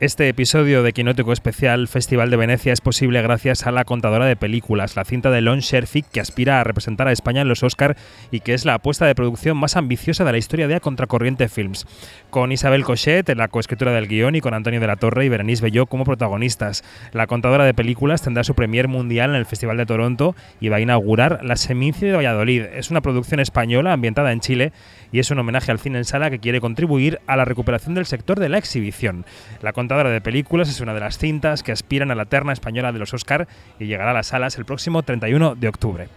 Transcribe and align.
Este 0.00 0.30
episodio 0.30 0.82
de 0.82 0.94
Quinótico 0.94 1.30
Especial 1.30 1.86
Festival 1.86 2.30
de 2.30 2.38
Venecia 2.38 2.72
es 2.72 2.80
posible 2.80 3.20
gracias 3.20 3.66
a 3.66 3.70
La 3.70 3.84
Contadora 3.84 4.24
de 4.24 4.34
Películas, 4.34 4.96
la 4.96 5.04
cinta 5.04 5.30
de 5.30 5.42
Lon 5.42 5.58
Sherfick 5.58 6.06
que 6.10 6.20
aspira 6.20 6.58
a 6.58 6.64
representar 6.64 7.06
a 7.06 7.12
España 7.12 7.42
en 7.42 7.48
los 7.48 7.62
Oscar 7.62 7.98
y 8.30 8.40
que 8.40 8.54
es 8.54 8.64
la 8.64 8.72
apuesta 8.72 9.04
de 9.04 9.14
producción 9.14 9.58
más 9.58 9.76
ambiciosa 9.76 10.24
de 10.24 10.32
la 10.32 10.38
historia 10.38 10.68
de 10.68 10.76
A 10.76 10.80
Contracorriente 10.80 11.50
Films. 11.50 11.86
Con 12.30 12.50
Isabel 12.50 12.82
Cochet 12.82 13.28
en 13.28 13.36
la 13.36 13.48
coescritura 13.48 13.92
del 13.92 14.08
guion 14.08 14.36
y 14.36 14.40
con 14.40 14.54
Antonio 14.54 14.80
de 14.80 14.86
la 14.86 14.96
Torre 14.96 15.26
y 15.26 15.28
Berenice 15.28 15.62
Belló 15.62 15.84
como 15.84 16.04
protagonistas. 16.04 16.82
La 17.12 17.26
Contadora 17.26 17.66
de 17.66 17.74
Películas 17.74 18.22
tendrá 18.22 18.42
su 18.42 18.54
premier 18.54 18.88
mundial 18.88 19.28
en 19.28 19.36
el 19.36 19.44
Festival 19.44 19.76
de 19.76 19.84
Toronto 19.84 20.34
y 20.62 20.70
va 20.70 20.76
a 20.76 20.80
inaugurar 20.80 21.44
la 21.44 21.56
Seminci 21.56 22.06
de 22.06 22.16
Valladolid. 22.16 22.62
Es 22.62 22.90
una 22.90 23.02
producción 23.02 23.38
española 23.38 23.92
ambientada 23.92 24.32
en 24.32 24.40
Chile 24.40 24.72
y 25.12 25.18
es 25.18 25.30
un 25.30 25.40
homenaje 25.40 25.70
al 25.70 25.78
cine 25.78 25.98
en 25.98 26.06
sala 26.06 26.30
que 26.30 26.38
quiere 26.38 26.62
contribuir 26.62 27.20
a 27.26 27.36
la 27.36 27.44
recuperación 27.44 27.94
del 27.94 28.06
sector 28.06 28.40
de 28.40 28.48
la 28.48 28.56
exhibición. 28.56 29.26
La 29.60 29.74
Contadora 29.90 30.10
de 30.10 30.20
Películas 30.20 30.68
es 30.68 30.80
una 30.80 30.94
de 30.94 31.00
las 31.00 31.18
cintas 31.18 31.64
que 31.64 31.72
aspiran 31.72 32.12
a 32.12 32.14
la 32.14 32.24
terna 32.26 32.52
española 32.52 32.92
de 32.92 33.00
los 33.00 33.12
Oscar 33.12 33.48
y 33.80 33.86
llegará 33.86 34.12
a 34.12 34.14
las 34.14 34.28
salas 34.28 34.56
el 34.56 34.64
próximo 34.64 35.02
31 35.02 35.56
de 35.56 35.66
octubre. 35.66 36.08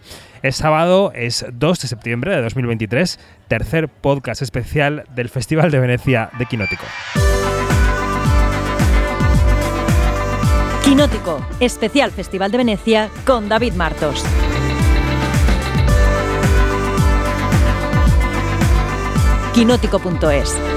El 0.44 0.52
sábado 0.52 1.10
es 1.12 1.44
2 1.52 1.80
de 1.80 1.88
septiembre 1.88 2.36
de 2.36 2.42
2023, 2.42 3.18
tercer 3.48 3.88
podcast 3.88 4.42
especial 4.42 5.06
del 5.16 5.28
Festival 5.28 5.72
de 5.72 5.80
Venecia 5.80 6.30
de 6.38 6.46
Quinótico. 6.46 6.84
Quinótico, 10.84 11.44
especial 11.58 12.12
Festival 12.12 12.52
de 12.52 12.58
Venecia 12.58 13.10
con 13.26 13.48
David 13.48 13.72
Martos. 13.72 14.24
Quinótico.es 19.52 20.73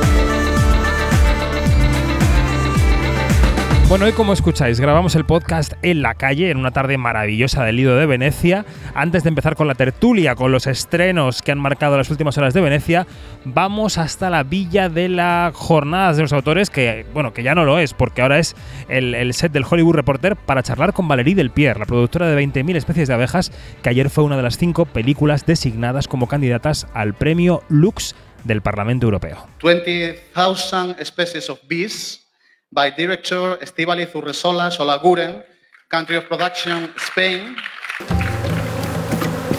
Bueno, 3.89 4.03
hoy 4.03 4.11
como 4.11 4.33
escucháis, 4.33 4.81
grabamos 4.81 5.15
el 5.15 5.23
podcast 5.25 5.71
en 5.81 6.01
la 6.01 6.13
calle, 6.15 6.51
en 6.51 6.57
una 6.57 6.71
tarde 6.71 6.97
maravillosa 6.97 7.63
del 7.63 7.77
Lido 7.77 7.95
de 7.95 8.05
Venecia. 8.05 8.65
Antes 8.93 9.23
de 9.23 9.29
empezar 9.29 9.55
con 9.55 9.65
la 9.69 9.75
tertulia, 9.75 10.35
con 10.35 10.51
los 10.51 10.67
estrenos 10.67 11.41
que 11.41 11.53
han 11.53 11.59
marcado 11.59 11.95
las 11.95 12.09
últimas 12.09 12.37
horas 12.37 12.53
de 12.53 12.59
Venecia, 12.59 13.07
vamos 13.45 13.97
hasta 13.97 14.29
la 14.29 14.43
Villa 14.43 14.89
de 14.89 15.07
las 15.07 15.55
Jornadas 15.55 16.17
de 16.17 16.23
los 16.23 16.33
Autores, 16.33 16.69
que 16.69 17.05
bueno, 17.13 17.31
que 17.31 17.43
ya 17.43 17.55
no 17.55 17.63
lo 17.63 17.79
es, 17.79 17.93
porque 17.93 18.21
ahora 18.21 18.39
es 18.39 18.57
el, 18.89 19.33
set 19.33 19.53
del 19.53 19.63
Hollywood 19.63 19.95
Reporter 19.95 20.35
para 20.35 20.63
charlar 20.63 20.91
con 20.91 21.07
Valérie 21.07 21.35
Delpierre, 21.35 21.79
la 21.79 21.85
productora 21.85 22.27
de 22.27 22.45
20.000 22.45 22.75
especies 22.75 23.07
de 23.07 23.13
abejas, 23.13 23.53
que 23.81 23.89
ayer 23.89 24.09
fue 24.09 24.25
una 24.25 24.35
de 24.35 24.43
las 24.43 24.57
cinco 24.57 24.83
películas 24.83 25.45
designadas 25.45 26.09
como 26.09 26.27
candidatas 26.27 26.87
al 26.93 27.13
premio 27.13 27.63
Lux 27.69 28.15
del 28.43 28.61
Parlamento 28.61 29.05
Europeo. 29.05 29.47
20,000 29.63 30.97
especies 30.99 31.49
of 31.49 31.59
bees 31.69 32.26
by 32.71 32.91
director 32.91 33.59
Estivaliz 33.61 34.13
Urresola 34.13 34.71
Solaguren, 34.71 35.43
country 35.87 36.17
of 36.17 36.25
production 36.25 36.93
Spain. 36.97 37.55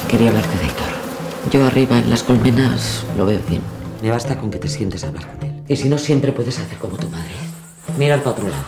Quería 0.09 0.29
hablarte 0.29 0.59
de 0.59 0.65
Héctor. 0.67 0.89
Yo 1.51 1.67
arriba 1.67 1.99
en 1.99 2.11
las 2.11 2.23
colmenas 2.23 3.05
lo 3.17 3.27
veo 3.27 3.41
bien. 3.49 3.63
Me 4.03 4.11
basta 4.11 4.39
con 4.39 4.51
que 4.51 4.59
te 4.59 4.69
sientes 4.69 5.05
a 5.05 5.09
hablar 5.09 5.27
con 5.27 5.43
él. 5.49 5.65
Y 5.69 5.77
si 5.77 5.89
no, 5.89 5.99
siempre 5.99 6.33
puedes 6.33 6.59
hacer 6.59 6.79
como 6.79 6.97
tu 6.97 7.09
madre. 7.09 7.33
Mira 7.97 8.15
al 8.15 8.27
otro 8.27 8.49
lado. 8.49 8.65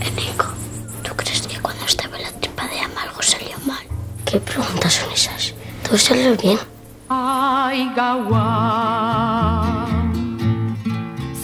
Enrico, 0.00 0.46
¿tú 1.02 1.14
crees 1.16 1.46
que 1.46 1.58
cuando 1.60 1.84
estaba 1.84 2.16
en 2.16 2.22
la 2.22 2.32
tripa 2.32 2.66
de 2.68 2.80
ama 2.80 3.02
algo 3.02 3.22
salió 3.22 3.58
mal? 3.66 3.84
¿Qué 4.24 4.38
preguntas 4.40 4.92
son 4.94 5.12
esas? 5.12 5.54
Todo 5.82 5.98
salió 5.98 6.36
bien. 6.36 6.58
Ay, 7.08 7.90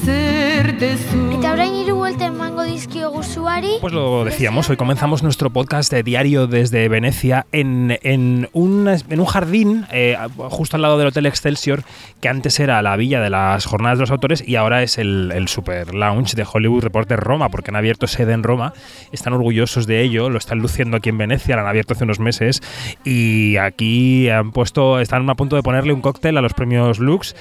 Eta 0.03 1.53
orain 1.53 1.75
hiru 1.77 1.97
buelta 1.99 2.25
emango 2.25 2.63
dizkio 2.65 3.11
guzuari. 3.11 3.77
Pues 3.83 3.93
lo 3.93 4.25
decíamos, 4.25 4.71
hoy 4.71 4.79
comenzamos 4.79 5.23
nuestro 5.23 5.51
podcast 5.51 5.93
de 5.93 6.03
diario 6.03 6.47
desde 6.47 6.89
Venecia 6.89 7.45
en, 7.53 7.99
en, 8.03 8.49
un, 8.55 8.89
en 8.89 9.21
un 9.21 9.27
jardín 9.27 9.85
eh, 9.93 10.17
justo 10.49 10.77
al 10.77 10.83
lado 10.83 10.97
del 10.97 11.09
Hotel 11.09 11.27
Excelsior, 11.27 11.83
que 12.23 12.31
antes 12.31 12.61
era 12.61 12.81
la 12.81 12.97
villa 12.97 13.21
de 13.21 13.29
las 13.29 13.67
jornadas 13.67 13.99
de 13.99 14.03
los 14.03 14.11
autores 14.11 14.43
y 14.47 14.57
ahora 14.57 14.83
es 14.83 14.97
el, 14.97 15.33
el 15.35 15.49
super 15.49 15.95
lounge 15.95 16.35
de 16.35 16.47
Hollywood 16.51 16.83
Reporter 16.83 17.21
Roma, 17.21 17.51
porque 17.51 17.71
han 17.71 17.77
abierto 17.77 18.07
sede 18.07 18.33
en 18.33 18.43
Roma, 18.43 18.73
están 19.13 19.35
orgullosos 19.35 19.87
de 19.87 20.01
ello, 20.01 20.31
lo 20.31 20.39
están 20.39 20.61
luciendo 20.61 20.97
aquí 20.97 21.11
en 21.11 21.19
Venecia, 21.19 21.57
lo 21.57 21.63
han 21.63 21.69
abierto 21.69 21.93
hace 21.93 22.05
unos 22.05 22.21
meses 22.21 22.63
y 23.05 23.59
aquí 23.59 24.31
han 24.31 24.53
puesto, 24.53 24.99
están 24.99 25.29
a 25.29 25.35
punto 25.35 25.57
de 25.57 25.63
ponerle 25.63 25.93
un 25.93 26.01
cóctel 26.01 26.39
a 26.39 26.41
los 26.41 26.55
premios 26.55 27.01
Lux 27.01 27.35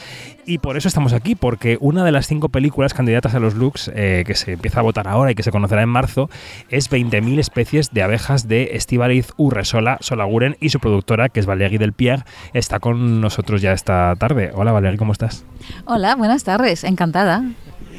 y 0.50 0.58
por 0.58 0.78
eso 0.78 0.88
estamos 0.88 1.14
aquí, 1.14 1.36
porque 1.36 1.78
una 1.80 2.04
de 2.04 2.12
las 2.12 2.26
cinco 2.26 2.49
películas 2.50 2.94
candidatas 2.94 3.36
a 3.36 3.40
los 3.40 3.56
Lux 3.56 3.92
eh, 3.94 4.24
que 4.26 4.36
se 4.36 4.54
empieza 4.54 4.80
a 4.80 4.84
votar 4.84 5.08
ahora 5.08 5.32
y 5.32 5.36
que 5.36 5.44
se 5.44 5.52
conocerá 5.52 5.82
en 5.82 5.90
marzo 5.90 6.30
es 6.70 6.90
20.000 6.90 7.40
especies 7.40 7.92
de 7.92 8.04
abejas 8.04 8.48
de 8.48 8.72
Estivaliz 8.74 9.34
Urresola 9.38 9.98
Solaguren 10.02 10.58
y 10.60 10.70
su 10.70 10.80
productora, 10.80 11.30
que 11.30 11.40
es 11.40 11.46
Valérie 11.46 11.80
Del 11.80 11.94
Pierre, 11.94 12.24
está 12.54 12.80
con 12.80 13.22
nosotros 13.22 13.62
ya 13.62 13.74
esta 13.74 14.16
tarde. 14.18 14.52
Hola 14.54 14.72
Valérie, 14.72 14.98
¿cómo 14.98 15.12
estás? 15.12 15.46
Hola, 15.86 16.16
buenas 16.16 16.44
tardes, 16.44 16.84
encantada. 16.84 17.44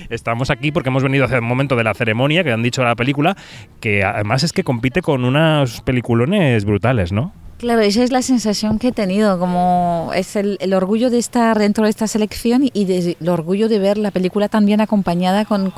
Estamos 0.09 0.50
aquí 0.50 0.72
porque 0.72 0.89
hemos 0.89 1.03
venido 1.03 1.25
hace 1.25 1.39
un 1.39 1.44
momento 1.44 1.77
de 1.77 1.84
la 1.84 1.94
ceremonia 1.94 2.43
que 2.43 2.53
han 2.53 2.62
dicho 2.62 2.83
la 2.83 2.97
película, 2.97 3.37
que 3.81 4.03
además 4.05 4.43
es 4.43 4.53
que 4.53 4.65
compite 4.65 5.03
con 5.03 5.25
unos 5.25 5.81
peliculones 5.83 6.65
brutales, 6.65 7.12
¿no? 7.12 7.33
Claro, 7.60 7.82
esa 7.82 8.03
es 8.03 8.10
la 8.10 8.22
sensación 8.22 8.78
que 8.78 8.88
he 8.88 8.93
tenido, 8.93 9.38
como 9.38 10.12
es 10.15 10.34
el, 10.34 10.59
orgullo 10.72 11.10
de 11.10 11.19
estar 11.19 11.59
dentro 11.59 11.84
de 11.84 11.91
esta 11.91 12.06
selección 12.06 12.62
y 12.72 13.16
el 13.21 13.28
orgullo 13.28 13.69
de 13.69 13.78
ver 13.78 13.98
la 13.98 14.10
película 14.10 14.48
también 14.48 14.81
acompañada 14.81 15.44
con, 15.44 15.71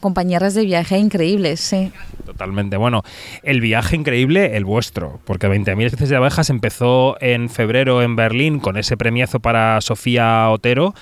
compañeras 0.00 0.54
de 0.54 0.64
viaje 0.64 0.96
increíbles, 0.96 1.60
sí. 1.60 1.92
Totalmente. 2.24 2.78
Bueno, 2.78 3.02
el 3.42 3.60
viaje 3.60 3.96
increíble, 3.96 4.56
el 4.56 4.64
vuestro, 4.64 5.20
porque 5.26 5.46
20.000 5.46 5.84
especies 5.84 6.08
de 6.08 6.16
abejas 6.16 6.48
empezó 6.48 7.20
en 7.20 7.50
febrero 7.50 8.00
en 8.00 8.16
Berlín 8.16 8.58
con 8.58 8.78
ese 8.78 8.96
premiazo 8.96 9.40
para 9.40 9.78
Sofía 9.82 10.48
Otero 10.48 10.94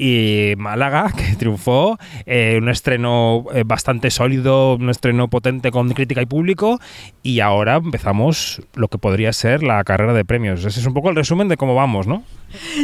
y 0.00 0.54
Málaga, 0.56 1.12
que 1.16 1.36
triunfó, 1.36 1.98
eh, 2.24 2.58
un 2.60 2.70
estreno 2.70 3.44
eh, 3.52 3.64
bastante 3.66 4.10
sólido, 4.10 4.76
un 4.76 4.88
estreno 4.88 5.28
potente 5.28 5.70
con 5.70 5.90
crítica 5.90 6.22
y 6.22 6.26
público, 6.26 6.80
y 7.22 7.40
ahora 7.40 7.76
empezamos 7.76 8.62
lo 8.74 8.88
que 8.88 8.96
podría 8.96 9.32
ser 9.34 9.62
la 9.62 9.84
carrera 9.84 10.14
de 10.14 10.24
premios. 10.24 10.64
Ese 10.64 10.80
es 10.80 10.86
un 10.86 10.94
poco 10.94 11.10
el 11.10 11.16
resumen 11.16 11.48
de 11.48 11.58
cómo 11.58 11.74
vamos, 11.74 12.06
¿no? 12.06 12.24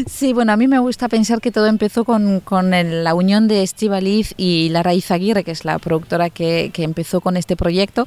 Sí, 0.08 0.32
bueno, 0.32 0.52
a 0.52 0.56
mí 0.56 0.68
me 0.68 0.78
gusta 0.78 1.08
pensar 1.08 1.40
que 1.40 1.50
todo 1.50 1.66
empezó 1.66 2.04
con, 2.04 2.40
con 2.40 2.70
la 2.70 3.14
unión 3.14 3.48
de 3.48 3.62
Estivaliz 3.62 4.34
y 4.36 4.68
Lara 4.70 4.94
Izaguirre, 4.94 5.44
que 5.44 5.50
es 5.50 5.64
la 5.64 5.78
productora 5.78 6.30
que, 6.30 6.70
que, 6.72 6.84
empezó 6.84 7.20
con 7.20 7.36
este 7.36 7.56
proyecto, 7.56 8.06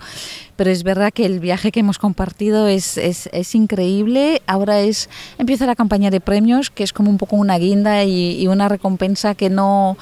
pero 0.55 0.69
es 0.69 0.83
verdad 0.83 1.11
que 1.11 1.25
el 1.25 1.39
viaje 1.39 1.71
que 1.71 1.81
hemos 1.81 1.97
compartido 1.97 2.67
es, 2.67 2.97
es, 2.97 3.29
es, 3.33 3.55
increíble. 3.55 4.41
Ahora 4.47 4.79
es 4.79 5.09
empieza 5.37 5.65
la 5.65 5.75
campaña 5.75 6.09
de 6.11 6.21
premios, 6.21 6.69
que 6.69 6.83
es 6.83 6.93
como 6.93 7.09
un 7.09 7.17
poco 7.17 7.35
una 7.35 7.57
guinda 7.57 8.03
y 8.05 8.47
una 8.47 8.69
recompensa 8.69 9.35
que 9.35 9.49
no 9.49 9.97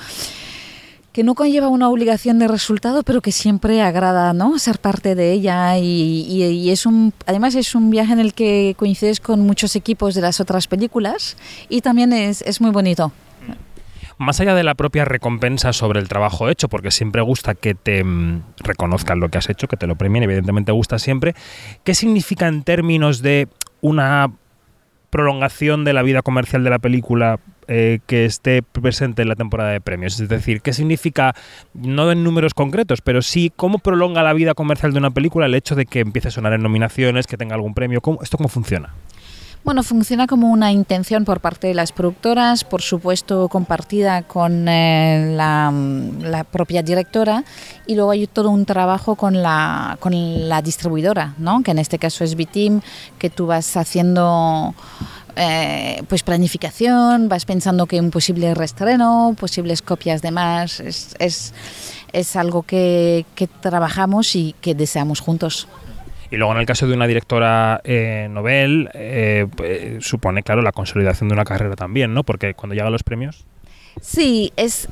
que 1.18 1.24
no 1.24 1.34
conlleva 1.34 1.68
una 1.68 1.90
obligación 1.90 2.38
de 2.38 2.48
resultado, 2.48 3.02
pero 3.02 3.22
que 3.22 3.32
siempre 3.32 3.82
agrada 3.82 4.34
¿no? 4.34 4.60
ser 4.60 4.78
parte 4.78 5.16
de 5.16 5.32
ella 5.32 5.76
y, 5.80 6.70
es 6.70 6.86
un, 6.86 7.12
además 7.26 7.56
es 7.56 7.74
un 7.74 7.90
viaje 7.90 8.14
en 8.14 8.20
el 8.20 8.36
que 8.36 8.76
coincides 8.78 9.20
con 9.20 9.40
muchos 9.40 9.76
equipos 9.76 10.14
de 10.14 10.22
las 10.22 10.40
otras 10.40 10.68
películas 10.68 11.36
y 11.70 11.82
también 11.82 12.14
es, 12.14 12.44
es 12.44 12.62
muy 12.62 12.70
bonito. 12.70 13.12
Más 14.20 14.40
allá 14.42 14.54
de 14.54 14.64
la 14.64 14.76
propia 14.76 15.06
recompensa 15.06 15.74
sobre 15.74 16.00
el 16.00 16.08
trabajo 16.08 16.50
hecho, 16.50 16.70
porque 16.70 16.92
siempre 16.92 17.24
gusta 17.24 17.56
que 17.56 17.74
te 17.74 18.04
mm, 18.04 18.44
reconozcan 18.60 19.20
lo 19.20 19.30
que 19.30 19.40
has 19.40 19.50
hecho, 19.50 19.68
que 19.68 19.76
te 19.76 19.88
lo 19.88 19.96
premien, 19.96 20.22
evidentemente 20.22 20.72
gusta 20.72 21.00
siempre, 21.00 21.34
¿qué 21.84 21.96
significa 21.96 22.48
en 22.48 22.62
términos 22.62 23.24
de 23.24 23.48
una 23.82 24.30
prolongación 25.10 25.84
de 25.84 25.94
la 25.94 26.04
vida 26.04 26.22
comercial 26.22 26.64
de 26.64 26.70
la 26.70 26.78
película 26.78 27.40
eh, 27.68 28.00
que 28.08 28.26
esté 28.26 28.62
presente 28.62 29.22
en 29.22 29.30
la 29.30 29.36
temporada 29.36 29.72
de 29.72 29.82
premios? 29.82 30.20
Es 30.20 30.30
decir, 30.30 30.62
¿qué 30.62 30.74
significa, 30.74 31.36
no 31.74 32.12
en 32.12 32.24
números 32.24 32.54
concretos, 32.54 33.02
pero 33.02 33.22
sí 33.22 33.52
cómo 33.56 33.80
prolonga 33.80 34.24
la 34.24 34.34
vida 34.34 34.54
comercial 34.54 34.94
de 34.94 35.00
una 35.00 35.12
película 35.12 35.46
el 35.46 35.56
hecho 35.56 35.76
de 35.76 35.86
que 35.86 36.00
empiece 36.00 36.30
a 36.30 36.32
sonar 36.32 36.54
en 36.54 36.62
nominaciones, 36.64 37.28
que 37.28 37.38
tenga 37.38 37.56
algún 37.56 37.74
premio? 37.74 38.02
¿Cómo, 38.02 38.22
¿Esto 38.22 38.38
cómo 38.38 38.50
funciona? 38.50 38.94
Bueno, 39.68 39.84
funciona 39.84 40.28
como 40.28 40.50
una 40.50 40.72
intención 40.72 41.26
por 41.26 41.42
parte 41.42 41.68
de 41.68 41.74
las 41.74 41.92
productoras, 41.92 42.64
por 42.64 42.82
supuesto 42.82 43.50
compartida 43.50 44.22
con 44.22 44.66
eh, 44.70 45.34
la, 45.36 45.74
la, 46.22 46.46
propia 46.46 46.82
directora, 46.84 47.44
y 47.86 47.96
luego 47.96 48.12
hay 48.12 48.28
todo 48.28 48.50
un 48.50 48.66
trabajo 48.66 49.16
con 49.16 49.42
la, 49.44 49.98
con 50.00 50.14
la 50.48 50.62
distribuidora, 50.62 51.34
¿no? 51.38 51.64
que 51.64 51.72
en 51.72 51.80
este 51.80 52.00
caso 52.00 52.24
es 52.24 52.36
Bitim, 52.36 52.80
que 53.20 53.30
tú 53.30 53.48
vas 53.48 53.76
haciendo 53.76 54.74
eh, 55.38 56.02
pues 56.10 56.24
planificación, 56.24 57.30
vas 57.30 57.46
pensando 57.46 57.86
que 57.86 58.00
un 58.00 58.12
posible 58.12 58.54
restreno, 58.54 59.36
posibles 59.40 59.82
copias 59.82 60.22
de 60.22 60.32
más, 60.32 60.80
es, 60.80 61.16
es, 61.20 61.54
es 62.12 62.36
algo 62.36 62.64
que, 62.64 63.26
que 63.36 63.48
trabajamos 63.48 64.36
y 64.36 64.56
que 64.62 64.76
deseamos 64.76 65.20
juntos. 65.20 65.68
Y 66.30 66.36
luego 66.36 66.54
en 66.54 66.60
el 66.60 66.66
caso 66.66 66.88
de 66.88 66.94
una 66.94 67.08
directora 67.08 67.80
eh, 67.84 68.28
novel, 68.30 68.90
eh, 68.94 69.48
pues, 69.56 70.06
supone, 70.06 70.44
claro, 70.44 70.62
la 70.62 70.74
consolidación 70.74 71.30
de 71.30 71.34
una 71.34 71.46
carrera 71.46 71.76
también, 71.76 72.14
¿no? 72.14 72.24
Porque 72.24 72.54
cuando 72.54 72.76
llegan 72.76 72.92
los 72.92 73.04
premios... 73.04 73.46
Sí, 74.02 74.52
es... 74.58 74.90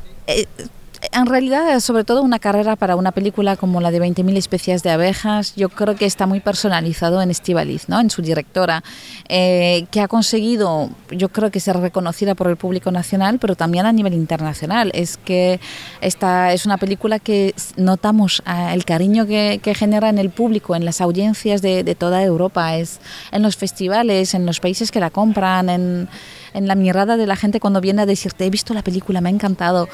Eh, 1.06 1.10
en 1.18 1.26
realidad, 1.26 1.80
sobre 1.80 2.04
todo 2.04 2.22
una 2.22 2.40
carrera 2.40 2.76
para 2.76 2.96
una 2.96 3.12
película 3.12 3.56
como 3.56 3.82
la 3.82 3.92
de 3.92 4.02
20.000 4.02 4.38
especies 4.38 4.84
de 4.84 4.92
abejas, 4.92 5.56
yo 5.56 5.70
creo 5.70 5.96
que 5.96 6.06
está 6.06 6.26
muy 6.26 6.40
personalizado 6.40 7.22
en 7.22 7.32
Estivaliz, 7.32 7.90
¿no? 7.90 8.00
en 8.00 8.10
su 8.10 8.22
directora, 8.22 8.84
eh, 9.30 9.86
que 9.92 10.02
ha 10.02 10.08
conseguido, 10.08 10.90
yo 11.12 11.30
creo 11.30 11.52
que 11.52 11.60
ser 11.60 11.78
reconocida 11.78 12.36
por 12.36 12.48
el 12.48 12.58
público 12.58 12.92
nacional, 12.92 13.40
pero 13.40 13.56
también 13.56 13.86
a 13.86 13.92
nivel 13.92 14.14
internacional. 14.14 14.92
Es 14.94 15.18
que 15.18 15.60
esta 16.02 16.54
es 16.54 16.66
una 16.66 16.78
película 16.78 17.20
que 17.20 17.54
notamos 17.78 18.42
ah, 18.46 18.74
el 18.74 18.86
cariño 18.86 19.26
que, 19.26 19.60
genera 19.76 20.10
en 20.10 20.20
el 20.20 20.30
público, 20.30 20.76
en 20.76 20.86
las 20.86 21.02
audiencias 21.02 21.62
de, 21.62 21.84
de 21.84 21.96
toda 21.96 22.24
Europa, 22.24 22.78
es 22.78 23.00
en 23.32 23.42
los 23.42 23.58
festivales, 23.58 24.34
en 24.34 24.46
los 24.46 24.60
países 24.60 24.92
que 24.92 25.00
la 25.00 25.10
compran, 25.10 25.70
en 25.70 26.08
en 26.56 26.68
la 26.68 26.76
mirada 26.76 27.18
de 27.18 27.28
la 27.28 27.36
gente 27.36 27.60
cuando 27.60 27.82
viene 27.82 28.02
a 28.02 28.06
decirte, 28.06 28.46
he 28.46 28.50
visto 28.50 28.74
la 28.74 28.82
película, 28.82 29.22
me 29.22 29.30
ha 29.30 29.32
encantado. 29.32 29.88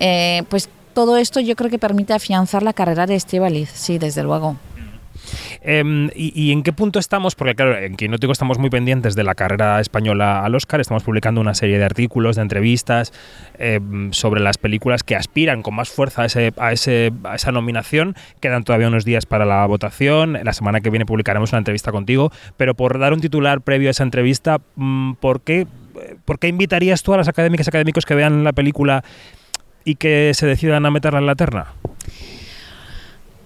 Eh, 0.00 0.42
pues 0.48 0.68
todo 0.92 1.16
esto 1.16 1.40
yo 1.40 1.54
creo 1.54 1.70
que 1.70 1.78
permite 1.78 2.12
afianzar 2.12 2.62
la 2.62 2.72
carrera 2.72 3.06
de 3.06 3.14
Estibaliz, 3.14 3.70
sí, 3.70 3.98
desde 3.98 4.22
luego. 4.24 4.56
Em, 5.60 6.10
y, 6.14 6.52
en 6.52 6.62
qué 6.62 6.72
punto 6.72 6.98
estamos? 6.98 7.34
Porque 7.34 7.54
claro, 7.54 7.76
en 7.76 7.96
Quinótico 7.96 8.32
estamos 8.32 8.58
muy 8.58 8.70
pendientes 8.70 9.14
de 9.14 9.24
la 9.24 9.34
carrera 9.34 9.80
española 9.80 10.44
al 10.44 10.54
Oscar, 10.54 10.80
estamos 10.80 11.02
publicando 11.02 11.40
una 11.40 11.54
serie 11.54 11.78
de 11.78 11.84
artículos, 11.84 12.36
de 12.36 12.42
entrevistas 12.42 13.12
em, 13.58 14.12
sobre 14.12 14.40
las 14.40 14.58
películas 14.58 15.02
que 15.02 15.16
aspiran 15.16 15.62
con 15.62 15.74
más 15.74 15.90
fuerza 15.90 16.22
a, 16.22 16.26
ese, 16.26 16.52
a 17.24 17.34
esa 17.34 17.52
nominación. 17.52 18.16
Quedan 18.40 18.64
todavía 18.64 18.88
unos 18.88 19.04
días 19.04 19.26
para 19.26 19.44
la 19.44 19.66
votación, 19.66 20.38
la 20.42 20.52
semana 20.52 20.80
que 20.80 20.90
viene 20.90 21.06
publicaremos 21.06 21.52
una 21.52 21.58
entrevista 21.58 21.92
contigo, 21.92 22.32
pero 22.56 22.74
por 22.74 22.98
dar 22.98 23.12
un 23.12 23.20
titular 23.20 23.60
previo 23.60 23.88
a 23.88 23.90
esa 23.90 24.04
entrevista, 24.04 24.60
mm, 24.76 25.14
¿por 25.14 25.42
qué 25.42 25.66
¿por 26.24 26.38
qué 26.38 26.48
invitarías 26.48 27.02
tú 27.02 27.14
a 27.14 27.16
las 27.16 27.28
académicas 27.28 27.66
y 27.66 27.70
académicos 27.70 28.04
que 28.04 28.14
vean 28.14 28.44
la 28.44 28.52
película 28.52 29.04
y 29.84 29.96
que 29.96 30.32
se 30.34 30.46
decidan 30.46 30.86
a 30.86 30.90
meterla 30.90 31.18
en 31.18 31.26
la 31.26 31.34
terna? 31.34 31.66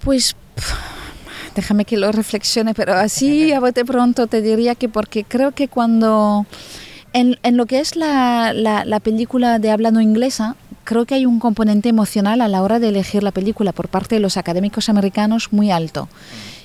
Pues 0.03 0.35
déjame 1.55 1.85
que 1.85 1.97
lo 1.97 2.11
reflexione, 2.11 2.73
pero 2.73 2.93
así 2.93 3.51
a 3.53 3.59
bote 3.59 3.85
pronto 3.85 4.27
te 4.27 4.41
diría 4.41 4.75
que 4.75 4.89
porque 4.89 5.23
creo 5.23 5.51
que 5.51 5.67
cuando 5.67 6.45
en, 7.13 7.37
lo 7.57 7.65
que 7.65 7.79
es 7.79 7.95
la, 7.95 8.53
la, 8.53 8.99
película 8.99 9.59
de 9.59 9.69
habla 9.69 9.91
no 9.91 10.01
inglesa, 10.01 10.55
creo 10.83 11.05
que 11.05 11.15
hay 11.15 11.25
un 11.25 11.39
componente 11.39 11.89
emocional 11.89 12.41
a 12.41 12.47
la 12.47 12.61
hora 12.61 12.79
de 12.79 12.89
elegir 12.89 13.23
la 13.23 13.31
película 13.31 13.71
por 13.71 13.87
parte 13.87 14.15
de 14.15 14.21
los 14.21 14.37
académicos 14.37 14.89
americanos 14.89 15.53
muy 15.53 15.71
alto. 15.71 16.09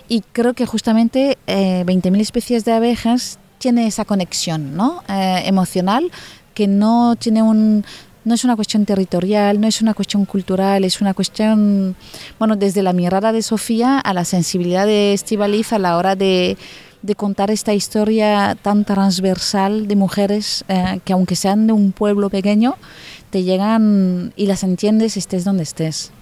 Y 0.08 0.22
creo 0.32 0.54
que 0.54 0.64
justamente 0.64 1.36
eh, 1.46 1.84
20.000 1.86 2.20
especies 2.20 2.64
de 2.64 2.72
abejas 2.72 3.38
tiene 3.58 3.86
esa 3.86 4.04
conexión 4.04 4.76
¿no? 4.76 5.02
Eh, 5.08 5.42
emocional 5.44 6.10
que 6.54 6.66
no 6.66 7.16
tiene 7.16 7.42
un 7.42 7.84
no 8.24 8.34
es 8.34 8.44
una 8.44 8.56
cuestión 8.56 8.84
territorial, 8.84 9.58
no 9.58 9.66
es 9.66 9.80
una 9.80 9.94
cuestión 9.94 10.26
cultural, 10.26 10.84
es 10.84 11.00
una 11.00 11.14
cuestión, 11.14 11.96
bueno, 12.38 12.56
desde 12.56 12.82
la 12.82 12.92
mirada 12.92 13.32
de 13.32 13.40
Sofía 13.40 13.98
a 13.98 14.12
la 14.12 14.26
sensibilidad 14.26 14.84
de 14.84 15.14
Estivaliz 15.14 15.72
a 15.72 15.78
la 15.78 15.96
hora 15.96 16.14
de, 16.14 16.58
de 17.00 17.14
contar 17.14 17.50
esta 17.50 17.72
historia 17.72 18.56
tan 18.60 18.84
transversal 18.84 19.88
de 19.88 19.96
mujeres 19.96 20.64
eh, 20.68 21.00
que 21.06 21.14
aunque 21.14 21.36
sean 21.36 21.66
de 21.66 21.72
un 21.72 21.92
pueblo 21.92 22.28
pequeño, 22.28 22.76
te 23.30 23.44
llegan 23.44 24.32
y 24.36 24.46
las 24.46 24.62
entiendes 24.62 25.16
estés 25.16 25.44
donde 25.44 25.62
estés. 25.62 26.12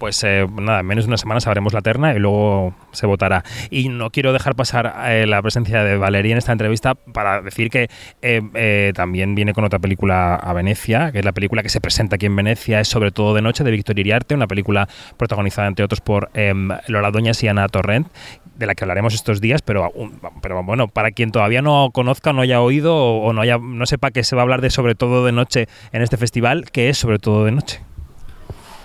Pues 0.00 0.24
eh, 0.24 0.46
nada, 0.50 0.80
en 0.80 0.86
menos 0.86 1.04
de 1.04 1.08
una 1.08 1.18
semana 1.18 1.40
sabremos 1.40 1.74
la 1.74 1.82
terna 1.82 2.14
y 2.14 2.18
luego 2.18 2.74
se 2.90 3.06
votará. 3.06 3.44
Y 3.68 3.90
no 3.90 4.08
quiero 4.08 4.32
dejar 4.32 4.56
pasar 4.56 4.94
eh, 5.04 5.26
la 5.26 5.42
presencia 5.42 5.84
de 5.84 5.98
Valeria 5.98 6.32
en 6.32 6.38
esta 6.38 6.52
entrevista 6.52 6.94
para 6.94 7.42
decir 7.42 7.68
que 7.68 7.90
eh, 8.22 8.92
también 8.94 9.34
viene 9.34 9.52
con 9.52 9.62
otra 9.62 9.78
película 9.78 10.36
a 10.36 10.54
Venecia, 10.54 11.12
que 11.12 11.18
es 11.18 11.24
la 11.26 11.32
película 11.32 11.62
que 11.62 11.68
se 11.68 11.82
presenta 11.82 12.16
aquí 12.16 12.24
en 12.24 12.34
Venecia, 12.34 12.80
es 12.80 12.88
sobre 12.88 13.10
todo 13.10 13.34
de 13.34 13.42
noche, 13.42 13.62
de 13.62 13.70
Víctor 13.70 13.98
Iriarte, 13.98 14.34
una 14.34 14.46
película 14.46 14.88
protagonizada 15.18 15.68
entre 15.68 15.84
otros 15.84 16.00
por 16.00 16.30
em, 16.32 16.70
Lola 16.86 17.10
Doñas 17.10 17.42
y 17.42 17.48
Ana 17.48 17.68
Torrent, 17.68 18.08
de 18.56 18.64
la 18.64 18.74
que 18.74 18.84
hablaremos 18.84 19.12
estos 19.12 19.42
días, 19.42 19.60
pero, 19.60 19.92
pero 20.40 20.62
bueno, 20.64 20.88
para 20.88 21.10
quien 21.10 21.30
todavía 21.30 21.60
no 21.60 21.90
conozca, 21.92 22.32
no 22.32 22.40
haya 22.40 22.62
oído 22.62 22.96
o, 22.96 23.34
no, 23.34 23.42
haya, 23.42 23.58
no 23.58 23.84
sepa 23.84 24.12
que 24.12 24.24
se 24.24 24.34
va 24.34 24.40
a 24.40 24.44
hablar 24.44 24.62
de 24.62 24.70
sobre 24.70 24.94
todo 24.94 25.26
de 25.26 25.32
noche 25.32 25.68
en 25.92 26.00
este 26.00 26.16
festival, 26.16 26.70
que 26.70 26.88
es 26.88 26.96
sobre 26.96 27.18
todo 27.18 27.44
de 27.44 27.52
noche. 27.52 27.80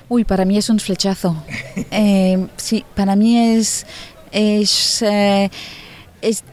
Uy, 0.07 0.23
para 0.23 0.45
mí 0.45 0.57
es 0.57 0.69
un 0.69 0.79
flechazo. 0.79 1.35
Eh, 1.91 2.47
sí, 2.57 2.83
para 2.95 3.15
mí 3.15 3.37
es, 3.37 3.85
es, 4.31 5.01
eh, 5.01 5.49
es 6.21 6.43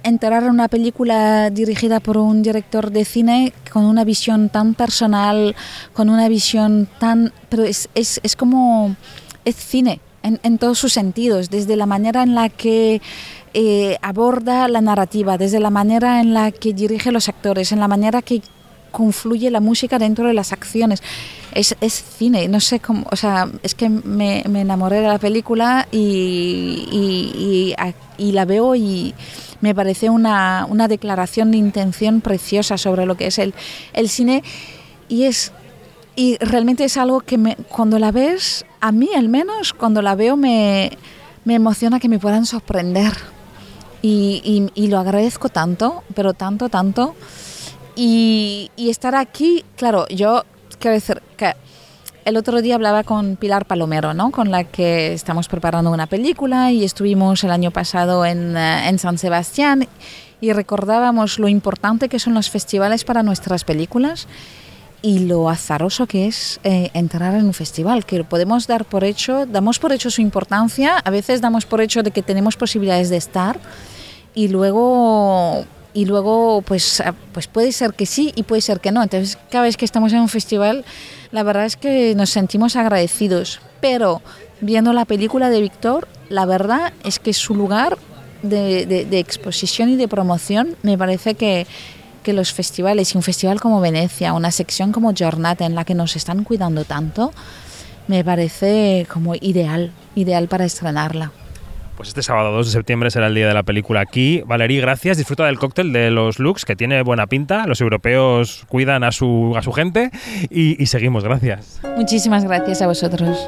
una 0.49 0.69
película 0.69 1.51
dirigida 1.51 2.01
por 2.01 2.19
un 2.19 2.43
director 2.43 2.91
de 2.91 3.05
cine 3.05 3.53
con 3.73 3.85
una 3.85 4.05
visión 4.05 4.51
tan 4.51 4.75
personal, 4.75 5.57
con 5.93 6.11
una 6.11 6.29
visión 6.29 6.89
tan... 6.99 7.33
Pero 7.49 7.65
es, 7.65 7.89
es, 7.95 8.21
es 8.23 8.37
como... 8.37 8.95
es 9.45 9.57
cine 9.57 10.01
en, 10.23 10.39
en, 10.43 10.59
todos 10.59 10.79
sus 10.79 10.93
sentidos, 10.93 11.51
desde 11.51 11.77
la 11.77 11.87
manera 11.87 12.23
en 12.23 12.35
la 12.35 12.49
que 12.49 13.01
eh, 13.55 13.99
aborda 14.01 14.69
la 14.69 14.81
narrativa, 14.81 15.37
desde 15.37 15.61
la 15.61 15.71
manera 15.71 16.21
en 16.21 16.33
la 16.33 16.53
que 16.53 16.73
dirige 16.73 17.13
los 17.13 17.29
actores, 17.29 17.73
en 17.73 17.81
la 17.81 17.89
manera 17.89 18.23
que 18.23 18.41
confluye 18.93 19.51
la 19.51 19.59
música 19.61 19.99
dentro 19.99 20.29
de 20.29 20.35
las 20.35 20.53
acciones. 20.53 21.03
Es, 21.53 21.75
es 21.81 21.93
cine, 21.93 22.47
no 22.47 22.61
sé 22.61 22.79
cómo, 22.79 23.07
o 23.11 23.17
sea, 23.17 23.51
es 23.65 23.75
que 23.75 23.89
me, 23.89 24.45
me 24.49 24.61
enamoré 24.61 25.01
de 25.01 25.09
la 25.09 25.19
película 25.19 25.89
y, 25.91 27.75
y, 28.19 28.33
la 28.33 28.45
veo 28.45 28.77
y 28.77 29.15
me 29.61 29.75
parece 29.75 30.09
una, 30.09 30.67
una, 30.71 30.87
declaración 30.89 31.51
de 31.51 31.59
intención 31.59 32.21
preciosa 32.21 32.79
sobre 32.79 33.05
lo 33.05 33.17
que 33.17 33.27
es 33.27 33.39
el, 33.39 33.53
el 33.93 34.09
cine 34.09 34.43
y 35.09 35.25
es 35.25 35.53
y 36.15 36.37
realmente 36.39 36.85
es 36.85 36.97
algo 36.97 37.21
que 37.21 37.57
cuando 37.69 37.99
la 37.99 38.13
ves, 38.13 38.65
a 38.81 38.93
mí 38.93 39.11
al 39.17 39.29
menos, 39.29 39.73
cuando 39.73 40.03
la 40.03 40.15
veo 40.15 40.37
me, 40.37 40.97
me 41.45 41.55
emociona 41.55 42.01
que 42.01 42.09
me 42.09 42.19
puedan 42.19 42.47
sorprender. 42.47 43.13
Y, 44.05 44.69
y, 44.75 44.89
lo 44.89 44.99
agradezco 44.99 45.49
tanto, 45.49 46.03
pero 46.15 46.35
tanto, 46.35 46.69
tanto. 46.69 47.15
Y, 47.95 48.71
estar 48.77 49.15
aquí, 49.15 49.65
claro, 49.77 50.07
yo 50.09 50.45
quiero 50.79 50.95
decir 50.95 51.23
que 51.37 51.55
el 52.25 52.37
otro 52.37 52.63
día 52.63 52.77
hablaba 52.77 53.05
con 53.05 53.37
Pilar 53.37 53.67
Palomero, 53.67 54.15
¿no? 54.15 54.31
con 54.31 54.51
la 54.51 54.65
que 54.65 55.13
estamos 55.13 55.49
preparando 55.49 55.91
una 55.91 56.07
película 56.07 56.71
y 56.71 56.85
estuvimos 56.85 57.43
el 57.45 57.51
año 57.51 57.71
pasado 57.71 58.25
en, 58.25 58.57
eh, 58.57 58.89
en, 58.89 58.99
San 58.99 59.19
Sebastián 59.19 59.89
y 60.41 60.53
recordábamos 60.53 61.39
lo 61.39 61.49
importante 61.49 62.09
que 62.09 62.19
son 62.19 62.35
los 62.35 62.49
festivales 62.49 63.05
para 63.05 63.23
nuestras 63.23 63.65
películas 63.65 64.29
y 65.03 65.19
lo 65.21 65.51
azaroso 65.51 66.07
que 66.07 66.27
es 66.27 66.61
eh, 66.63 66.91
entrar 66.95 67.35
en 67.35 67.45
un 67.45 67.55
festival, 67.55 68.07
que 68.07 68.23
podemos 68.23 68.69
dar 68.69 68.85
por 68.85 69.03
hecho, 69.03 69.47
damos 69.47 69.81
por 69.81 69.93
hecho 69.93 70.11
su 70.11 70.21
importancia, 70.21 70.97
a 70.97 71.11
veces 71.11 71.41
damos 71.41 71.67
por 71.67 71.81
hecho 71.81 72.05
de 72.05 72.13
que 72.13 72.23
tenemos 72.23 72.57
posibilidades 72.57 73.11
de 73.11 73.17
estar 73.17 73.59
y 74.33 74.49
luego 74.49 75.67
y 75.95 76.07
luego 76.07 76.63
pues, 76.63 77.01
ah, 77.01 77.15
pues 77.33 77.47
puede 77.47 77.73
ser 77.73 77.95
que 77.95 78.07
sí 78.07 78.33
y 78.35 78.43
puede 78.45 78.63
ser 78.63 78.81
que 78.81 78.93
no. 78.93 79.03
Entonces 79.03 79.39
cada 79.51 79.65
vez 79.65 79.77
que 79.77 79.85
estamos 79.85 80.13
en 80.13 80.21
un 80.21 80.29
festival 80.29 80.85
la 81.33 81.43
verdad 81.43 81.65
es 81.65 81.77
que 81.77 82.15
nos 82.15 82.31
sentimos 82.31 82.77
agradecidos, 82.77 83.61
pero 83.81 84.21
viendo 84.61 84.93
la 84.93 85.07
película 85.07 85.49
de 85.49 85.63
Víctor, 85.63 86.07
la 86.29 86.45
verdad 86.45 86.93
es 87.05 87.19
que 87.19 87.33
su 87.33 87.55
lugar 87.55 87.99
de, 88.43 88.87
de, 88.87 89.19
exposición 89.19 89.89
y 89.89 89.97
de 89.97 90.09
promoción 90.09 90.77
me 90.83 90.99
parece 90.99 91.35
que, 91.35 91.67
que 92.23 92.33
los 92.33 92.53
festivales 92.53 93.15
y 93.15 93.17
un 93.17 93.23
festival 93.23 93.61
como 93.61 93.81
Venecia, 93.81 94.33
una 94.33 94.51
sección 94.51 94.93
como 94.93 95.15
Jornada 95.17 95.65
en 95.65 95.75
la 95.75 95.85
que 95.85 95.95
nos 95.95 96.17
están 96.17 96.45
cuidando 96.45 96.85
tanto, 96.85 97.33
me 98.09 98.25
parece 98.25 99.07
como 99.11 99.35
ideal, 99.37 99.93
ideal 100.15 100.49
para 100.49 100.65
estrenarla. 100.65 101.33
Pues 101.97 102.09
este 102.09 102.23
sábado 102.23 102.53
2 102.53 102.67
de 102.67 102.73
septiembre 102.73 103.11
será 103.11 103.27
el 103.27 103.35
día 103.35 103.47
de 103.47 103.55
la 103.55 103.63
película 103.63 104.01
aquí. 104.01 104.43
Valerí, 104.47 104.81
gracias. 104.81 105.19
Disfruta 105.19 105.45
del 105.45 105.59
cóctel 105.59 105.93
de 105.93 106.11
los 106.11 106.39
Lux, 106.39 106.65
que 106.65 106.75
tiene 106.75 107.03
buena 107.03 107.27
pinta. 107.27 107.67
Los 107.67 107.81
europeos 107.81 108.65
cuidan 108.69 109.05
a 109.05 109.13
su, 109.13 109.55
a 109.57 109.63
su 109.63 109.73
gente. 109.73 110.11
Y, 110.51 110.83
y 110.83 110.87
seguimos, 110.87 111.23
gracias. 111.23 111.81
Muchísimas 111.97 112.45
gracias 112.45 112.81
a 112.83 112.87
vosotros. 112.87 113.39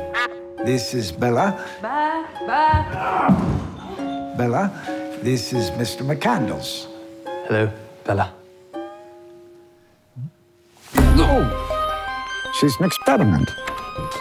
This 0.65 0.95
is 0.95 1.19
Bella. 1.19 1.57
Ba, 1.83 2.25
ba. 2.47 3.37
Bella, 4.37 4.71
this 5.23 5.53
is 5.53 5.71
Mr. 5.79 6.05
McCandles. 6.05 6.89
Hello, 7.49 7.71
Bella. 8.07 8.33
No! 11.17 11.51
She's 12.61 12.77
an 12.79 12.87
experiment. 12.87 13.49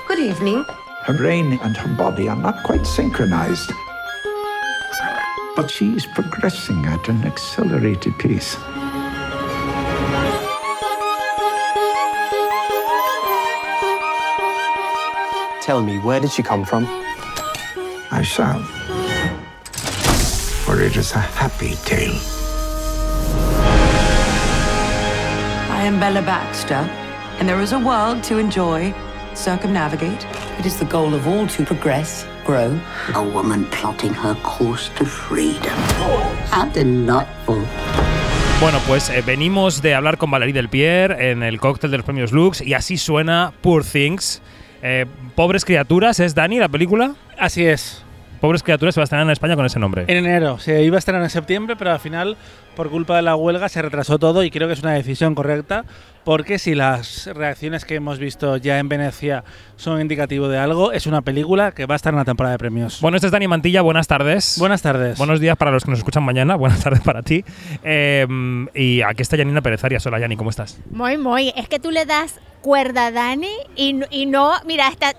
Good 0.08 0.20
evening. 0.20 0.63
Her 1.06 1.13
brain 1.13 1.60
and 1.63 1.75
her 1.75 1.89
body 1.98 2.30
are 2.30 2.39
not 2.39 2.63
quite 2.63 2.86
synchronized. 2.86 3.72
But 5.55 5.69
she 5.69 5.93
is 5.93 6.05
progressing 6.05 6.86
at 6.86 7.07
an 7.10 7.24
accelerated 7.24 8.17
pace. 8.17 8.55
Tell 15.62 15.81
me, 15.81 16.00
where 16.00 16.19
did 16.19 16.31
she 16.31 16.43
come 16.43 16.65
from? 16.65 16.86
I 18.12 18.22
shall. 18.24 18.62
For 20.65 20.81
it 20.81 20.98
is 20.98 21.13
a 21.13 21.19
happy 21.19 21.75
tale. 21.86 22.19
I 25.69 25.83
am 25.83 26.00
Bella 26.00 26.22
Baxter, 26.22 26.83
and 27.39 27.48
there 27.48 27.62
is 27.62 27.74
a 27.74 27.79
world 27.79 28.24
to 28.24 28.38
enjoy, 28.38 28.93
circumnavigate, 29.36 30.25
It 30.60 30.65
is 30.65 30.77
the 30.77 30.86
goal 30.86 31.13
of 31.13 31.27
all 31.27 31.48
to 31.48 31.65
progress, 31.65 32.25
grow. 32.45 32.79
A 33.13 33.21
woman 33.21 33.65
plotting 33.65 34.13
her 34.13 34.35
course 34.43 34.89
to 34.97 35.05
freedom. 35.05 35.77
How 36.51 36.65
delightful. 36.73 37.63
Bueno, 38.62 38.79
pues 38.88 39.09
eh, 39.09 39.21
venimos 39.25 39.81
de 39.81 39.93
hablar 39.93 40.17
con 40.17 40.31
Valerie 40.31 40.53
Del 40.53 40.69
Pierre 40.69 41.31
en 41.31 41.43
el 41.43 41.59
cóctel 41.59 41.91
de 41.91 41.97
los 41.97 42.05
premios 42.05 42.31
Lux 42.31 42.62
y 42.62 42.73
así 42.73 42.97
suena 42.97 43.51
Poor 43.62 43.83
Things. 43.83 44.41
Eh, 44.81 45.05
Pobres 45.35 45.65
criaturas, 45.65 46.19
¿es 46.19 46.33
Dani 46.33 46.59
la 46.59 46.69
película? 46.69 47.15
Así 47.38 47.65
es. 47.65 48.03
Pobres 48.43 48.62
criaturas 48.62 48.93
se 48.93 49.00
va 49.00 49.03
a 49.03 49.05
estrenar 49.05 49.25
en 49.25 49.31
España 49.31 49.55
con 49.55 49.65
ese 49.65 49.79
nombre. 49.79 50.03
En 50.05 50.17
enero. 50.17 50.59
Se 50.59 50.83
iba 50.83 50.97
a 50.97 51.00
estrenar 51.00 51.23
en 51.23 51.29
septiembre, 51.29 51.77
pero 51.77 51.93
al 51.93 52.00
final, 52.01 52.35
por 52.75 52.89
culpa 52.89 53.15
de 53.15 53.21
la 53.21 53.38
huelga, 53.38 53.69
se 53.69 53.81
retrasó 53.81 54.19
todo 54.19 54.43
y 54.43 54.51
creo 54.51 54.67
que 54.67 54.73
es 54.73 54.81
una 54.81 54.91
decisión 54.91 55.33
correcta. 55.33 55.85
Porque 56.25 56.59
si 56.59 56.75
las 56.75 57.27
reacciones 57.33 57.85
que 57.85 57.95
hemos 57.95 58.19
visto 58.19 58.57
ya 58.57 58.79
en 58.79 58.89
Venecia 58.89 59.45
son 59.77 60.01
indicativo 60.01 60.50
de 60.50 60.57
algo, 60.57 60.91
es 60.91 61.07
una 61.07 61.21
película 61.21 61.71
que 61.71 61.85
va 61.85 61.95
a 61.95 61.97
estar 61.97 62.12
en 62.12 62.17
la 62.19 62.25
temporada 62.25 62.51
de 62.51 62.57
premios. 62.59 63.00
Bueno, 63.00 63.15
este 63.15 63.27
es 63.27 63.31
Dani 63.31 63.47
Mantilla, 63.47 63.81
buenas 63.81 64.07
tardes. 64.09 64.57
Buenas 64.59 64.81
tardes. 64.81 65.17
Buenos 65.17 65.39
días 65.39 65.55
para 65.55 65.71
los 65.71 65.85
que 65.85 65.91
nos 65.91 66.00
escuchan 66.00 66.23
mañana, 66.23 66.55
buenas 66.57 66.83
tardes 66.83 67.00
para 67.00 67.21
ti. 67.21 67.45
Eh, 67.81 68.27
y 68.75 69.03
aquí 69.03 69.21
está 69.21 69.38
Janina 69.38 69.62
Pérez 69.62 69.81
Arias. 69.85 70.05
Hola, 70.05 70.19
Yanni, 70.19 70.35
¿cómo 70.35 70.50
estás? 70.50 70.81
Muy, 70.91 71.17
muy. 71.17 71.53
Es 71.55 71.69
que 71.69 71.79
tú 71.79 71.91
le 71.91 72.05
das 72.05 72.41
cuerda 72.59 73.05
a 73.05 73.12
Dani 73.12 73.47
y, 73.77 73.93
no- 73.93 74.07
y 74.09 74.25
no, 74.25 74.51
mira, 74.65 74.89
está... 74.89 75.13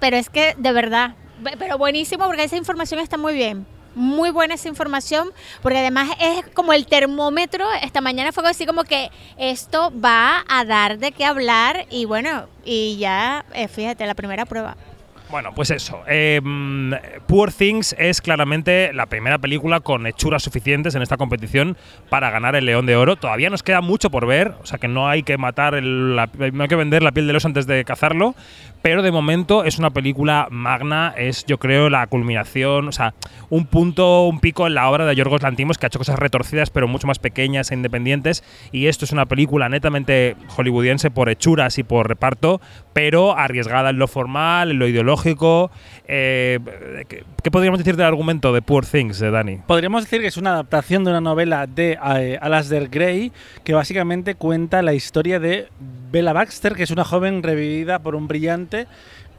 Pero 0.00 0.16
es 0.16 0.30
que, 0.30 0.54
de 0.58 0.72
verdad, 0.72 1.14
pero 1.58 1.78
buenísimo 1.78 2.26
porque 2.26 2.44
esa 2.44 2.56
información 2.56 3.00
está 3.00 3.16
muy 3.16 3.34
bien. 3.34 3.66
Muy 3.96 4.30
buena 4.30 4.54
esa 4.54 4.68
información, 4.68 5.30
porque 5.62 5.78
además 5.78 6.10
es 6.20 6.44
como 6.54 6.72
el 6.72 6.86
termómetro. 6.86 7.66
Esta 7.82 8.00
mañana 8.00 8.30
fue 8.30 8.48
así 8.48 8.64
como 8.64 8.84
que 8.84 9.10
esto 9.36 9.92
va 10.02 10.44
a 10.48 10.64
dar 10.64 10.98
de 10.98 11.10
qué 11.10 11.24
hablar 11.24 11.86
y 11.90 12.04
bueno, 12.04 12.46
y 12.64 12.98
ya, 12.98 13.44
eh, 13.52 13.66
fíjate, 13.66 14.06
la 14.06 14.14
primera 14.14 14.46
prueba. 14.46 14.76
Bueno, 15.28 15.50
pues 15.54 15.70
eso. 15.70 16.02
eh, 16.08 16.40
Poor 17.28 17.52
Things 17.52 17.94
es 17.98 18.20
claramente 18.20 18.92
la 18.92 19.06
primera 19.06 19.38
película 19.38 19.78
con 19.78 20.06
hechuras 20.08 20.42
suficientes 20.42 20.96
en 20.96 21.02
esta 21.02 21.16
competición 21.16 21.76
para 22.08 22.30
ganar 22.30 22.56
el 22.56 22.64
León 22.66 22.84
de 22.86 22.96
Oro. 22.96 23.14
Todavía 23.14 23.48
nos 23.48 23.62
queda 23.62 23.80
mucho 23.80 24.10
por 24.10 24.26
ver, 24.26 24.54
o 24.60 24.66
sea 24.66 24.78
que 24.80 24.88
no 24.88 25.08
hay 25.08 25.22
que 25.22 25.38
matar, 25.38 25.74
el- 25.76 26.16
la- 26.16 26.28
no 26.52 26.62
hay 26.64 26.68
que 26.68 26.74
vender 26.74 27.04
la 27.04 27.12
piel 27.12 27.28
del 27.28 27.36
oso 27.36 27.46
antes 27.46 27.68
de 27.68 27.84
cazarlo, 27.84 28.34
pero 28.82 29.02
de 29.02 29.10
momento 29.10 29.64
es 29.64 29.78
una 29.78 29.90
película 29.90 30.48
magna, 30.50 31.14
es 31.16 31.44
yo 31.46 31.58
creo 31.58 31.90
la 31.90 32.06
culminación, 32.06 32.88
o 32.88 32.92
sea, 32.92 33.14
un 33.50 33.66
punto, 33.66 34.26
un 34.26 34.40
pico 34.40 34.66
en 34.66 34.74
la 34.74 34.88
obra 34.88 35.06
de 35.06 35.14
Yorgos 35.14 35.42
Lantimos 35.42 35.78
que 35.78 35.86
ha 35.86 35.88
hecho 35.88 35.98
cosas 35.98 36.18
retorcidas 36.18 36.70
pero 36.70 36.88
mucho 36.88 37.06
más 37.06 37.18
pequeñas 37.18 37.70
e 37.70 37.74
independientes 37.74 38.44
y 38.72 38.86
esto 38.86 39.04
es 39.04 39.12
una 39.12 39.26
película 39.26 39.68
netamente 39.68 40.36
hollywoodiense 40.48 41.10
por 41.10 41.28
hechuras 41.28 41.78
y 41.78 41.82
por 41.82 42.08
reparto, 42.08 42.60
pero 42.92 43.36
arriesgada 43.36 43.90
en 43.90 43.98
lo 43.98 44.08
formal, 44.08 44.70
en 44.70 44.78
lo 44.78 44.88
ideológico. 44.88 45.70
Eh, 46.06 46.58
¿qué, 47.42 47.50
podríamos 47.50 47.78
decir 47.78 47.96
del 47.96 48.06
argumento 48.06 48.52
de 48.52 48.62
Poor 48.62 48.86
Things, 48.86 49.18
de 49.18 49.30
Dani? 49.30 49.58
Podríamos 49.66 50.04
decir 50.04 50.20
que 50.20 50.26
es 50.28 50.36
una 50.36 50.52
adaptación 50.52 51.04
de 51.04 51.10
una 51.10 51.20
novela 51.20 51.66
de 51.66 51.98
eh, 52.16 52.38
Alasdair 52.40 52.88
Gray 52.88 53.32
que 53.64 53.74
básicamente 53.74 54.34
cuenta 54.34 54.82
la 54.82 54.94
historia 54.94 55.38
de 55.38 55.68
Bella 56.10 56.32
Baxter, 56.32 56.74
que 56.74 56.82
es 56.82 56.90
una 56.90 57.04
joven 57.04 57.42
revivida 57.42 58.00
por 58.00 58.14
un 58.14 58.26
brillante 58.26 58.69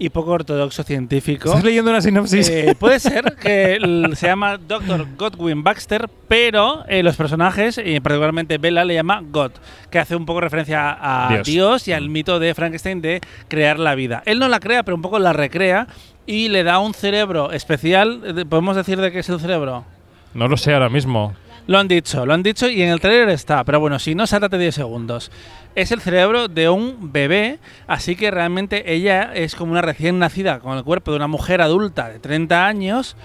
y 0.02 0.10
poco 0.10 0.32
ortodoxo 0.32 0.82
científico. 0.82 1.50
¿Estás 1.50 1.64
leyendo 1.64 1.92
una 1.92 2.02
sinopsis? 2.02 2.50
Eh, 2.50 2.76
puede 2.80 3.00
ser 3.00 3.36
que 3.40 3.78
se 4.16 4.26
llama 4.26 4.58
Dr. 4.58 5.06
Godwin 5.16 5.62
Baxter, 5.62 6.10
pero 6.28 6.84
eh, 6.88 7.04
los 7.04 7.16
personajes, 7.16 7.78
y 7.78 8.00
particularmente 8.00 8.58
Bella, 8.58 8.84
le 8.84 8.96
llama 8.96 9.22
God, 9.24 9.52
que 9.92 10.00
hace 10.00 10.16
un 10.16 10.26
poco 10.26 10.42
referencia 10.42 10.98
a 11.00 11.30
Dios. 11.30 11.46
Dios. 11.46 11.88
y 11.88 11.94
al 11.94 12.10
mito 12.10 12.40
de 12.40 12.56
Frankenstein 12.56 13.00
de 13.00 13.22
crear 13.48 13.78
la 13.78 13.94
vida. 13.94 14.24
Él 14.26 14.40
no 14.40 14.48
la 14.48 14.60
crea, 14.60 14.82
pero 14.82 14.96
un 14.96 15.04
poco 15.04 15.20
la 15.20 15.34
recrea 15.34 15.86
y 16.26 16.50
le 16.50 16.64
da 16.64 16.80
un 16.80 16.96
cerebro 16.96 17.52
especial. 17.52 18.22
Eh, 18.26 18.46
¿Podemos 18.46 18.76
decir 18.76 19.00
de 19.00 19.12
qué 19.12 19.20
es 19.20 19.30
el 19.30 19.40
cerebro? 19.40 19.86
No 20.34 20.48
lo 20.48 20.58
sé 20.58 20.74
ahora 20.74 20.90
mismo. 20.90 21.36
Lo 21.68 21.78
han 21.78 21.88
dicho, 21.88 22.26
lo 22.26 22.34
han 22.34 22.44
dicho 22.44 22.68
y 22.68 22.82
en 22.82 22.90
el 22.90 23.00
trailer 23.00 23.30
está, 23.30 23.64
pero 23.64 23.80
bueno, 23.80 24.00
si 24.00 24.16
no, 24.16 24.26
sáltate 24.26 24.58
10 24.58 24.76
segundos. 24.76 25.32
Es 25.76 25.92
el 25.92 26.02
cerebro 26.02 26.48
de 26.48 26.70
un 26.70 27.12
bebé, 27.12 27.60
así 27.88 28.16
que 28.16 28.32
realmente 28.32 28.94
ella 28.94 29.32
es 29.34 29.56
como 29.56 29.72
una 29.72 29.82
recién 29.82 30.20
nacida 30.20 30.60
con 30.60 30.78
el 30.78 30.84
cuerpo 30.84 31.12
de 31.12 31.18
una 31.18 31.28
mujer 31.28 31.62
adulta 31.62 32.10
de 32.10 32.20
30 32.20 32.66
años 32.66 33.16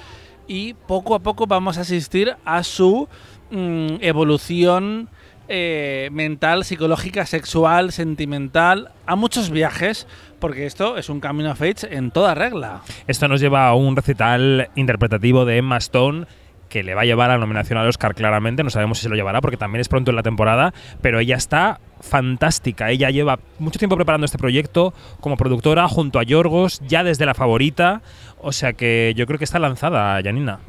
y 0.47 0.75
poco 0.75 1.14
a 1.14 1.21
poco 1.21 1.47
vamos 1.47 1.78
a 1.78 1.81
asistir 1.81 2.37
a 2.45 2.62
su 2.62 3.09
mm, 3.50 3.97
evolución 4.00 5.09
eh, 5.49 6.09
mental, 6.12 6.64
psicológica, 6.64 7.25
sexual, 7.25 7.93
sentimental, 7.93 8.90
a 9.07 9.14
muchos 9.14 9.50
viajes, 9.50 10.09
porque 10.40 10.66
esto 10.66 10.97
es 10.97 11.09
un 11.09 11.21
camino 11.21 11.52
of 11.52 11.62
age 11.62 11.97
en 11.97 12.11
toda 12.11 12.35
regla. 12.35 12.83
Esto 13.07 13.28
nos 13.28 13.40
lleva 13.40 13.69
a 13.69 13.75
un 13.75 13.95
recital 13.95 14.71
interpretativo 14.75 15.45
de 15.45 15.59
Emma 15.59 15.76
Stone 15.76 16.26
que 16.68 16.82
le 16.82 16.94
va 16.94 17.02
a 17.02 17.04
llevar 17.04 17.30
a 17.30 17.35
la 17.35 17.40
nominación 17.40 17.78
al 17.78 17.88
Oscar 17.88 18.14
claramente, 18.14 18.62
no 18.62 18.70
sabemos 18.70 18.99
si 18.99 19.04
se 19.04 19.08
lo 19.08 19.16
llevará 19.16 19.40
porque 19.40 19.56
también 19.56 19.80
es 19.80 19.88
pronto 19.88 20.11
en 20.11 20.16
la 20.16 20.23
temporada, 20.23 20.73
pero 21.00 21.20
ella 21.20 21.37
está 21.37 21.80
fantástica, 22.00 22.90
ella 22.90 23.11
lleva 23.11 23.38
mucho 23.58 23.78
tiempo 23.78 23.96
preparando 23.96 24.25
este 24.25 24.38
proyecto 24.38 24.92
como 25.20 25.37
productora 25.37 25.88
junto 25.88 26.18
a 26.18 26.23
Yorgos, 26.23 26.80
ya 26.87 27.04
desde 27.04 27.26
la 27.26 27.35
favorita, 27.35 28.02
o 28.38 28.52
sea 28.52 28.73
que 28.73 29.14
yo 29.16 29.26
creo 29.26 29.38
que 29.38 29.44
está 29.44 29.58
lanzada, 29.58 30.20
Janina. 30.23 30.61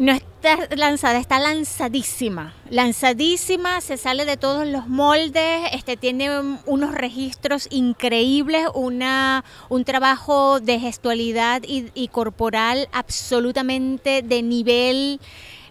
No 0.00 0.12
está 0.12 0.56
lanzada, 0.76 1.18
está 1.18 1.38
lanzadísima. 1.38 2.54
Lanzadísima, 2.70 3.82
se 3.82 3.98
sale 3.98 4.24
de 4.24 4.38
todos 4.38 4.66
los 4.66 4.88
moldes, 4.88 5.60
este, 5.72 5.98
tiene 5.98 6.30
unos 6.64 6.94
registros 6.94 7.68
increíbles, 7.70 8.66
una, 8.72 9.44
un 9.68 9.84
trabajo 9.84 10.58
de 10.58 10.80
gestualidad 10.80 11.64
y, 11.68 11.90
y 11.92 12.08
corporal 12.08 12.88
absolutamente 12.92 14.22
de 14.22 14.42
nivel. 14.42 15.20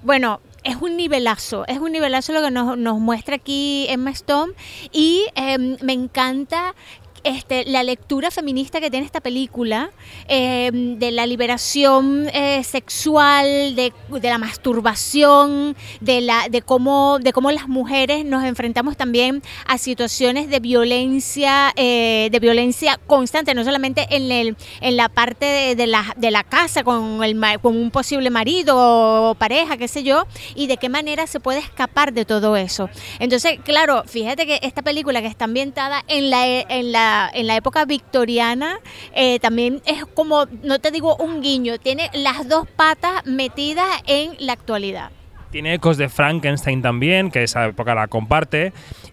Bueno, 0.04 0.42
es 0.64 0.76
un 0.76 0.96
nivelazo, 0.96 1.66
es 1.68 1.80
un 1.80 1.92
nivelazo 1.92 2.32
lo 2.34 2.44
que 2.44 2.52
nos, 2.52 2.78
nos 2.78 3.00
muestra 3.00 3.38
aquí 3.38 3.88
Emma 3.90 4.12
Stone 4.12 4.54
y 4.92 5.26
em, 5.34 5.78
me 5.82 5.94
encanta 5.94 6.76
este, 7.24 7.66
la 7.66 7.84
lectura 7.84 8.32
feminista 8.32 8.80
que 8.80 8.90
tiene 8.90 9.06
esta 9.06 9.22
película, 9.22 9.92
eh, 10.28 10.70
de 10.74 11.12
la 11.12 11.26
liberación 11.26 12.30
eh, 12.34 12.64
sexual, 12.64 13.76
de, 13.76 13.94
de 14.10 14.30
la 14.30 14.38
masturbación, 14.38 15.76
de, 16.00 16.22
la, 16.22 16.50
de, 16.50 16.62
cómo, 16.62 17.20
de 17.20 17.34
cómo 17.34 17.52
las 17.52 17.68
mujeres 17.68 18.26
nos 18.26 18.44
enfrentamos 18.44 18.98
también 18.98 19.42
a 19.66 19.78
situaciones 19.78 20.50
de 20.50 20.60
violencia, 20.60 21.74
eh, 21.76 22.30
de 22.32 22.40
violencia 22.40 23.00
constante, 23.08 23.54
no 23.54 23.64
solamente 23.64 24.08
en, 24.10 24.32
el, 24.32 24.56
en 24.82 24.98
la 24.98 25.10
parte 25.10 25.46
de, 25.46 25.76
de 25.76 25.88
la, 25.88 26.14
de 26.18 26.32
la 26.32 26.44
casa 26.44 26.84
con, 26.84 27.24
el, 27.24 27.40
con 27.62 27.76
un 27.76 27.92
posible 27.92 28.30
marido 28.30 28.76
o 28.78 29.36
pareja, 29.36 29.78
qué 29.78 29.88
sé 29.88 30.04
yo, 30.04 30.26
y 30.56 30.68
de 30.68 30.78
qué 30.78 30.90
manera 30.90 31.28
se 31.28 31.40
puede 31.40 31.60
escapar 31.60 32.14
de 32.14 32.26
todo 32.26 32.56
eso. 32.56 32.90
Entonces, 33.20 33.60
claro, 33.64 34.04
fíjate 34.06 34.46
que 34.46 34.60
esta 34.62 34.82
película 34.82 35.22
que 35.22 35.28
está 35.28 35.46
ambientada 35.46 36.04
en 36.08 36.30
la, 36.30 36.46
en 36.48 36.92
la, 36.92 37.09
en 37.34 37.48
la 37.48 37.56
época 37.56 37.86
victoriana, 37.86 38.80
eh, 39.14 39.40
también 39.40 39.82
es 39.86 40.06
como, 40.14 40.46
no 40.64 40.80
te 40.80 40.92
digo 40.92 41.16
un 41.18 41.42
guiño, 41.42 41.78
tiene 41.78 42.10
las 42.14 42.48
dos 42.48 42.68
patas 42.68 43.26
metidas 43.26 43.88
en 44.08 44.36
la 44.40 44.54
actualidad. 44.54 45.12
Tiene 45.52 45.74
ecos 45.74 45.98
de 45.98 46.10
Frankenstein 46.10 46.82
también, 46.82 47.32
que 47.32 47.44
esa 47.44 47.66
época 47.66 47.96
la 47.96 48.08
comparte. 48.08 48.72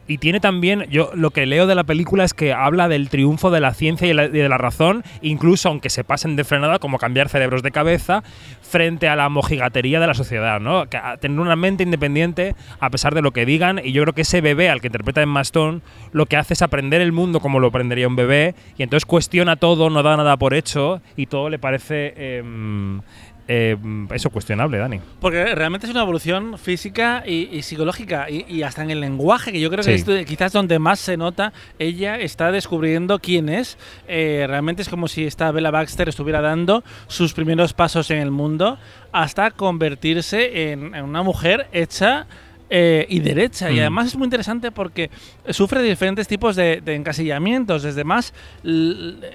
Y 0.09 0.19
tiene 0.19 0.39
también, 0.39 0.87
yo 0.89 1.11
lo 1.15 1.31
que 1.31 1.47
leo 1.47 1.67
de 1.67 1.75
la 1.75 1.83
película 1.85 2.23
es 2.25 2.33
que 2.33 2.53
habla 2.53 2.89
del 2.89 3.09
triunfo 3.09 3.51
de 3.51 3.61
la 3.61 3.75
ciencia 3.75 4.07
y 4.07 4.15
de 4.15 4.49
la 4.49 4.57
razón, 4.59 5.03
incluso 5.21 5.69
aunque 5.69 5.91
se 5.91 6.05
pasen 6.05 6.37
de 6.37 6.45
frenada, 6.45 6.79
como 6.79 6.99
cambiar 6.99 7.29
cerebros 7.29 7.63
de 7.65 7.73
cabeza, 7.73 8.23
frente 8.63 9.09
a 9.09 9.17
la 9.17 9.29
mojigatería 9.29 9.99
de 9.99 10.07
la 10.07 10.15
sociedad, 10.15 10.61
¿no? 10.61 10.89
Que 10.89 10.97
a- 10.97 11.17
tener 11.17 11.41
una 11.41 11.57
mente 11.57 11.83
independiente 11.83 12.55
a 12.79 12.91
pesar 12.91 13.15
de 13.15 13.23
lo 13.23 13.33
que 13.33 13.45
digan. 13.47 13.81
Y 13.83 13.93
yo 13.93 14.03
creo 14.03 14.15
que 14.15 14.23
ese 14.23 14.41
bebé 14.41 14.71
al 14.71 14.81
que 14.81 14.87
interpreta 14.89 15.23
en 15.23 15.37
Stone 15.39 15.81
lo 16.13 16.27
que 16.27 16.37
hace 16.37 16.55
es 16.55 16.63
aprender 16.63 17.01
el 17.01 17.13
mundo 17.13 17.41
como 17.41 17.59
lo 17.59 17.69
aprendería 17.69 18.07
un 18.09 18.17
bebé, 18.17 18.55
y 18.79 18.83
entonces 18.85 19.07
cuestiona 19.07 19.57
todo, 19.57 19.91
no 19.91 20.03
da 20.05 20.17
nada 20.17 20.37
por 20.37 20.55
hecho, 20.55 21.01
y 21.17 21.27
todo 21.27 21.49
le 21.51 21.59
parece. 21.59 22.15
em, 22.39 23.01
em, 23.49 24.09
eso 24.13 24.31
cuestionable, 24.31 24.79
Dani. 24.79 25.01
Porque 25.21 25.55
realmente 25.55 25.87
es 25.87 25.93
una 25.93 26.03
evolución 26.03 26.59
física 26.59 27.23
y, 27.27 27.49
y 27.53 27.63
psicológica 27.63 28.29
y, 28.31 28.45
y 28.49 28.63
hasta 28.63 28.83
en 28.83 28.91
el 28.91 29.01
lenguaje, 29.01 29.53
que 29.53 29.61
yo 29.61 29.71
creo 29.71 29.83
Sí. 29.85 30.03
que 30.05 30.21
es 30.21 30.27
quizás 30.27 30.53
donde 30.53 30.79
más 30.79 30.99
se 30.99 31.17
nota, 31.17 31.53
ella 31.79 32.19
está 32.19 32.51
descubriendo 32.51 33.19
quién 33.21 33.49
es. 33.49 33.79
Eh, 34.09 34.45
realmente 34.49 34.83
es 34.83 34.89
como 34.89 35.07
si 35.09 35.25
esta 35.25 35.51
Bella 35.53 35.71
Baxter 35.71 36.09
estuviera 36.09 36.41
dando 36.41 36.83
sus 37.07 37.33
primeros 37.35 37.73
pasos 37.73 38.11
en 38.11 38.19
el 38.19 38.31
mundo 38.31 38.79
hasta 39.13 39.51
convertirse 39.53 40.73
en, 40.73 40.95
en 40.95 41.05
una 41.05 41.23
mujer 41.23 41.69
hecha 41.73 42.27
eh, 42.69 43.07
y 43.09 43.21
derecha. 43.21 43.71
Y 43.71 43.77
Mm. 43.77 43.81
además 43.81 44.07
es 44.09 44.17
muy 44.17 44.25
interesante 44.25 44.73
porque 44.73 45.09
sufre 45.51 45.81
diferentes 45.83 46.27
tipos 46.27 46.57
de, 46.57 46.81
de 46.85 46.97
encasillamientos, 46.97 47.85
desde 47.85 48.03
más 48.03 48.35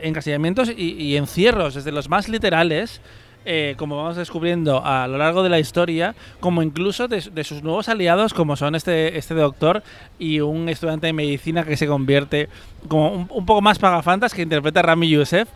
encasillamientos 0.03 0.69
y, 0.75 0.91
y 0.93 1.17
encierros, 1.17 1.75
desde 1.75 1.91
los 1.91 2.09
más 2.09 2.29
literales 2.29 3.01
eh, 3.45 3.75
como 3.77 3.97
vamos 3.97 4.15
descubriendo 4.17 4.85
a 4.85 5.07
lo 5.07 5.17
largo 5.17 5.41
de 5.43 5.49
la 5.49 5.59
historia, 5.59 6.15
como 6.39 6.61
incluso 6.61 7.07
de, 7.07 7.21
de 7.33 7.43
sus 7.43 7.63
nuevos 7.63 7.89
aliados, 7.89 8.33
como 8.33 8.55
son 8.55 8.75
este, 8.75 9.17
este 9.17 9.33
doctor 9.33 9.83
y 10.19 10.39
un 10.41 10.69
estudiante 10.69 11.07
de 11.07 11.13
medicina 11.13 11.63
que 11.63 11.77
se 11.77 11.87
convierte 11.87 12.49
como 12.87 13.11
un, 13.11 13.27
un 13.29 13.45
poco 13.45 13.61
más 13.61 13.79
pagafantas 13.79 14.33
que 14.33 14.41
interpreta 14.43 14.81
Rami 14.81 15.09
Youssef. 15.09 15.47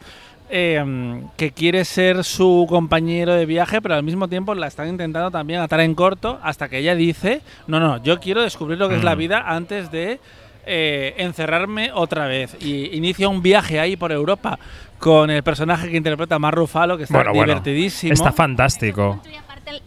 eh, 0.50 1.24
que 1.38 1.51
quiere 1.51 1.84
ser 1.86 2.24
su 2.24 2.68
compañero 2.70 3.34
de 3.34 3.48
viaje, 3.48 3.82
pero 3.82 3.96
al 3.96 4.04
mismo 4.04 4.27
tiempo 4.27 4.54
la 4.54 4.68
están 4.68 4.88
intentando 4.89 5.32
también 5.32 5.60
atar 5.60 5.80
en 5.80 5.96
corto 5.96 6.39
hasta 6.44 6.70
que 6.70 6.77
ella 6.77 6.94
dice, 6.94 7.42
no, 7.65 7.80
no, 7.80 8.01
yo 8.04 8.20
quiero 8.20 8.44
descubrir 8.44 8.77
lo 8.77 8.88
que 8.88 8.96
es 8.98 9.04
la 9.04 9.15
Mm. 9.15 9.20
vida 9.20 9.44
antes 9.48 9.89
de 9.89 10.20
eh, 10.65 11.13
encerrarme 11.17 11.91
otra 11.93 12.27
vez. 12.27 12.55
Y 12.60 12.95
inicia 12.95 13.29
un 13.29 13.41
viaje 13.41 13.79
ahí 13.79 13.95
por 13.95 14.12
Europa 14.12 14.60
con 15.00 15.29
el 15.29 15.43
personaje 15.43 15.89
que 15.89 15.98
interpreta 15.98 16.39
Mar 16.39 16.55
Ruffalo, 16.55 16.98
que 16.98 17.03
está 17.03 17.17
Bueno, 17.17 17.31
bueno, 17.31 17.45
divertidísimo. 17.53 18.13
está 18.13 18.31
fantástico. 18.31 19.22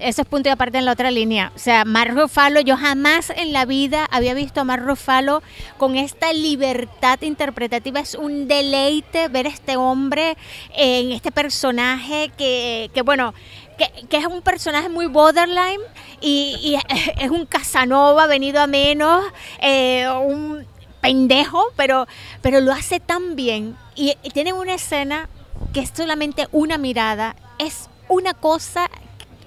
Eso 0.01 0.23
es 0.23 0.29
punto 0.29 0.49
y 0.49 0.53
aparte 0.53 0.79
en 0.79 0.85
la 0.85 0.93
otra 0.93 1.11
línea. 1.11 1.53
O 1.55 1.59
sea, 1.59 1.85
Mark 1.85 2.13
Ruffalo, 2.13 2.61
yo 2.61 2.77
jamás 2.77 3.31
en 3.31 3.53
la 3.53 3.65
vida 3.65 4.07
había 4.11 4.35
visto 4.35 4.61
a 4.61 4.65
Mark 4.65 4.83
Ruffalo 4.85 5.41
con 5.77 5.97
esta 5.97 6.33
libertad 6.33 7.21
interpretativa. 7.23 8.01
Es 8.01 8.15
un 8.17 8.49
deleite 8.49 9.29
ver 9.29 9.47
a 9.47 9.51
este 9.51 9.77
hombre 9.77 10.37
en 10.77 11.13
este 11.13 11.31
personaje 11.31 12.31
que, 12.37 12.91
que 12.93 13.03
bueno, 13.03 13.35
que, 13.79 14.07
que 14.09 14.17
es 14.19 14.27
un 14.27 14.43
personaje 14.43 14.89
muy 14.89 15.07
borderline 15.07 15.81
y, 16.21 16.57
y 16.63 16.77
es 17.21 17.31
un 17.31 17.47
Casanova 17.47 18.27
venido 18.27 18.61
a 18.61 18.67
menos, 18.67 19.25
eh, 19.61 20.07
un 20.09 20.67
pendejo, 21.01 21.65
pero, 21.77 22.07
pero 22.43 22.61
lo 22.61 22.73
hace 22.73 23.01
tan 23.01 23.37
bien. 23.37 23.77
Y, 23.95 24.15
y 24.23 24.31
tiene 24.31 24.53
una 24.53 24.75
escena 24.75 25.29
que 25.73 25.81
es 25.81 25.93
solamente 25.95 26.49
una 26.53 26.79
mirada, 26.79 27.37
es 27.59 27.89
una 28.09 28.35
cosa 28.35 28.91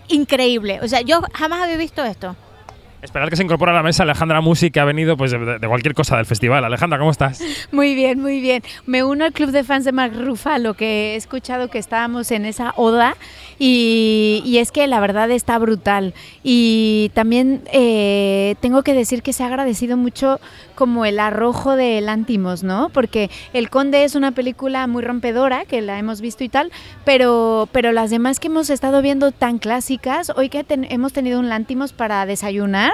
increíble. 0.08 0.80
O 0.82 0.88
sea, 0.88 1.02
yo 1.02 1.22
jamás 1.34 1.62
había 1.62 1.78
visto 1.78 2.04
esto. 2.04 2.36
Esperar 3.02 3.32
que 3.32 3.36
se 3.36 3.42
incorpore 3.44 3.72
a 3.72 3.74
la 3.74 3.82
mesa 3.82 4.04
Alejandra 4.04 4.42
Musi, 4.42 4.70
que 4.70 4.80
ha 4.80 4.86
venido 4.86 5.18
pues, 5.18 5.32
de, 5.32 5.58
de 5.58 5.68
cualquier 5.68 5.96
cosa 5.96 6.18
del 6.18 6.28
festival. 6.28 6.64
Alejandra, 6.64 7.00
¿cómo 7.00 7.10
estás? 7.10 7.42
Muy 7.72 7.96
bien, 7.96 8.22
muy 8.22 8.40
bien. 8.40 8.62
Me 8.86 9.04
uno 9.04 9.26
al 9.26 9.34
club 9.34 9.50
de 9.50 9.64
fans 9.64 9.86
de 9.86 9.92
Mark 9.92 10.14
Ruffalo, 10.16 10.76
que 10.76 11.14
he 11.14 11.16
escuchado 11.16 11.70
que 11.70 11.80
estábamos 11.80 12.30
en 12.30 12.46
esa 12.46 12.74
oda 12.76 13.16
y, 13.60 14.42
y 14.46 14.58
es 14.58 14.72
que 14.72 14.88
la 14.88 15.00
verdad 15.00 15.30
está 15.32 15.58
brutal. 15.60 16.14
Y 16.44 17.12
también 17.14 17.62
eh, 17.72 18.56
tengo 18.62 18.84
que 18.84 18.94
decir 18.94 19.22
que 19.24 19.34
se 19.34 19.44
ha 19.44 19.48
agradecido 19.48 19.98
mucho 19.98 20.40
como 20.76 21.06
el 21.06 21.20
arrojo 21.20 21.76
de 21.76 22.02
Lántimos, 22.02 22.64
¿no? 22.64 22.90
Porque 22.90 23.30
El 23.54 23.70
Conde 23.70 24.04
es 24.04 24.16
una 24.16 24.32
película 24.32 24.88
muy 24.88 25.04
rompedora, 25.04 25.66
que 25.66 25.82
la 25.82 26.00
hemos 26.00 26.22
visto 26.22 26.44
y 26.44 26.50
tal, 26.50 26.72
pero, 27.06 27.70
pero 27.72 27.92
las 27.92 28.10
demás 28.10 28.40
que 28.40 28.48
hemos 28.48 28.70
estado 28.72 29.02
viendo 29.04 29.32
tan 29.32 29.60
clásicas, 29.60 30.32
hoy 30.36 30.50
que 30.50 30.64
ten- 30.64 30.88
hemos 30.90 31.14
tenido 31.14 31.40
un 31.40 31.50
Lántimos 31.50 31.94
para 31.94 32.26
desayunar, 32.26 32.92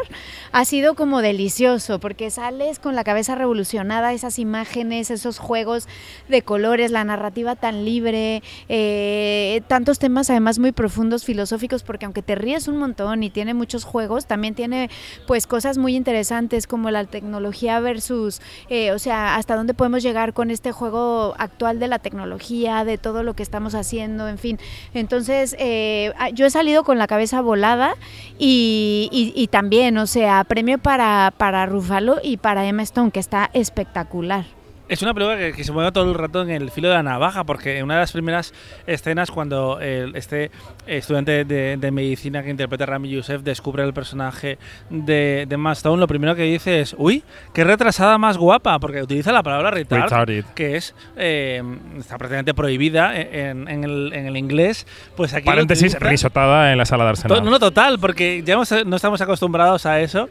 ha 0.52 0.66
sido 0.66 0.96
como 0.96 1.22
delicioso, 1.22 2.00
porque 2.00 2.30
sales 2.30 2.80
con 2.80 2.96
la 2.96 3.06
cabeza 3.06 3.36
revolucionada, 3.36 4.12
esas 4.14 4.38
imágenes, 4.40 5.10
esos 5.10 5.40
juegos 5.40 5.88
de 6.28 6.42
colores, 6.42 6.92
la 6.92 7.06
narrativa 7.06 7.56
tan 7.56 7.86
libre, 7.86 8.44
eh, 8.68 9.62
tantos 9.68 10.00
temas 10.00 10.30
además 10.30 10.57
muy 10.60 10.72
profundos, 10.72 11.24
filosóficos, 11.24 11.84
porque 11.84 12.06
aunque 12.06 12.22
te 12.22 12.36
ríes 12.36 12.68
un 12.68 12.78
montón 12.78 13.24
y 13.24 13.30
tiene 13.30 13.54
muchos 13.54 13.84
juegos, 13.84 14.26
también 14.26 14.56
tiene 14.56 14.90
pues 15.26 15.48
cosas 15.48 15.78
muy 15.78 15.96
interesantes 15.96 16.68
como 16.68 16.92
la 16.92 17.06
tecnología 17.06 17.80
versus, 17.80 18.42
eh, 18.70 18.92
o 18.92 19.00
sea, 19.00 19.36
hasta 19.36 19.56
dónde 19.56 19.74
podemos 19.74 20.04
llegar 20.04 20.34
con 20.34 20.52
este 20.52 20.72
juego 20.72 21.36
actual 21.38 21.80
de 21.80 21.88
la 21.88 22.00
tecnología, 22.00 22.84
de 22.84 22.98
todo 22.98 23.24
lo 23.24 23.36
que 23.36 23.44
estamos 23.44 23.76
haciendo, 23.76 24.28
en 24.28 24.38
fin. 24.38 24.60
Entonces, 24.94 25.56
eh, 25.60 26.14
ah, 26.18 26.30
yo 26.30 26.46
he 26.46 26.50
salido 26.50 26.84
con 26.84 26.98
la 26.98 27.08
cabeza 27.08 27.42
volada 27.42 27.96
y, 28.40 29.10
y- 29.36 29.48
también, 29.48 29.98
o 29.98 30.08
sea, 30.08 30.44
premio 30.44 30.78
para, 30.78 31.34
para 31.38 31.66
Ruffalo 31.66 32.18
y 32.22 32.38
para 32.38 32.66
Emma 32.68 32.84
Stone, 32.84 33.12
que 33.12 33.20
está 33.20 33.50
espectacular. 33.54 34.57
Es 34.90 35.02
una 35.02 35.14
película 35.14 35.38
que, 35.38 35.52
que 35.52 35.64
se 35.66 35.72
mueve 35.74 35.92
todo 35.92 36.10
el 36.10 36.14
rato 36.14 36.42
en 36.42 36.50
el 36.50 36.72
filo 36.72 36.88
de 36.88 36.94
la 36.96 37.04
navaja, 37.04 37.44
porque 37.44 37.78
en 37.78 37.84
una 37.84 37.96
de 37.96 38.00
las 38.02 38.12
primeras 38.14 38.54
escenas, 38.86 39.32
cuando 39.32 39.80
el- 39.82 40.16
este 40.16 40.50
estudiante 40.86 41.44
de, 41.44 41.76
de 41.76 41.92
medicina 41.92 42.42
que 42.42 42.50
interpreta 42.50 42.86
a 42.86 42.88
Rami 42.88 43.10
Youssef 43.10 43.42
descubre 43.42 43.84
el 43.84 43.94
personaje 43.94 44.58
de, 44.90 45.46
de 45.48 45.56
Emma 45.56 45.74
Stone, 45.74 46.00
lo 46.00 46.08
primero 46.08 46.36
que 46.36 46.44
dice 46.44 46.80
es: 46.80 46.96
Uy, 46.98 47.24
qué 47.54 47.66
retrasada 47.66 48.18
más 48.18 48.38
guapa, 48.38 48.80
porque 48.80 49.02
utiliza 49.02 49.34
la 49.34 49.44
palabra 49.44 49.72
retard, 49.72 50.04
Retarded. 50.04 50.46
que 50.56 50.78
es 50.78 50.96
eh, 51.18 51.62
está 52.00 52.18
prácticamente 52.18 52.54
prohibida 52.54 53.20
en, 53.20 53.68
en 53.68 53.84
el, 53.84 54.14
en 54.14 54.26
el 54.28 54.38
inglés. 54.38 54.88
Pues 55.18 55.34
aquí 55.34 55.46
Paréntesis, 55.46 55.96
utiliza- 55.96 56.10
risotada 56.10 56.72
en 56.72 56.78
la 56.78 56.86
sala 56.86 57.04
de 57.04 57.10
Arsenal. 57.10 57.44
No, 57.44 57.52
no, 57.52 57.60
total, 57.60 58.00
porque 58.00 58.42
ya 58.46 58.54
hemos- 58.54 58.72
no 58.86 58.96
estamos 58.96 59.20
acostumbrados 59.20 59.86
a 59.86 60.00
eso. 60.00 60.30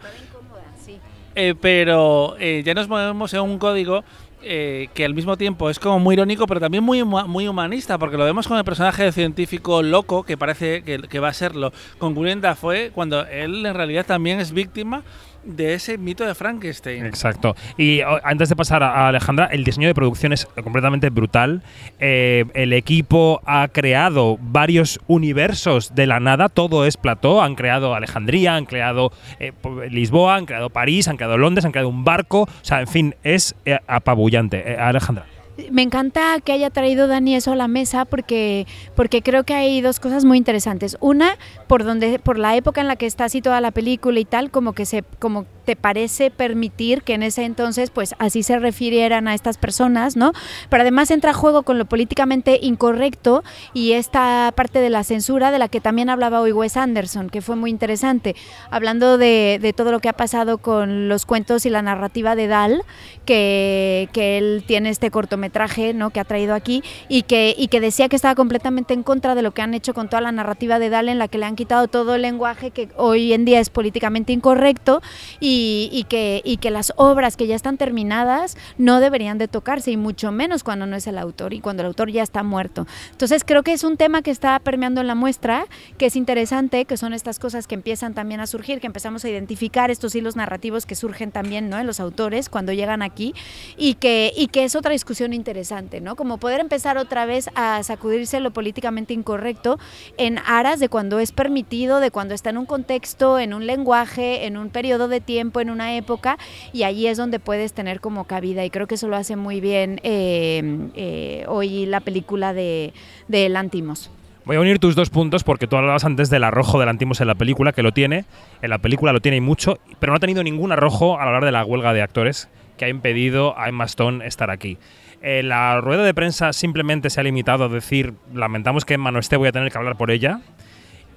Eh, 1.38 1.54
pero 1.60 2.34
eh, 2.40 2.62
ya 2.64 2.72
nos 2.72 2.88
movemos 2.88 3.34
en 3.34 3.40
un 3.42 3.58
código 3.58 4.02
eh, 4.42 4.88
que 4.94 5.04
al 5.04 5.14
mismo 5.14 5.36
tiempo 5.36 5.70
es 5.70 5.78
como 5.78 5.98
muy 5.98 6.14
irónico, 6.14 6.46
pero 6.46 6.60
también 6.60 6.84
muy, 6.84 7.02
muy 7.04 7.48
humanista, 7.48 7.98
porque 7.98 8.16
lo 8.16 8.24
vemos 8.24 8.46
con 8.46 8.58
el 8.58 8.64
personaje 8.64 9.04
de 9.04 9.12
científico 9.12 9.82
loco, 9.82 10.22
que 10.22 10.36
parece 10.36 10.82
que, 10.82 10.98
que 11.00 11.20
va 11.20 11.28
a 11.28 11.32
serlo. 11.32 11.72
Con 11.98 12.16
William 12.16 12.40
Dafoe, 12.40 12.90
cuando 12.90 13.26
él 13.26 13.64
en 13.64 13.74
realidad 13.74 14.06
también 14.06 14.40
es 14.40 14.52
víctima 14.52 15.02
de 15.46 15.74
ese 15.74 15.98
mito 15.98 16.24
de 16.24 16.34
Frankenstein. 16.34 17.06
Exacto. 17.06 17.54
Y 17.78 18.00
antes 18.22 18.48
de 18.48 18.56
pasar 18.56 18.82
a, 18.82 19.08
Alejandra, 19.08 19.46
el 19.46 19.64
diseño 19.64 19.88
de 19.88 19.94
producción 19.94 20.32
es 20.32 20.46
completamente 20.46 21.10
brutal. 21.10 21.62
Eh, 22.00 22.44
el 22.54 22.72
equipo 22.72 23.40
ha 23.46 23.68
creado 23.68 24.38
varios 24.40 25.00
universos 25.06 25.94
de 25.94 26.06
la 26.06 26.20
nada, 26.20 26.48
todo 26.48 26.84
es 26.86 26.96
plató. 26.96 27.42
Han 27.42 27.54
creado 27.54 27.94
Alejandría, 27.94 28.56
han 28.56 28.66
creado 28.66 29.12
eh, 29.38 29.52
Lisboa, 29.90 30.36
han 30.36 30.46
creado 30.46 30.70
París, 30.70 31.08
han 31.08 31.16
creado 31.16 31.38
Londres, 31.38 31.64
han 31.64 31.72
creado 31.72 31.88
un 31.88 32.04
barco. 32.04 32.42
O 32.42 32.48
sea, 32.62 32.80
en 32.80 32.88
fin, 32.88 33.14
es 33.22 33.54
eh, 33.64 33.78
apabullante. 33.86 34.76
Alejandra. 34.76 35.26
Me 35.70 35.80
encanta 35.80 36.38
que 36.40 36.52
haya 36.52 36.68
traído 36.68 37.06
Dani 37.06 37.34
eso 37.34 37.52
a 37.52 37.56
la 37.56 37.66
mesa 37.66 38.04
porque, 38.04 38.66
porque 38.94 39.22
creo 39.22 39.44
que 39.44 39.54
hay 39.54 39.80
dos 39.80 40.00
cosas 40.00 40.26
muy 40.26 40.36
interesantes. 40.36 40.98
Una, 41.00 41.38
por 41.66 41.84
donde, 41.84 42.18
por 42.18 42.38
la 42.38 42.56
época 42.56 42.82
en 42.82 42.88
la 42.88 42.96
que 42.96 43.06
está 43.06 43.30
situada 43.30 43.62
la 43.62 43.70
película 43.70 44.20
y 44.20 44.26
tal, 44.26 44.50
como 44.50 44.74
que 44.74 44.84
se, 44.84 45.02
como 45.18 45.46
te 45.64 45.74
parece 45.74 46.30
permitir 46.30 47.02
que 47.02 47.14
en 47.14 47.22
ese 47.22 47.44
entonces, 47.44 47.90
pues 47.90 48.14
así 48.18 48.42
se 48.42 48.58
refirieran 48.58 49.28
a 49.28 49.34
estas 49.34 49.56
personas, 49.56 50.14
¿no? 50.14 50.32
Pero 50.68 50.82
además 50.82 51.10
entra 51.10 51.30
a 51.30 51.34
juego 51.34 51.62
con 51.62 51.78
lo 51.78 51.86
políticamente 51.86 52.58
incorrecto 52.60 53.42
y 53.72 53.92
esta 53.92 54.52
parte 54.54 54.80
de 54.80 54.90
la 54.90 55.04
censura 55.04 55.50
de 55.50 55.58
la 55.58 55.68
que 55.68 55.80
también 55.80 56.10
hablaba 56.10 56.40
hoy 56.40 56.52
Wes 56.52 56.76
Anderson, 56.76 57.30
que 57.30 57.40
fue 57.40 57.56
muy 57.56 57.70
interesante, 57.70 58.36
hablando 58.70 59.16
de, 59.16 59.58
de 59.60 59.72
todo 59.72 59.90
lo 59.90 60.00
que 60.00 60.10
ha 60.10 60.12
pasado 60.12 60.58
con 60.58 61.08
los 61.08 61.24
cuentos 61.24 61.64
y 61.64 61.70
la 61.70 61.82
narrativa 61.82 62.36
de 62.36 62.46
Dahl, 62.46 62.82
que, 63.24 64.08
que 64.12 64.38
él 64.38 64.62
tiene 64.66 64.90
este 64.90 65.10
cortometraje 65.10 65.45
¿no? 65.94 66.10
que 66.10 66.20
ha 66.20 66.24
traído 66.24 66.54
aquí 66.54 66.82
y 67.08 67.22
que, 67.22 67.54
y 67.56 67.68
que 67.68 67.80
decía 67.80 68.08
que 68.08 68.16
estaba 68.16 68.34
completamente 68.34 68.94
en 68.94 69.02
contra 69.02 69.34
de 69.34 69.42
lo 69.42 69.52
que 69.52 69.62
han 69.62 69.74
hecho 69.74 69.94
con 69.94 70.08
toda 70.08 70.20
la 70.20 70.32
narrativa 70.32 70.78
de 70.78 70.90
Dahl 70.90 71.08
en 71.08 71.18
la 71.18 71.28
que 71.28 71.38
le 71.38 71.46
han 71.46 71.56
quitado 71.56 71.88
todo 71.88 72.14
el 72.14 72.22
lenguaje 72.22 72.70
que 72.70 72.88
hoy 72.96 73.32
en 73.32 73.44
día 73.44 73.60
es 73.60 73.70
políticamente 73.70 74.32
incorrecto 74.32 75.02
y, 75.40 75.88
y 75.92 76.04
que, 76.04 76.42
y 76.44 76.58
que 76.58 76.70
las 76.70 76.92
obras 76.96 77.36
que 77.36 77.46
ya 77.46 77.54
están 77.54 77.76
terminadas 77.76 78.56
no 78.78 79.00
deberían 79.00 79.38
de 79.38 79.48
tocarse 79.48 79.90
y 79.90 79.96
mucho 79.96 80.32
menos 80.32 80.64
cuando 80.64 80.86
no 80.86 80.96
es 80.96 81.06
el 81.06 81.18
autor 81.18 81.52
y 81.52 81.60
cuando 81.60 81.82
el 81.82 81.88
autor 81.88 82.10
ya 82.10 82.22
está 82.22 82.42
muerto. 82.42 82.86
Entonces 83.10 83.44
creo 83.44 83.62
que 83.62 83.72
es 83.72 83.84
un 83.84 83.96
tema 83.96 84.22
que 84.22 84.30
está 84.30 84.58
permeando 84.58 85.00
en 85.00 85.06
la 85.06 85.14
muestra, 85.14 85.66
que 85.98 86.06
es 86.06 86.16
interesante, 86.16 86.84
que 86.84 86.96
son 86.96 87.12
estas 87.12 87.38
cosas 87.38 87.66
que 87.66 87.74
empiezan 87.74 88.14
también 88.14 88.40
a 88.40 88.46
surgir, 88.46 88.80
que 88.80 88.86
empezamos 88.86 89.24
a 89.24 89.28
identificar 89.28 89.90
estos 89.90 90.14
hilos 90.14 90.36
narrativos 90.36 90.86
que 90.86 90.94
surgen 90.94 91.30
también 91.30 91.68
¿no? 91.68 91.78
en 91.78 91.86
los 91.86 92.00
autores 92.00 92.48
cuando 92.48 92.72
llegan 92.72 93.02
aquí 93.02 93.34
y 93.76 93.94
que, 93.94 94.32
y 94.36 94.48
que 94.48 94.64
es 94.64 94.76
otra 94.76 94.92
discusión 94.92 95.32
interesante, 95.36 96.00
¿no? 96.00 96.16
Como 96.16 96.38
poder 96.38 96.60
empezar 96.60 96.98
otra 96.98 97.26
vez 97.26 97.48
a 97.54 97.82
sacudirse 97.82 98.40
lo 98.40 98.50
políticamente 98.50 99.14
incorrecto 99.14 99.78
en 100.18 100.38
aras 100.38 100.80
de 100.80 100.88
cuando 100.88 101.20
es 101.20 101.32
permitido, 101.32 102.00
de 102.00 102.10
cuando 102.10 102.34
está 102.34 102.50
en 102.50 102.58
un 102.58 102.66
contexto, 102.66 103.38
en 103.38 103.54
un 103.54 103.66
lenguaje, 103.66 104.46
en 104.46 104.56
un 104.56 104.70
periodo 104.70 105.08
de 105.08 105.20
tiempo, 105.20 105.60
en 105.60 105.70
una 105.70 105.96
época, 105.96 106.38
y 106.72 106.82
allí 106.82 107.06
es 107.06 107.16
donde 107.16 107.38
puedes 107.38 107.72
tener 107.72 108.00
como 108.00 108.24
cabida. 108.24 108.64
Y 108.64 108.70
creo 108.70 108.86
que 108.86 108.96
eso 108.96 109.08
lo 109.08 109.16
hace 109.16 109.36
muy 109.36 109.60
bien 109.60 110.00
eh, 110.02 110.90
eh, 110.94 111.44
hoy 111.46 111.86
la 111.86 112.00
película 112.00 112.52
de, 112.52 112.92
de 113.28 113.48
Lantimos. 113.48 114.10
Voy 114.46 114.54
a 114.54 114.60
unir 114.60 114.78
tus 114.78 114.94
dos 114.94 115.10
puntos 115.10 115.42
porque 115.42 115.66
tú 115.66 115.76
hablabas 115.76 116.04
antes 116.04 116.30
del 116.30 116.44
arrojo 116.44 116.78
del 116.78 116.88
Antimos 116.88 117.20
en 117.20 117.26
la 117.26 117.34
película, 117.34 117.72
que 117.72 117.82
lo 117.82 117.90
tiene. 117.90 118.26
En 118.62 118.70
la 118.70 118.78
película 118.78 119.12
lo 119.12 119.20
tiene 119.20 119.38
y 119.38 119.40
mucho, 119.40 119.78
pero 119.98 120.12
no 120.12 120.18
ha 120.18 120.20
tenido 120.20 120.44
ningún 120.44 120.70
arrojo 120.70 121.18
al 121.18 121.26
hablar 121.26 121.44
de 121.44 121.50
la 121.50 121.64
huelga 121.64 121.92
de 121.92 122.02
actores 122.02 122.48
que 122.76 122.84
ha 122.84 122.88
impedido 122.88 123.58
a 123.58 123.68
Emma 123.68 123.84
Stone 123.86 124.24
estar 124.24 124.50
aquí. 124.50 124.78
Eh, 125.22 125.42
la 125.42 125.80
rueda 125.80 126.04
de 126.04 126.14
prensa 126.14 126.52
simplemente 126.52 127.10
se 127.10 127.20
ha 127.20 127.24
limitado 127.24 127.64
a 127.64 127.68
decir, 127.68 128.14
lamentamos 128.32 128.84
que 128.84 128.94
Emma 128.94 129.10
no 129.10 129.18
esté, 129.18 129.36
voy 129.36 129.48
a 129.48 129.52
tener 129.52 129.72
que 129.72 129.78
hablar 129.78 129.96
por 129.96 130.10
ella. 130.10 130.40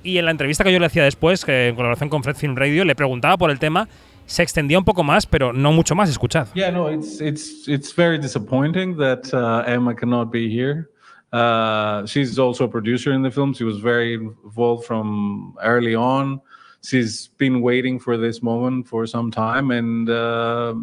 Y 0.03 0.17
en 0.17 0.25
la 0.25 0.31
entrevista 0.31 0.63
que 0.63 0.71
yo 0.71 0.79
le 0.79 0.85
hacía 0.85 1.03
después, 1.03 1.43
que 1.43 1.67
en 1.67 1.75
colaboración 1.75 2.09
con 2.09 2.23
Fred 2.23 2.35
Film 2.35 2.55
Radio, 2.55 2.85
le 2.85 2.95
preguntaba 2.95 3.37
por 3.37 3.51
el 3.51 3.59
tema, 3.59 3.89
se 4.25 4.43
extendía 4.43 4.77
un 4.77 4.85
poco 4.85 5.03
más, 5.03 5.25
pero 5.25 5.51
no 5.51 5.71
mucho 5.73 5.95
más. 5.95 6.09
Escuchad. 6.09 6.47
Yeah, 6.53 6.71
no, 6.71 6.87
it's 6.87 7.19
it's 7.19 7.67
it's 7.67 7.91
very 7.93 8.17
disappointing 8.19 8.95
that 8.97 9.33
uh, 9.33 9.63
Emma 9.65 9.95
cannot 9.95 10.31
be 10.31 10.47
here. 10.47 10.89
Uh, 11.33 12.05
she's 12.05 12.39
also 12.39 12.65
a 12.65 12.67
producer 12.67 13.11
in 13.11 13.23
the 13.23 13.31
film. 13.31 13.53
She 13.53 13.63
was 13.63 13.79
very 13.79 14.13
involved 14.13 14.85
from 14.85 15.55
early 15.63 15.95
on. 15.95 16.41
She's 16.81 17.29
been 17.37 17.61
waiting 17.61 17.99
for 17.99 18.17
this 18.17 18.41
moment 18.41 18.87
for 18.87 19.05
some 19.05 19.31
time, 19.31 19.71
and 19.71 20.09
uh, 20.09 20.75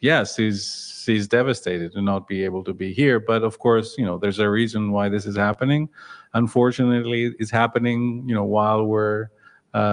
yes, 0.00 0.36
he's 0.36 1.02
she's 1.04 1.26
devastated 1.26 1.92
to 1.92 2.02
not 2.02 2.28
be 2.28 2.44
able 2.44 2.62
to 2.64 2.74
be 2.74 2.92
here. 2.92 3.20
But 3.20 3.42
of 3.42 3.58
course, 3.58 3.96
you 3.96 4.04
know, 4.04 4.18
there's 4.18 4.38
a 4.38 4.50
reason 4.50 4.92
why 4.92 5.08
this 5.08 5.26
is 5.26 5.36
happening. 5.36 5.88
Unfortunately, 6.34 7.34
it's 7.38 7.50
happening, 7.50 8.24
you 8.26 8.34
know, 8.34 8.44
while 8.44 8.84
we're 8.84 9.28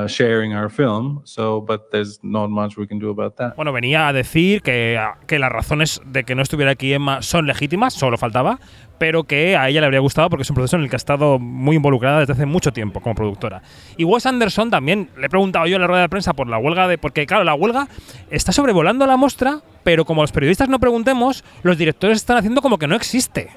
sharing 0.07 0.53
our 0.53 0.69
film. 0.69 1.21
So, 1.23 1.61
but 1.61 1.91
there's 1.91 2.19
not 2.23 2.49
much 2.49 2.77
we 2.77 2.87
can 2.87 2.99
do 2.99 3.09
about 3.09 3.35
that. 3.35 3.55
Bueno, 3.55 3.71
venía 3.71 4.07
a 4.07 4.13
decir 4.13 4.61
que, 4.61 4.99
que 5.27 5.39
las 5.39 5.51
razones 5.51 6.01
de 6.05 6.23
que 6.23 6.35
no 6.35 6.41
estuviera 6.41 6.71
aquí 6.71 6.93
Emma 6.93 7.21
son 7.21 7.47
legítimas, 7.47 7.93
solo 7.93 8.17
faltaba, 8.17 8.59
pero 8.97 9.23
que 9.23 9.55
a 9.55 9.69
ella 9.69 9.81
le 9.81 9.85
habría 9.85 9.99
gustado 9.99 10.29
porque 10.29 10.43
es 10.43 10.49
un 10.49 10.55
proceso 10.55 10.77
en 10.77 10.83
el 10.83 10.89
que 10.89 10.95
ha 10.95 10.97
estado 10.97 11.39
muy 11.39 11.75
involucrada 11.75 12.19
desde 12.19 12.33
hace 12.33 12.45
mucho 12.45 12.73
tiempo 12.73 13.01
como 13.01 13.15
productora. 13.15 13.61
Y 13.97 14.03
Wes 14.03 14.25
Anderson 14.25 14.69
también, 14.69 15.09
le 15.17 15.27
he 15.27 15.29
preguntado 15.29 15.67
yo 15.67 15.75
en 15.75 15.81
la 15.81 15.87
rueda 15.87 16.01
de 16.01 16.09
prensa 16.09 16.33
por 16.33 16.47
la 16.47 16.57
huelga 16.57 16.87
de... 16.87 16.97
Porque 16.97 17.25
claro, 17.25 17.43
la 17.43 17.53
huelga 17.53 17.87
está 18.31 18.51
sobrevolando 18.51 19.05
la 19.05 19.17
muestra, 19.17 19.61
pero 19.83 20.05
como 20.05 20.21
los 20.21 20.31
periodistas 20.31 20.69
no 20.69 20.79
preguntemos, 20.79 21.43
los 21.63 21.77
directores 21.77 22.17
están 22.17 22.37
haciendo 22.37 22.61
como 22.61 22.77
que 22.77 22.87
no 22.87 22.95
existe. 22.95 23.49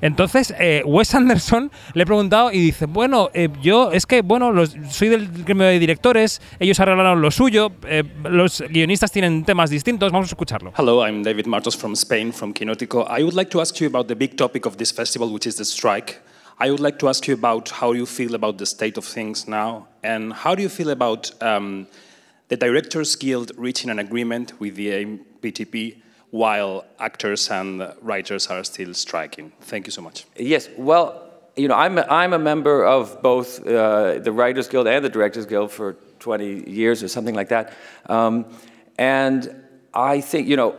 Entonces, 0.00 0.54
eh, 0.58 0.82
Wes 0.84 1.14
Anderson 1.14 1.70
le 1.94 2.02
he 2.02 2.06
preguntado 2.06 2.52
y 2.52 2.58
dice, 2.58 2.86
bueno, 2.86 3.30
eh, 3.34 3.48
yo 3.62 3.92
es 3.92 4.06
que, 4.06 4.22
bueno, 4.22 4.52
los, 4.52 4.76
soy 4.90 5.08
del 5.08 5.28
gremio 5.44 5.66
de 5.66 5.78
directores, 5.78 6.40
ellos 6.58 6.80
arreglaron 6.80 7.20
lo 7.20 7.30
suyo, 7.30 7.72
eh, 7.86 8.04
los 8.24 8.62
guionistas 8.68 9.12
tienen 9.12 9.44
temas 9.44 9.70
distintos, 9.70 10.10
vamos 10.10 10.28
a 10.28 10.32
escucharlo. 10.32 10.72
Hello, 10.76 11.06
I'm 11.06 11.22
David 11.22 11.46
Martos 11.46 11.76
from 11.76 11.92
Spain, 11.92 12.32
from 12.32 12.52
Quinótico. 12.52 13.06
I 13.08 13.22
would 13.22 13.34
like 13.34 13.50
to 13.50 13.60
ask 13.60 13.78
you 13.80 13.86
about 13.86 14.08
the 14.08 14.16
big 14.16 14.36
topic 14.36 14.66
of 14.66 14.76
this 14.76 14.92
festival, 14.92 15.32
which 15.32 15.46
is 15.46 15.56
the 15.56 15.64
strike. 15.64 16.20
I 16.58 16.70
would 16.70 16.80
like 16.80 16.98
to 16.98 17.08
ask 17.08 17.26
you 17.26 17.34
about 17.34 17.70
how 17.70 17.92
you 17.92 18.06
feel 18.06 18.34
about 18.34 18.58
the 18.58 18.66
state 18.66 18.96
of 18.96 19.04
things 19.04 19.48
now, 19.48 19.88
and 20.02 20.32
how 20.32 20.54
do 20.54 20.62
you 20.62 20.68
feel 20.68 20.90
about 20.90 21.30
um, 21.42 21.86
the 22.48 22.56
Directors 22.56 23.16
Guild 23.16 23.52
reaching 23.56 23.90
an 23.90 23.98
agreement 23.98 24.60
with 24.60 24.76
the 24.76 24.88
APTP 25.42 26.02
while 26.32 26.86
actors 26.98 27.50
and 27.50 27.92
writers 28.00 28.46
are 28.46 28.64
still 28.64 28.94
striking. 28.94 29.52
Thank 29.60 29.86
you 29.86 29.92
so 29.92 30.00
much. 30.00 30.24
Yes, 30.34 30.68
well, 30.78 31.30
you 31.56 31.68
know, 31.68 31.74
I'm 31.74 31.98
a, 31.98 32.06
I'm 32.08 32.32
a 32.32 32.38
member 32.38 32.86
of 32.86 33.20
both 33.20 33.64
uh, 33.66 34.18
the 34.18 34.32
Writers 34.32 34.66
Guild 34.66 34.86
and 34.88 35.04
the 35.04 35.10
Directors 35.10 35.44
Guild 35.44 35.70
for 35.70 35.96
20 36.20 36.70
years 36.70 37.02
or 37.02 37.08
something 37.08 37.34
like 37.34 37.50
that. 37.50 37.74
Um, 38.06 38.46
and 38.96 39.54
I 39.92 40.22
think, 40.22 40.48
you 40.48 40.56
know, 40.56 40.74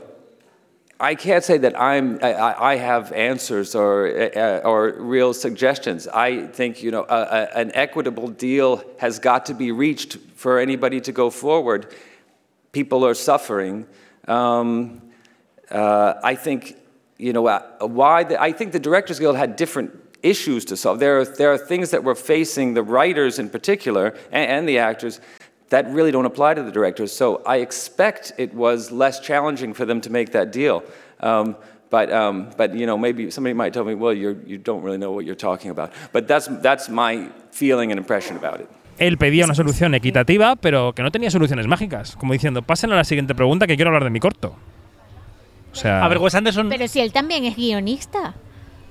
I 1.00 1.14
can't 1.14 1.44
say 1.44 1.60
that 1.60 1.80
I'm, 1.80 2.18
I, 2.24 2.72
I 2.72 2.76
have 2.78 3.12
answers 3.12 3.76
or, 3.76 4.32
uh, 4.36 4.62
or 4.66 4.94
real 4.98 5.36
suggestions. 5.36 6.08
I 6.08 6.48
think, 6.48 6.82
you 6.82 6.90
know, 6.90 7.06
a, 7.08 7.22
a, 7.22 7.58
an 7.60 7.72
equitable 7.76 8.28
deal 8.28 8.84
has 8.98 9.20
got 9.20 9.46
to 9.48 9.54
be 9.54 9.72
reached 9.72 10.18
for 10.36 10.58
anybody 10.58 11.00
to 11.02 11.12
go 11.12 11.30
forward. 11.30 11.94
People 12.72 13.06
are 13.06 13.14
suffering. 13.14 13.86
Um, 14.28 15.13
uh, 15.74 16.20
I 16.24 16.36
think, 16.36 16.76
you 17.18 17.34
know, 17.34 17.48
uh, 17.48 17.62
why 17.82 18.24
the, 18.24 18.42
I 18.42 18.52
think 18.52 18.72
the 18.72 18.80
Directors 18.80 19.20
Guild 19.20 19.36
had 19.36 19.56
different 19.56 19.92
issues 20.22 20.64
to 20.66 20.78
solve. 20.78 21.00
There 21.00 21.20
are, 21.20 21.26
there 21.26 21.52
are 21.52 21.58
things 21.58 21.92
that 21.92 22.04
were 22.04 22.16
facing 22.16 22.74
the 22.76 22.84
writers 22.84 23.40
in 23.40 23.50
particular 23.50 24.16
and, 24.32 24.50
and 24.50 24.70
the 24.70 24.80
actors 24.80 25.20
that 25.70 25.90
really 25.90 26.12
don't 26.12 26.26
apply 26.26 26.54
to 26.54 26.64
the 26.64 26.72
directors. 26.72 27.12
So 27.12 27.42
I 27.46 27.58
expect 27.58 28.32
it 28.38 28.54
was 28.54 28.92
less 28.92 29.20
challenging 29.20 29.74
for 29.74 29.86
them 29.86 30.02
to 30.02 30.10
make 30.12 30.32
that 30.32 30.52
deal. 30.52 30.84
Um, 31.20 31.56
but, 31.90 32.12
um, 32.12 32.52
but 32.58 32.76
you 32.76 32.86
know, 32.86 32.98
maybe 32.98 33.32
somebody 33.32 33.54
might 33.54 33.74
tell 33.74 33.84
me, 33.84 33.96
well, 33.96 34.14
you're, 34.14 34.38
you 34.46 34.58
don't 34.58 34.84
really 34.84 34.98
know 34.98 35.12
what 35.12 35.26
you're 35.26 35.36
talking 35.36 35.72
about. 35.72 35.92
But 36.12 36.28
that's, 36.28 36.48
that's 36.62 36.90
my 36.90 37.30
feeling 37.52 37.92
and 37.92 37.98
impression 37.98 38.38
about 38.38 38.62
it. 38.62 38.70
Él 39.00 39.18
pedía 39.18 39.46
una 39.46 39.56
solución 39.56 39.96
equitativa, 39.96 40.56
pero 40.56 40.94
que 40.94 41.02
no 41.02 41.12
tenía 41.12 41.32
soluciones 41.32 41.66
mágicas. 41.66 42.16
Como 42.16 42.34
diciendo, 42.34 42.62
pasen 42.62 42.92
a 42.92 42.96
la 42.96 43.04
siguiente 43.04 43.34
pregunta 43.34 43.66
que 43.66 43.76
quiero 43.76 43.90
hablar 43.90 44.04
de 44.04 44.12
mi 44.12 44.20
corto. 44.20 44.56
O 45.74 45.76
sea, 45.76 46.04
A 46.06 46.08
ver, 46.08 46.20
Wes 46.20 46.34
Anderson. 46.36 46.70
Pero 46.70 46.88
si 46.88 47.02
él 47.02 47.12
también 47.12 47.44
es 47.46 47.56
guionista. 47.58 48.34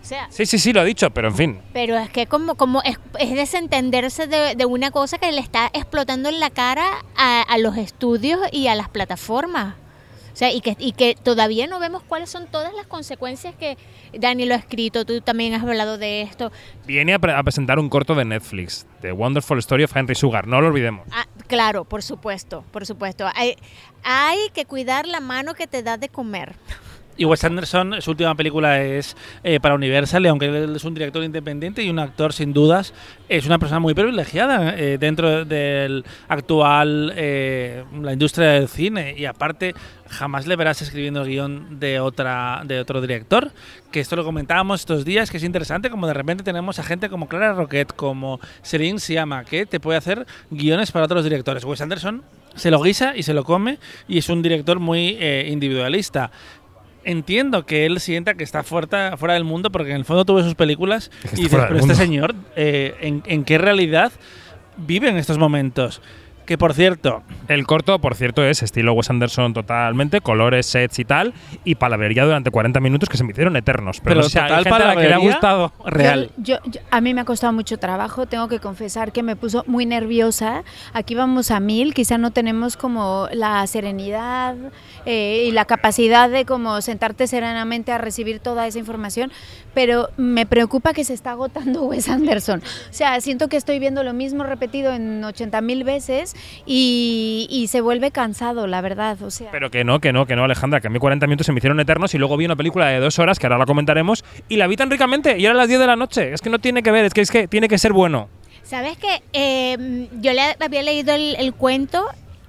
O 0.03 0.05
sea, 0.05 0.27
sí, 0.31 0.45
sí, 0.47 0.59
sí, 0.59 0.73
lo 0.73 0.81
ha 0.81 0.85
dicho, 0.85 1.11
pero 1.11 1.29
en 1.29 1.37
fin. 1.37 1.61
pero 1.73 1.97
es 1.97 2.11
que 2.11 2.27
como, 2.27 2.57
como 2.57 2.83
es, 2.83 2.99
es 3.21 3.31
desentenderse 3.35 4.27
de, 4.27 4.57
de 4.57 4.67
una 4.67 4.91
cosa 4.91 5.17
que 5.19 5.31
le 5.31 5.41
está 5.41 5.71
explotando 5.73 6.29
en 6.29 6.41
la 6.41 6.51
cara 6.51 6.85
a, 7.17 7.43
a 7.43 7.59
los 7.59 7.77
estudios 7.77 8.41
y 8.51 8.67
a 8.67 8.75
las 8.75 8.89
plataformas. 8.89 9.77
O 10.33 10.37
sea, 10.37 10.51
y 10.51 10.61
que, 10.63 10.77
y 10.79 10.93
que 10.93 11.15
todavía 11.15 11.67
no 11.67 11.79
vemos 11.79 12.03
cuáles 12.03 12.31
son 12.31 12.47
todas 12.47 12.73
las 12.75 12.87
consecuencias 12.87 13.55
que 13.55 13.77
Dani 14.15 14.47
lo 14.47 14.55
ha 14.55 14.59
escrito, 14.59 15.05
tú 15.05 15.21
también 15.21 15.53
has 15.53 15.63
hablado 15.63 15.99
de 15.99 16.23
esto. 16.23 16.51
Viene 16.87 17.13
a, 17.15 17.19
pre- 17.19 17.35
a 17.35 17.43
presentar 17.43 17.79
un 17.79 17.89
corto 17.91 18.15
de 18.15 18.25
Netflix, 18.25 18.87
The 19.03 19.13
Wonderful 19.13 19.59
Story 19.59 19.85
of 19.85 19.95
Henry 19.95 20.15
Sugar, 20.15 20.47
no 20.47 20.61
lo 20.61 20.69
olvidemos. 20.69 21.07
Ah, 21.13 21.27
claro, 21.49 21.85
por 21.85 22.03
supuesto, 22.03 22.65
por 22.71 22.87
supuesto. 22.87 23.29
Hay, 23.35 23.57
hay 24.05 24.39
que 24.55 24.65
cuidar 24.65 25.07
la 25.07 25.21
mano 25.21 25.55
que 25.55 25.67
te 25.67 25.83
da 25.83 25.99
de 25.99 26.09
comer. 26.09 26.55
Y 27.17 27.25
Wes 27.27 27.45
Anderson, 27.45 28.01
su 28.01 28.11
última 28.13 28.35
película 28.35 28.83
es 28.83 29.17
eh, 29.45 29.61
para 29.61 29.75
Universal, 29.75 30.25
y 30.25 30.29
aunque 30.29 30.47
él 30.47 30.75
es 30.75 30.85
un 30.85 30.95
director 30.95 31.23
independiente 31.23 31.83
y 31.83 31.91
un 31.91 31.99
actor 31.99 32.33
sin 32.33 32.53
dudas, 32.53 32.95
es 33.29 33.45
una 33.47 33.59
persona 33.59 33.81
muy 33.81 33.93
privilegiada 33.93 34.75
eh, 34.77 34.97
dentro 34.99 35.45
del 35.45 36.05
actual, 36.29 37.13
eh, 37.15 37.85
la 38.01 38.13
industria 38.15 38.53
del 38.53 38.69
cine. 38.69 39.15
Y 39.17 39.27
aparte, 39.27 39.75
jamás 40.09 40.47
le 40.47 40.57
verás 40.57 40.81
escribiendo 40.81 41.23
el 41.23 41.29
guion 41.29 41.79
de, 41.79 42.01
otra, 42.01 42.63
de 42.65 42.81
otro 42.81 43.01
director, 43.01 43.51
que 43.91 44.01
esto 44.01 44.17
lo 44.17 44.25
comentábamos 44.25 44.81
estos 44.81 45.05
días, 45.05 45.31
que 45.31 45.37
es 45.37 45.45
interesante, 45.45 45.91
como 45.91 46.07
de 46.07 46.15
repente 46.15 46.43
tenemos 46.43 46.79
a 46.79 46.83
gente 46.83 47.11
como 47.11 47.29
Clara 47.29 47.53
Roquette, 47.53 47.93
como 47.93 48.41
Celine 48.63 48.99
Siama, 48.99 49.45
que 49.45 49.67
te 49.67 49.81
puede 49.81 49.99
hacer 49.99 50.27
guiones 50.51 50.91
para 50.93 51.05
otros 51.05 51.25
directores. 51.25 51.65
Wes 51.65 51.81
Anderson 51.83 52.23
se 52.55 52.71
lo 52.71 52.83
guisa 52.83 53.17
y 53.17 53.23
se 53.23 53.35
lo 53.35 53.45
come, 53.45 53.79
y 54.09 54.19
es 54.19 54.29
un 54.29 54.43
director 54.43 54.79
muy 54.79 55.17
eh, 55.21 55.49
individualista 55.51 56.31
entiendo 57.05 57.67
que 57.67 57.87
él 57.87 58.01
sienta 58.01 58.35
que 58.35 58.45
está 58.45 58.63
fuera, 58.63 59.17
fuera 59.17 59.35
del 59.35 59.45
mundo 59.45 59.71
porque 59.71 59.91
en 59.91 59.97
el 59.97 60.05
fondo 60.05 60.25
tuve 60.25 60.43
sus 60.43 60.55
películas 60.55 61.11
y 61.33 61.43
dices, 61.43 61.51
pero 61.51 61.65
este 61.65 61.79
mundo". 61.79 61.95
señor, 61.95 62.35
eh, 62.57 62.95
¿en, 63.01 63.23
en 63.27 63.45
qué 63.45 63.59
realidad 63.59 64.13
vive 64.77 65.09
en 65.09 65.17
estos 65.17 65.39
momentos? 65.39 66.01
Que 66.53 66.59
por 66.59 66.75
cierto, 66.75 67.23
El 67.49 67.67
corto, 67.67 67.99
por 67.99 68.15
cierto, 68.15 68.45
es 68.45 68.63
estilo 68.63 68.93
Wes 68.93 69.09
Anderson 69.09 69.55
totalmente, 69.55 70.21
colores, 70.21 70.67
sets 70.67 70.99
y 70.99 71.05
tal, 71.07 71.33
y 71.65 71.77
palabrería 71.77 72.27
durante 72.27 72.51
40 72.51 72.79
minutos 72.79 73.09
que 73.09 73.17
se 73.17 73.25
me 73.25 73.31
hicieron 73.33 73.57
eternos. 73.57 74.01
Pero, 74.01 74.17
Pero 74.17 74.29
sé, 74.29 74.39
hay 74.39 74.49
total 74.49 74.65
gente 74.65 74.83
a 74.83 74.95
la 74.95 75.01
que 75.01 75.09
le 75.09 75.15
ha 75.15 75.17
gustado. 75.17 75.73
real. 75.87 76.31
Yo, 76.37 76.59
yo- 76.67 76.83
a 76.91 77.01
mí 77.01 77.15
me 77.15 77.23
ha 77.23 77.25
costado 77.25 77.55
mucho 77.55 77.79
trabajo, 77.79 78.27
tengo 78.27 78.49
que 78.49 78.59
confesar 78.59 79.13
que 79.13 79.23
me 79.23 79.35
puso 79.35 79.65
muy 79.67 79.87
nerviosa. 79.87 80.63
Aquí 80.93 81.15
vamos 81.15 81.51
a 81.51 81.59
mil, 81.59 81.95
quizá 81.95 82.19
no 82.19 82.33
tenemos 82.33 82.77
como 82.77 83.29
la 83.33 83.67
serenidad 83.67 84.55
eh, 85.07 85.45
y 85.49 85.53
la 85.53 85.65
capacidad 85.65 86.29
de 86.29 86.45
como 86.45 86.83
sentarte 86.83 87.27
serenamente 87.29 87.93
a 87.93 87.99
recibir 87.99 88.41
toda 88.41 88.67
esa 88.67 88.79
información, 88.79 89.33
pero 89.73 90.11
me 90.19 90.45
preocupa 90.45 90.93
que 90.93 91.05
se 91.05 91.15
está 91.15 91.31
agotando 91.31 91.83
Wes 91.87 92.11
Anderson. 92.11 92.61
O 92.61 92.93
sea, 92.93 93.19
siento 93.23 93.49
que 93.49 93.57
estoy 93.57 93.79
viendo 93.79 94.03
lo 94.05 94.13
mismo 94.13 94.45
repetido 94.45 94.93
en 94.93 95.25
80 95.25 95.63
mil 95.63 95.83
veces 95.85 96.37
y, 96.67 97.47
y 97.51 97.67
se 97.69 97.81
vuelve 97.81 98.11
cansado, 98.11 98.67
la 98.67 98.81
verdad. 98.81 99.21
O 99.23 99.31
sea, 99.31 99.51
Pero 99.51 99.71
que 99.71 99.85
no, 99.85 100.01
que 100.01 100.13
no, 100.13 100.27
que 100.27 100.37
no, 100.37 100.45
Alejandra, 100.45 100.81
que 100.81 100.87
a 100.87 100.91
mí 100.91 100.99
40 100.99 101.27
minutos 101.27 101.47
se 101.47 101.53
me 101.53 101.59
hicieron 101.59 101.81
eternos 101.81 102.15
y 102.15 102.19
luego 102.19 102.37
vi 102.37 102.45
una 102.47 102.57
película 102.57 102.87
de 102.89 102.99
dos 103.01 103.19
horas, 103.19 103.39
que 103.39 103.47
ahora 103.47 103.59
la 103.59 103.67
comentaremos, 103.67 104.25
y 104.49 104.57
la 104.57 104.67
vi 104.67 104.77
tan 104.77 104.91
ricamente, 104.91 105.39
y 105.39 105.45
era 105.45 105.55
las 105.55 105.69
10 105.69 105.81
de 105.81 105.87
la 105.87 105.97
noche. 105.97 106.33
Es 106.33 106.41
que 106.41 106.51
no 106.51 106.59
tiene 106.59 106.83
que 106.83 106.91
ver, 106.91 107.05
es 107.05 107.15
que, 107.15 107.21
es 107.21 107.31
que 107.31 107.49
tiene 107.49 107.69
que 107.69 107.79
ser 107.79 107.93
bueno. 107.93 108.29
¿Sabes 108.63 108.97
qué? 108.97 109.23
Eh, 109.33 110.09
yo 110.21 110.33
le 110.33 110.43
había 110.61 110.83
leído 110.83 111.15
el, 111.15 111.35
el 111.39 111.53
cuento 111.53 112.05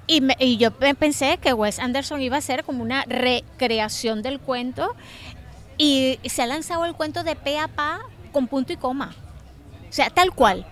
y, 0.08 0.22
me- 0.22 0.38
y 0.40 0.58
yo 0.58 0.72
pe- 0.72 0.94
pensé 0.96 1.38
que 1.42 1.54
Wes 1.54 1.80
Anderson 1.80 2.22
iba 2.22 2.38
a 2.38 2.42
ser 2.42 2.64
como 2.64 2.84
una 2.84 3.04
recreación 3.06 4.22
del 4.22 4.40
cuento 4.40 4.96
y 5.78 6.20
se 6.26 6.42
ha 6.44 6.46
lanzado 6.46 6.86
el 6.86 6.94
cuento 6.94 7.24
de 7.24 7.36
pe 7.36 7.58
a 7.58 7.68
pa 7.68 8.00
con 8.32 8.48
punto 8.48 8.72
y 8.74 8.78
coma. 8.78 9.16
O 9.90 9.92
sea, 9.94 10.10
tal 10.10 10.32
cual, 10.32 10.66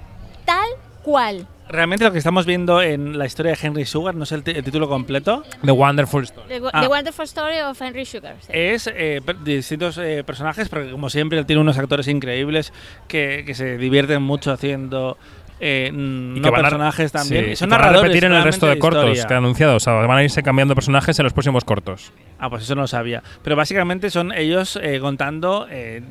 tal 0.46 0.68
cual. 1.04 1.48
realmente 1.70 2.04
lo 2.04 2.12
que 2.12 2.18
estamos 2.18 2.46
viendo 2.46 2.82
en 2.82 3.18
la 3.18 3.26
historia 3.26 3.54
de 3.54 3.58
Henry 3.66 3.86
Sugar, 3.86 4.14
no 4.14 4.26
sé 4.26 4.36
el, 4.36 4.44
el 4.46 4.62
título 4.64 4.90
completo, 4.90 5.44
The 5.64 5.72
Wonderful 5.72 6.24
Story. 6.26 6.48
The, 6.50 6.62
Ah. 6.74 6.82
The 6.82 6.88
Wonderful 6.90 7.24
Story 7.24 7.60
of 7.62 7.82
Henry 7.82 8.04
Sugar. 8.06 8.36
sí. 8.42 8.48
es 8.54 8.88
eh, 8.94 9.22
distintos 9.46 9.98
eh, 9.98 10.24
personajes, 10.26 10.68
porque 10.68 10.92
como 10.92 11.10
siempre 11.10 11.40
él 11.40 11.46
tiene 11.46 11.62
unos 11.62 11.78
actores 11.78 12.10
increíbles 12.10 12.74
que, 13.08 13.44
que 13.46 13.54
se 13.56 13.78
divierten 13.78 14.22
mucho 14.22 14.52
haciendo 14.52 15.18
eh, 15.64 15.92
mm, 15.94 16.36
Y 16.38 16.40
no 16.40 16.44
que 16.44 16.50
van 16.50 16.60
a- 16.60 16.64
personajes 16.64 17.12
también. 17.12 17.46
sí, 17.50 17.56
son 17.56 17.68
y 17.68 17.70
que 17.70 17.76
van 17.76 17.82
a 17.82 17.86
narradores 17.86 18.10
repetir 18.10 18.26
en 18.26 18.34
el 18.34 18.44
resto 18.44 18.66
de 18.68 18.80
cortos 18.80 19.04
historia. 19.06 19.28
que 19.28 19.34
han 19.36 19.44
anunciado. 19.44 19.76
O 19.76 19.80
sea, 19.80 19.94
van 19.94 20.18
a 20.18 20.24
irse 20.24 20.42
cambiando 20.42 20.74
personajes 20.76 21.18
en 21.20 21.24
los 21.24 21.34
próximos 21.34 21.64
cortos. 21.64 22.12
Ah, 22.40 22.50
pues 22.50 22.64
eso 22.64 22.74
no 22.76 22.82
lo 22.82 22.88
sabía. 22.88 23.22
Pero 23.44 23.56
básicamente 23.56 24.10
son 24.10 24.32
ellos 24.34 24.80
eh, 24.82 25.00
contando 25.00 25.68
eh, 25.70 26.02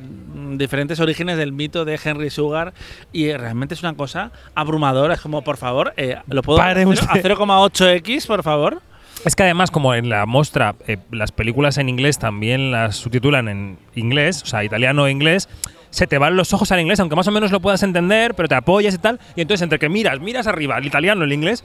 diferentes 0.53 0.99
orígenes 1.01 1.37
del 1.37 1.51
mito 1.51 1.83
de 1.85 1.99
Henry 2.03 2.29
Sugar 2.29 2.73
y 3.11 3.31
realmente 3.33 3.73
es 3.73 3.83
una 3.83 3.93
cosa 3.95 4.31
abrumadora. 4.55 5.13
Es 5.15 5.21
como, 5.21 5.43
por 5.43 5.57
favor, 5.57 5.93
eh, 5.97 6.17
¿lo 6.27 6.41
puedo 6.41 6.57
Pare 6.59 6.71
hacer 6.83 6.87
usted. 6.87 7.07
a 7.09 7.21
0,8x, 7.21 8.27
por 8.27 8.43
favor? 8.43 8.81
Es 9.25 9.35
que 9.35 9.43
además, 9.43 9.69
como 9.69 9.93
en 9.93 10.09
la 10.09 10.25
muestra, 10.25 10.73
eh, 10.87 10.97
las 11.11 11.31
películas 11.31 11.77
en 11.77 11.89
inglés 11.89 12.17
también 12.17 12.71
las 12.71 12.95
subtitulan 12.95 13.47
en 13.49 13.77
inglés, 13.93 14.41
o 14.41 14.45
sea, 14.47 14.63
italiano 14.63 15.05
e 15.05 15.11
inglés, 15.11 15.47
se 15.91 16.07
te 16.07 16.17
van 16.17 16.35
los 16.35 16.51
ojos 16.53 16.71
al 16.71 16.79
inglés, 16.79 16.99
aunque 16.99 17.15
más 17.15 17.27
o 17.27 17.31
menos 17.31 17.51
lo 17.51 17.59
puedas 17.59 17.83
entender, 17.83 18.33
pero 18.33 18.47
te 18.49 18.55
apoyas 18.55 18.95
y 18.95 18.97
tal. 18.97 19.19
Y 19.35 19.41
entonces, 19.41 19.61
entre 19.61 19.77
que 19.77 19.87
miras, 19.89 20.19
miras 20.19 20.47
arriba, 20.47 20.77
el 20.79 20.85
italiano, 20.87 21.23
el 21.23 21.31
inglés. 21.33 21.63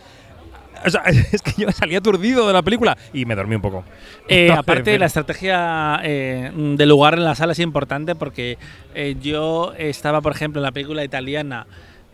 O 0.85 0.91
sea, 0.91 1.03
es 1.33 1.41
que 1.43 1.53
yo 1.57 1.73
salí 1.73 1.97
aturdido 1.97 2.47
de 2.47 2.53
la 2.53 2.61
película 2.63 2.97
y 3.15 3.25
me 3.25 3.35
dormí 3.35 3.55
un 3.55 3.63
poco. 3.63 3.85
Eh, 4.29 4.49
No, 4.49 4.59
aparte, 4.59 4.83
pero- 4.85 4.99
la 4.99 5.07
estrategia 5.07 6.01
eh, 6.03 6.51
del 6.55 6.89
lugar 6.89 7.15
en 7.15 7.25
la 7.25 7.35
sala 7.35 7.53
es 7.53 7.59
importante 7.61 8.15
porque 8.15 8.59
eh, 8.95 9.17
yo 9.23 9.73
estaba, 9.79 10.21
por 10.21 10.33
ejemplo, 10.33 10.61
en 10.61 10.65
la 10.65 10.73
película 10.73 11.03
italiana 11.03 11.67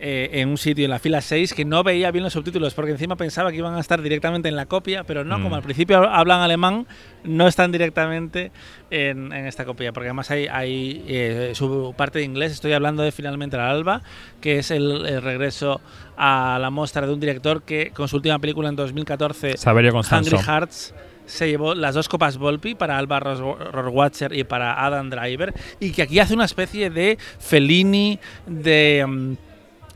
eh, 0.04 0.40
en 0.40 0.48
un 0.48 0.58
sitio 0.58 0.84
en 0.84 0.90
la 0.90 0.98
fila 0.98 1.20
6 1.20 1.54
que 1.54 1.64
no 1.64 1.84
veía 1.84 2.10
bien 2.10 2.24
los 2.24 2.32
subtítulos 2.32 2.74
porque 2.74 2.90
encima 2.90 3.14
pensaba 3.14 3.52
que 3.52 3.58
iban 3.58 3.74
a 3.76 3.80
estar 3.80 4.02
directamente 4.02 4.48
en 4.48 4.56
la 4.56 4.66
copia, 4.66 5.04
pero 5.04 5.22
no, 5.22 5.38
Mm. 5.38 5.42
como 5.44 5.54
al 5.54 5.62
principio 5.62 5.98
hablan 6.10 6.40
alemán, 6.40 6.88
no 7.22 7.46
están 7.46 7.70
directamente 7.70 8.50
en, 8.90 9.32
en 9.32 9.46
esta 9.46 9.64
copia, 9.64 9.92
porque 9.92 10.08
además 10.08 10.28
hay, 10.32 10.48
hay 10.48 11.04
eh, 11.06 11.52
su 11.54 11.94
parte 11.96 12.18
de 12.18 12.24
inglés. 12.24 12.50
Estoy 12.50 12.72
hablando 12.72 13.04
de 13.04 13.12
Finalmente 13.12 13.56
al 13.56 13.62
Alba, 13.70 14.02
que 14.40 14.58
es 14.58 14.72
el, 14.72 15.06
el 15.06 15.22
regreso 15.22 15.80
a 16.16 16.58
la 16.60 16.70
muestra 16.70 17.06
de 17.06 17.12
un 17.12 17.20
director 17.20 17.62
que 17.62 17.92
con 17.92 18.08
su 18.08 18.16
última 18.16 18.40
película 18.40 18.68
en 18.70 18.74
2014, 18.76 19.56
Saverio 19.56 19.92
Costanzo. 19.92 20.34
Hungry 20.36 20.44
Hearts, 20.44 20.94
se 21.26 21.48
llevó 21.48 21.76
las 21.76 21.94
dos 21.94 22.08
copas 22.08 22.36
Volpi 22.36 22.74
para 22.74 22.98
Alba 22.98 23.20
Rohrwacher 23.20 24.32
y 24.36 24.42
para 24.42 24.84
Adam 24.84 25.08
Driver 25.08 25.54
y 25.78 25.92
que 25.92 26.02
aquí 26.02 26.18
hace 26.18 26.34
una 26.34 26.44
especie 26.44 26.90
de 26.90 27.16
Fellini 27.38 28.18
de 28.46 29.04
mm, 29.06 29.34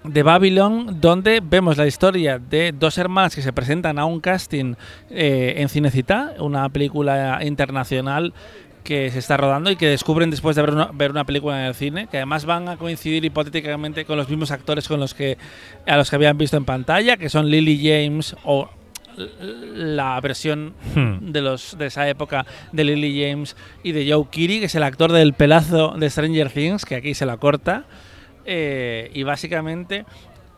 de 0.09 0.23
Babylon, 0.23 1.01
donde 1.01 1.40
vemos 1.42 1.77
la 1.77 1.87
historia 1.87 2.38
de 2.38 2.73
dos 2.73 2.99
hermanas 2.99 3.35
que 3.35 3.42
se 3.42 3.53
presentan 3.53 3.99
a 3.99 4.05
un 4.05 4.21
casting 4.21 4.75
eh, 5.11 5.55
en 5.59 5.69
Cinecita, 5.69 6.35
una 6.38 6.69
película 6.69 7.40
internacional 7.42 8.33
que 8.85 9.11
se 9.11 9.19
está 9.19 9.37
rodando 9.37 9.71
y 9.71 9.77
que 9.77 9.88
descubren 9.88 10.31
después 10.31 10.55
de 10.55 10.62
ver 10.62 10.73
una, 10.73 10.90
ver 10.92 11.11
una 11.11 11.25
película 11.25 11.61
en 11.61 11.66
el 11.66 11.75
cine, 11.75 12.07
que 12.07 12.19
además 12.19 12.45
van 12.45 12.69
a 12.69 12.77
coincidir 12.77 13.25
hipotéticamente 13.25 14.05
con 14.05 14.16
los 14.16 14.29
mismos 14.29 14.53
actores 14.53 14.87
con 14.87 15.01
los 15.01 15.12
que 15.12 15.37
a 15.87 15.97
los 15.97 16.09
que 16.09 16.16
habían 16.16 16.38
visto 16.38 16.57
en 16.57 16.64
pantalla, 16.64 17.16
que 17.16 17.29
son 17.29 17.51
Lily 17.51 17.81
James 17.83 18.37
o 18.45 18.71
la 19.75 20.21
versión 20.21 20.75
Hmm. 20.95 21.33
de 21.33 21.40
los 21.42 21.77
de 21.79 21.87
esa 21.87 22.09
época 22.09 22.47
de 22.73 22.85
Lily 22.85 23.23
James 23.23 23.57
y 23.83 23.92
de 23.92 24.11
Joe 24.11 24.27
Keery, 24.31 24.61
que 24.61 24.66
es 24.66 24.75
el 24.75 24.83
actor 24.83 25.12
del 25.12 25.33
pelazo 25.33 25.95
de 25.99 26.09
Stranger 26.09 26.51
Things, 26.51 26.85
que 26.85 26.97
aquí 26.97 27.14
se 27.14 27.27
la 27.27 27.37
corta. 27.37 27.85
Eh, 28.47 29.11
y 29.15 29.23
básicamente 29.25 30.05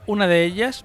una 0.06 0.26
de 0.26 0.44
ellas 0.44 0.84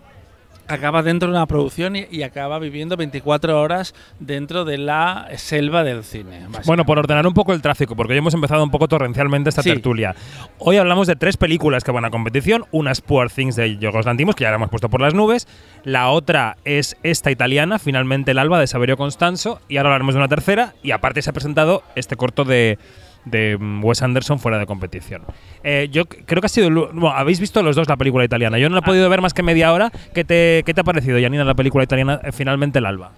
acaba 0.65 1.03
dentro 1.03 1.27
de 1.29 1.35
una 1.35 1.45
producción 1.45 1.97
y, 1.97 2.05
y 2.09 2.23
acaba 2.23 2.57
viviendo 2.57 2.95
24 2.95 3.59
horas 3.59 3.93
dentro 4.21 4.63
de 4.63 4.77
la 4.77 5.27
selva 5.35 5.83
del 5.83 6.05
cine. 6.05 6.47
Bueno, 6.65 6.85
por 6.85 6.97
ordenar 6.97 7.27
un 7.27 7.33
poco 7.33 7.51
el 7.53 7.61
tráfico, 7.61 7.97
porque 7.97 8.13
hoy 8.13 8.19
hemos 8.19 8.33
empezado 8.33 8.63
un 8.63 8.71
poco 8.71 8.87
torrencialmente 8.87 9.49
esta 9.49 9.61
Sí. 9.61 9.69
tertulia. 9.71 10.15
Hoy 10.59 10.77
hablamos 10.77 11.07
de 11.07 11.17
tres 11.17 11.35
películas 11.35 11.83
que 11.83 11.91
van 11.91 12.05
a 12.05 12.09
competición. 12.11 12.63
Una 12.71 12.91
es 12.93 13.01
Poor 13.01 13.29
Things 13.29 13.57
de 13.57 13.77
Yorgos 13.77 14.05
Lantimos, 14.05 14.35
que 14.35 14.43
ya 14.45 14.51
la 14.51 14.55
hemos 14.55 14.69
puesto 14.69 14.87
por 14.89 15.01
las 15.01 15.13
nubes. 15.13 15.49
La 15.83 16.09
otra 16.09 16.55
es 16.63 16.95
esta 17.03 17.29
italiana, 17.29 17.77
finalmente 17.77 18.31
el 18.31 18.39
alba 18.39 18.57
de 18.61 18.67
Saverio 18.67 18.95
Constanzo. 18.95 19.59
Y 19.67 19.75
ahora 19.75 19.89
hablaremos 19.89 20.15
de 20.15 20.19
una 20.19 20.29
tercera. 20.29 20.75
Y 20.81 20.91
aparte 20.91 21.21
se 21.21 21.29
ha 21.29 21.33
presentado 21.33 21.83
este 21.95 22.15
corto 22.15 22.45
de, 22.45 22.79
de 23.25 23.57
mm, 23.57 23.83
Wes 23.83 24.01
Anderson 24.01 24.39
fuera 24.39 24.57
de 24.57 24.65
competición. 24.65 25.23
Eh, 25.63 25.89
yo 25.91 26.05
creo 26.05 26.41
que 26.41 26.45
ha 26.45 26.49
sido. 26.49 26.69
bueno, 26.69 27.09
habéis 27.09 27.39
visto 27.39 27.61
los 27.63 27.75
dos 27.75 27.87
la 27.87 27.97
película 27.97 28.23
italiana. 28.25 28.57
Yo 28.57 28.69
no 28.69 28.75
la 28.75 28.79
he 28.79 28.83
podido 28.83 29.09
ver 29.09 29.21
más 29.21 29.33
que 29.33 29.43
media 29.43 29.71
hora. 29.73 29.91
¿Qué 30.13 30.23
te, 30.23 30.63
qué 30.65 30.73
te 30.73 30.81
ha 30.81 30.83
parecido, 30.83 31.19
Janina, 31.19 31.43
la 31.43 31.55
película 31.55 31.83
italiana, 31.83 32.19
eh, 32.23 32.31
finalmente 32.31 32.79
el 32.79 32.85
alba? 32.85 33.11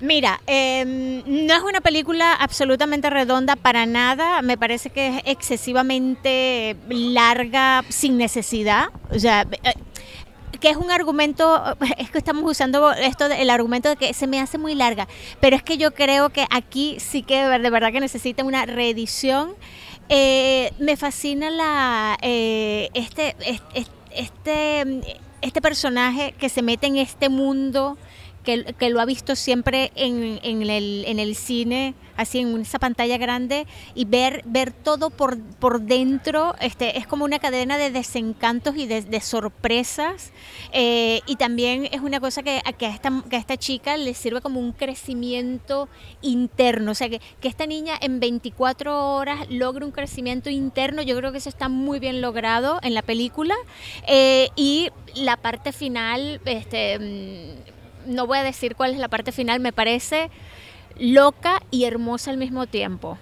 Mira, 0.00 0.40
em, 0.46 1.22
no 1.26 1.54
es 1.54 1.62
una 1.62 1.80
película 1.80 2.32
absolutamente 2.32 3.10
redonda 3.10 3.56
para 3.56 3.84
nada. 3.84 4.42
Me 4.42 4.56
parece 4.56 4.90
que 4.90 5.08
es 5.08 5.22
excesivamente 5.24 6.76
larga 6.88 7.84
sin 7.88 8.16
necesidad. 8.16 8.86
O 9.10 9.18
sea, 9.18 9.44
eh, 9.64 9.74
que 10.60 10.70
es 10.70 10.76
un 10.76 10.90
argumento, 10.90 11.62
es 11.98 12.10
que 12.10 12.18
estamos 12.18 12.50
usando 12.50 12.90
esto 12.92 13.28
del 13.28 13.50
argumento 13.50 13.88
de 13.90 13.96
que 13.96 14.12
se 14.14 14.26
me 14.26 14.40
hace 14.40 14.58
muy 14.58 14.74
larga, 14.74 15.08
pero 15.40 15.56
es 15.56 15.62
que 15.62 15.76
yo 15.78 15.92
creo 15.94 16.30
que 16.30 16.44
aquí 16.50 16.96
sí 17.00 17.22
que 17.22 17.42
de 17.42 17.48
ver- 17.48 17.62
de 17.62 17.70
verdad 17.70 17.92
que 17.92 18.00
necesita 18.00 18.44
una 18.44 18.66
reedición. 18.66 19.54
Eh, 20.08 20.72
me 20.78 20.96
fascina 20.96 21.50
la 21.50 22.16
eh, 22.22 22.88
este, 22.94 23.36
es- 23.40 23.62
es- 23.74 23.90
este 24.10 25.18
este 25.40 25.60
personaje 25.62 26.34
que 26.36 26.48
se 26.48 26.62
mete 26.62 26.88
en 26.88 26.96
este 26.96 27.28
mundo 27.28 27.96
que, 28.78 28.90
lo 28.90 29.00
ha 29.00 29.04
visto 29.04 29.36
siempre 29.36 29.92
en, 29.94 30.40
el, 30.42 31.36
cine, 31.36 31.94
así 32.16 32.38
en 32.38 32.60
esa 32.60 32.78
pantalla 32.78 33.18
grande, 33.18 33.66
y 33.94 34.06
ver, 34.06 34.42
ver 34.46 34.72
todo 34.72 35.10
por, 35.10 35.38
por 35.38 35.82
dentro, 35.82 36.54
este, 36.60 36.96
es 36.96 37.06
como 37.06 37.26
una 37.26 37.38
cadena 37.38 37.76
de 37.76 37.90
desencantos 37.90 38.76
y 38.76 38.86
de, 38.86 39.20
sorpresas. 39.20 40.32
eh, 40.72 41.20
y 41.26 41.36
también 41.36 41.88
es 41.90 42.00
una 42.00 42.20
cosa 42.20 42.42
que, 42.42 42.62
que, 42.78 42.86
a 42.86 42.90
esta, 42.90 43.22
que 43.28 43.36
a 43.36 43.38
esta 43.38 43.56
chica 43.56 43.96
le 43.96 44.14
sirve 44.14 44.40
como 44.40 44.60
un 44.60 44.72
crecimiento 44.72 45.88
interno. 46.22 46.92
O 46.92 46.94
sea, 46.94 47.08
que, 47.08 47.20
que 47.40 47.48
esta 47.48 47.66
niña 47.66 47.94
en 48.00 48.20
24 48.20 49.14
horas 49.14 49.40
logre 49.50 49.84
un 49.84 49.90
crecimiento 49.90 50.48
interno, 50.48 51.02
yo 51.02 51.16
creo 51.16 51.32
que 51.32 51.38
eso 51.38 51.48
está 51.48 51.68
muy 51.68 51.98
bien 51.98 52.20
logrado 52.22 52.78
en 52.82 52.94
la 52.94 53.02
película. 53.02 53.54
Eh, 54.06 54.48
y 54.56 54.90
la 55.14 55.36
parte 55.36 55.72
final, 55.72 56.40
este, 56.44 56.98
mm, 56.98 57.77
no 58.08 58.26
voy 58.26 58.38
a 58.38 58.42
decir 58.42 58.74
cuál 58.74 58.92
es 58.92 58.98
la 58.98 59.08
parte 59.08 59.30
final, 59.32 59.60
me 59.60 59.72
parece 59.72 60.30
loca 60.98 61.60
y 61.70 61.84
hermosa 61.84 62.30
al 62.30 62.38
mismo 62.38 62.66
tiempo. 62.66 63.18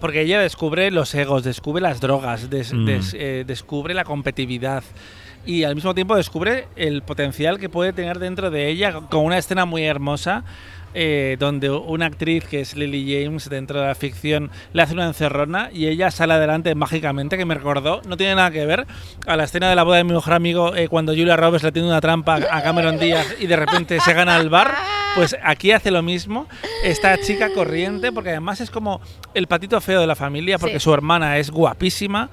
Porque 0.00 0.22
ella 0.22 0.40
descubre 0.40 0.90
los 0.90 1.14
egos, 1.14 1.42
descubre 1.44 1.82
las 1.82 2.00
drogas, 2.00 2.48
des- 2.48 2.72
Mm. 2.72 2.84
des- 2.86 3.14
eh, 3.18 3.44
descubre 3.46 3.92
la 3.92 4.04
competitividad 4.04 4.84
y 5.44 5.64
al 5.64 5.74
mismo 5.74 5.94
tiempo 5.94 6.16
descubre 6.16 6.68
el 6.76 7.02
potencial 7.02 7.58
que 7.58 7.68
puede 7.68 7.92
tener 7.92 8.18
dentro 8.18 8.50
de 8.50 8.68
ella 8.68 8.92
con 9.10 9.24
una 9.24 9.36
escena 9.36 9.64
muy 9.66 9.82
hermosa 9.84 10.44
eh, 10.94 11.36
donde 11.38 11.70
una 11.70 12.06
actriz 12.06 12.44
que 12.44 12.60
es 12.60 12.76
Lily 12.76 13.24
James 13.24 13.50
dentro 13.50 13.80
de 13.80 13.86
la 13.88 13.94
ficción 13.94 14.50
le 14.72 14.82
hace 14.82 14.94
una 14.94 15.06
encerrona 15.06 15.68
y 15.72 15.86
ella 15.88 16.10
sale 16.10 16.34
adelante 16.34 16.74
mágicamente, 16.74 17.36
que 17.36 17.44
me 17.44 17.54
recordó, 17.54 18.00
no 18.06 18.16
tiene 18.16 18.36
nada 18.36 18.50
que 18.50 18.64
ver 18.64 18.86
a 19.26 19.36
la 19.36 19.44
escena 19.44 19.68
de 19.68 19.74
la 19.76 19.82
boda 19.82 19.98
de 19.98 20.04
mi 20.04 20.12
mejor 20.12 20.32
amigo 20.34 20.74
eh, 20.76 20.88
cuando 20.88 21.12
Julia 21.12 21.36
Roberts 21.36 21.64
le 21.64 21.72
tiene 21.72 21.88
una 21.88 22.00
trampa 22.00 22.36
a 22.50 22.62
Cameron 22.62 22.98
Díaz 22.98 23.34
y 23.40 23.46
de 23.46 23.56
repente 23.56 23.98
se 24.00 24.12
gana 24.14 24.36
el 24.38 24.48
bar. 24.48 24.72
Pues 25.16 25.36
aquí 25.44 25.70
hace 25.70 25.92
lo 25.92 26.02
mismo 26.02 26.48
esta 26.82 27.16
chica 27.18 27.48
corriente, 27.54 28.10
porque 28.10 28.30
además 28.30 28.60
es 28.60 28.68
como 28.70 29.00
el 29.32 29.46
patito 29.46 29.80
feo 29.80 30.00
de 30.00 30.08
la 30.08 30.16
familia, 30.16 30.58
porque 30.58 30.80
Sí. 30.80 30.84
su 30.84 30.92
hermana 30.92 31.38
es 31.38 31.50
guapísima, 31.52 32.30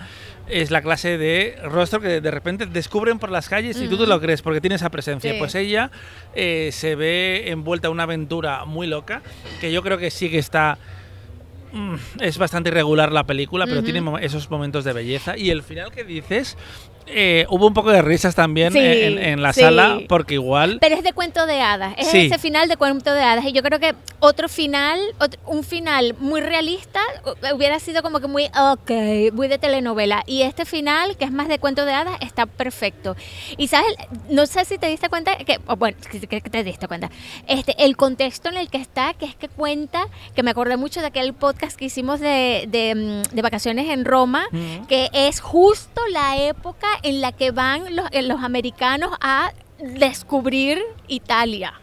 es 0.52 0.70
la 0.72 0.82
clase 0.82 1.18
de 1.18 1.58
rostro 1.64 2.00
que 2.02 2.22
de 2.22 2.32
repente 2.32 2.66
descubren 2.66 3.20
por 3.20 3.32
las 3.32 3.48
calles 3.50 3.80
y 3.82 3.88
tú 3.88 3.98
te 3.98 4.06
lo 4.06 4.20
crees 4.20 4.42
porque 4.42 4.62
tiene 4.62 4.76
esa 4.76 4.90
presencia. 4.90 5.32
Sí. 5.32 5.40
Pues 5.40 5.56
ella 5.56 5.92
eh, 6.36 6.70
se 6.72 6.96
ve 6.96 7.50
envuelta 7.50 7.88
en 7.88 7.94
una 7.94 8.04
aventura 8.04 8.66
muy 8.66 8.88
loca, 8.88 9.22
que 9.60 9.72
yo 9.72 9.82
creo 9.82 9.98
que 9.98 10.12
sí 10.12 10.30
que 10.30 10.38
está... 10.38 10.78
mm, 11.72 11.96
Es 12.20 12.38
bastante 12.38 12.70
irregular 12.70 13.12
la 13.12 13.26
película, 13.26 13.66
pero 13.66 13.82
tiene 13.84 14.04
esos 14.22 14.50
momentos 14.50 14.84
de 14.84 14.94
belleza. 14.94 15.38
Y 15.38 15.50
el 15.50 15.64
final 15.64 15.92
que 15.92 16.04
dices, 16.04 16.58
eh, 17.08 17.46
hubo 17.50 17.68
un 17.68 17.74
poco 17.74 17.92
de 17.92 18.02
risas 18.02 18.36
también 18.36 18.74
Sí, 18.74 18.80
en, 18.80 19.18
en 19.18 19.42
la 19.42 19.54
sí. 19.54 19.62
sala, 19.62 20.00
porque 20.08 20.36
igual... 20.36 20.78
Pero 20.82 20.96
es 20.96 21.04
de 21.04 21.14
cuento 21.14 21.46
de 21.46 21.62
hadas, 21.62 21.94
es 21.98 22.08
Sí. 22.08 22.26
ese 22.28 22.38
final 22.38 22.68
de 22.68 22.78
cuento 22.78 23.14
de 23.14 23.22
hadas. 23.22 23.46
Y 23.46 23.52
yo 23.54 23.62
creo 23.64 23.80
que 23.80 23.96
otro 24.20 24.48
final, 24.50 25.00
un 25.46 25.64
final 25.64 26.16
muy 26.20 26.42
realista, 26.42 27.00
hu- 27.24 27.56
hubiera 27.56 27.80
sido 27.80 28.02
como 28.04 28.20
que 28.20 28.28
muy, 28.28 28.46
ok, 28.48 29.32
muy 29.34 29.48
de 29.48 29.58
telenovela. 29.58 30.24
Y 30.26 30.42
este 30.44 30.66
final, 30.66 31.18
que 31.18 31.26
es 31.26 31.32
más 31.32 31.48
de 31.48 31.60
cuento 31.60 31.86
de 31.86 31.94
hadas, 31.94 32.18
está 32.22 32.46
perfecto. 32.46 33.16
Y 33.58 33.68
sabes, 33.68 33.94
no 34.30 34.46
sé 34.46 34.66
si 34.66 34.78
te 34.78 34.88
diste 34.88 35.10
cuenta, 35.10 35.36
que, 35.38 35.58
bueno, 35.78 35.98
que, 36.10 36.42
te 36.42 36.64
diste 36.64 36.88
cuenta, 36.88 37.10
este, 37.48 37.76
el 37.84 37.98
contexto 37.98 38.50
en 38.50 38.58
el 38.58 38.70
que 38.70 38.78
está, 38.78 39.14
que 39.14 39.26
es 39.26 39.36
que 39.36 39.48
cuenta, 39.50 40.06
que 40.36 40.44
me 40.44 40.52
acordé 40.52 40.78
mucho 40.78 41.02
de 41.02 41.08
aquel 41.08 41.34
podcast 41.34 41.78
que 41.78 41.86
hicimos 41.86 42.20
de, 42.20 42.66
de, 42.68 42.96
mm, 42.96 43.36
de 43.36 43.42
vacaciones 43.42 43.90
en 43.90 44.06
Roma, 44.06 44.46
que 44.88 45.10
es 45.14 45.40
justo 45.42 46.02
la 46.12 46.38
época 46.38 46.88
en 47.04 47.22
la 47.22 47.32
que 47.32 47.52
van 47.52 47.96
los, 47.96 48.08
eh, 48.12 48.22
los 48.22 48.42
americanos 48.44 49.12
a 49.22 49.52
descubrir 49.80 50.80
Italia. 51.08 51.74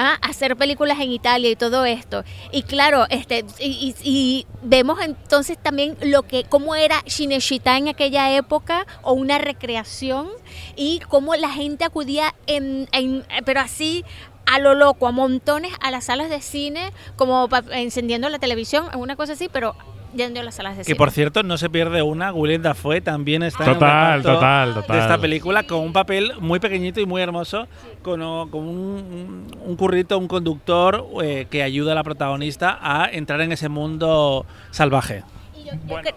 ¿ah? 0.00 0.16
hacer 0.22 0.56
películas 0.56 1.00
en 1.00 1.10
Italia 1.10 1.50
y 1.50 1.56
todo 1.56 1.84
esto. 1.84 2.22
Y 2.52 2.62
claro, 2.62 3.06
este, 3.10 3.44
y, 3.58 3.94
y- 4.04 4.08
y 4.08 4.46
vemos 4.62 5.00
entonces 5.02 5.58
también 5.60 5.96
lo 6.00 6.22
que, 6.22 6.44
cómo 6.44 6.76
era 6.76 7.02
Cinecittà 7.08 7.76
en 7.78 7.88
aquella 7.88 8.36
época, 8.36 8.86
o 9.02 9.12
una 9.14 9.38
recreación, 9.38 10.28
y 10.76 11.00
cómo 11.08 11.34
la 11.34 11.50
gente 11.50 11.84
acudía 11.84 12.32
en, 12.46 12.88
en- 12.92 13.24
pero 13.44 13.58
así 13.60 14.04
a 14.46 14.60
lo 14.60 14.74
loco, 14.74 15.08
a 15.08 15.10
montones 15.10 15.72
a 15.80 15.90
las 15.90 16.04
salas 16.04 16.30
de 16.30 16.40
cine, 16.42 16.92
como 17.16 17.48
encendiendo 17.72 18.28
la 18.28 18.38
televisión, 18.38 18.86
una 18.96 19.16
cosa 19.16 19.32
así, 19.32 19.48
pero 19.52 19.74
yendo 20.18 20.40
a 20.40 20.42
las 20.42 20.56
salas 20.56 20.76
de 20.76 20.84
Que 20.84 20.94
por 20.94 21.10
cierto, 21.10 21.42
no 21.42 21.56
se 21.56 21.70
pierde 21.70 22.02
una. 22.02 22.32
Willem 22.32 22.60
Dafoe 22.60 23.00
también 23.00 23.42
está 23.42 23.64
en 23.64 23.70
el 23.70 23.74
Total, 23.76 24.22
total, 24.22 24.74
total. 24.74 24.96
de 24.96 25.02
esta 25.02 25.18
película 25.18 25.62
con 25.62 25.78
un 25.80 25.94
papel 25.94 26.32
muy 26.40 26.60
pequeñito 26.60 27.00
y 27.00 27.06
muy 27.06 27.22
hermoso, 27.22 27.66
con, 28.02 28.20
un, 28.20 29.46
un 29.64 29.76
currito, 29.76 30.18
un 30.18 30.28
conductor 30.28 31.06
eh, 31.22 31.46
que 31.48 31.62
ayuda 31.62 31.92
a 31.92 31.94
la 31.94 32.04
protagonista 32.04 32.78
a 32.82 33.08
entrar 33.10 33.40
en 33.40 33.52
ese 33.52 33.70
mundo 33.70 34.44
salvaje. 34.70 35.22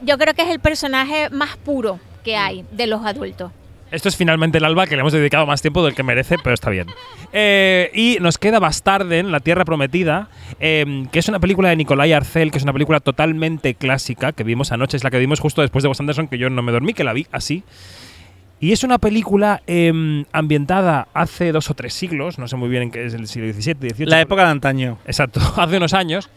Yo 0.02 0.18
creo 0.18 0.34
que 0.34 0.42
es 0.42 0.50
el 0.50 0.60
personaje 0.60 1.30
más 1.30 1.56
puro 1.58 2.00
que 2.24 2.36
hay 2.36 2.66
de 2.72 2.88
los 2.88 3.06
adultos. 3.06 3.52
Esto 3.92 4.08
es 4.08 4.16
finalmente 4.16 4.58
el 4.58 4.66
alba 4.66 4.88
que 4.88 4.96
le 4.96 5.02
hemos 5.02 5.12
dedicado 5.12 5.46
más 5.46 5.62
tiempo 5.62 5.84
del 5.84 5.94
que 5.94 6.04
merece, 6.04 6.38
pero 6.42 6.54
está 6.54 6.70
bien. 6.70 6.88
Eh, 7.34 7.92
y 7.94 8.18
nos 8.22 8.38
queda 8.38 8.60
Bastarden, 8.60 9.32
La 9.32 9.42
Tierra 9.42 9.66
Prometida, 9.66 10.30
eh, 10.62 11.06
que 11.12 11.20
es 11.20 11.28
una 11.28 11.40
película 11.40 11.70
de 11.70 11.76
Nicolai 11.76 12.14
Arcel, 12.14 12.52
que 12.52 12.58
es 12.58 12.64
una 12.64 12.72
película 12.72 13.02
totalmente 13.02 13.76
clásica, 13.76 14.32
que 14.32 14.46
vimos 14.46 14.72
anoche, 14.72 14.96
es 14.96 15.04
la 15.04 15.12
que 15.12 15.20
vimos 15.20 15.42
justo 15.42 15.62
después 15.62 15.84
de 15.84 15.90
Wes 15.90 16.00
Anderson, 16.00 16.30
que 16.30 16.38
yo 16.38 16.50
no 16.50 16.62
me 16.62 16.72
dormí, 16.72 16.94
que 16.94 17.04
la 17.04 17.12
vi 17.12 17.28
así. 17.34 17.64
Y 18.62 18.72
es 18.72 18.84
una 18.84 18.98
película 19.00 19.62
em, 19.68 20.24
ambientada 20.32 21.08
hace 21.14 21.52
dos 21.52 21.70
o 21.70 21.74
tres 21.74 21.94
siglos, 21.94 22.38
no 22.38 22.48
sé 22.48 22.56
muy 22.56 22.70
bien 22.70 22.84
en 22.84 22.92
qué 22.92 23.06
es 23.06 23.14
el 23.14 23.28
siglo 23.28 23.52
XVII, 23.52 23.90
XVIII. 23.90 24.06
La 24.06 24.22
época 24.22 24.46
de 24.46 24.52
antaño. 24.52 25.00
Exacto, 25.06 25.42
hace 25.58 25.78
unos 25.78 25.94
años. 25.94 26.30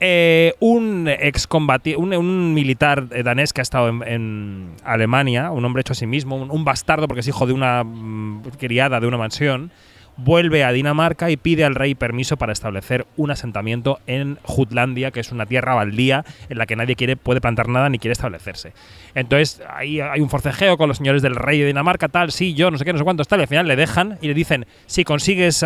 Eh, 0.00 0.54
un 0.58 1.08
ex 1.08 1.48
un, 1.96 2.14
un, 2.14 2.54
militar 2.54 3.06
eh, 3.12 3.22
danés 3.22 3.52
que 3.52 3.60
ha 3.60 3.62
estado 3.62 3.88
en, 3.88 4.72
Alemania, 4.84 5.50
un 5.50 5.64
hombre 5.64 5.82
hecho 5.82 5.92
a 5.92 5.96
sí 5.96 6.06
mismo, 6.06 6.36
un, 6.36 6.64
bastardo 6.64 7.06
porque 7.06 7.20
es 7.20 7.28
hijo 7.28 7.46
de 7.46 7.52
una 7.52 7.84
mm, 7.84 8.42
criada 8.58 8.98
de 8.98 9.06
una 9.06 9.16
mansión, 9.16 9.70
vuelve 10.16 10.64
a 10.64 10.72
Dinamarca 10.72 11.30
y 11.30 11.36
pide 11.36 11.64
al 11.64 11.74
rey 11.74 11.94
permiso 11.94 12.36
para 12.36 12.52
establecer 12.52 13.06
un 13.16 13.30
asentamiento 13.30 14.00
en 14.06 14.38
Jutlandia, 14.42 15.10
que 15.10 15.20
es 15.20 15.32
una 15.32 15.46
tierra 15.46 15.74
baldía 15.74 16.24
en 16.48 16.58
la 16.58 16.66
que 16.66 16.76
nadie 16.76 16.96
quiere, 16.96 17.16
puede 17.16 17.40
plantar 17.40 17.68
nada 17.68 17.88
ni 17.88 17.98
quiere 17.98 18.12
establecerse. 18.12 18.72
Entonces 19.14 19.62
ahí 19.68 20.00
hay 20.00 20.20
un 20.20 20.28
forcejeo 20.28 20.76
con 20.76 20.88
los 20.88 20.98
señores 20.98 21.22
del 21.22 21.36
rey 21.36 21.60
de 21.60 21.66
Dinamarca, 21.66 22.08
tal, 22.08 22.32
sí, 22.32 22.54
yo, 22.54 22.70
no 22.70 22.78
sé 22.78 22.84
qué, 22.84 22.92
no 22.92 22.98
sé 22.98 23.04
cuántos, 23.04 23.28
tal, 23.28 23.40
y 23.40 23.42
al 23.42 23.48
final 23.48 23.68
le 23.68 23.76
dejan 23.76 24.18
y 24.20 24.28
le 24.28 24.34
dicen, 24.34 24.66
si 24.86 25.04
consigues 25.04 25.64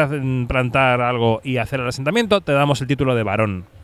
plantar 0.48 1.00
algo 1.00 1.40
y 1.42 1.56
hacer 1.56 1.80
el 1.80 1.88
asentamiento, 1.88 2.40
te 2.42 2.52
damos 2.52 2.80
el 2.82 2.86
título 2.86 3.14
de 3.14 3.22
varón 3.22 3.77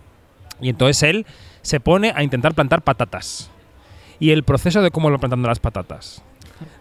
y 0.60 0.68
entonces 0.68 1.02
él 1.02 1.26
se 1.62 1.80
pone 1.80 2.12
a 2.14 2.22
intentar 2.22 2.54
plantar 2.54 2.82
patatas. 2.82 3.50
Y 4.20 4.30
el 4.30 4.44
proceso 4.44 4.82
de 4.82 4.90
cómo 4.90 5.10
lo 5.10 5.18
plantando 5.18 5.48
las 5.48 5.58
patatas, 5.58 6.22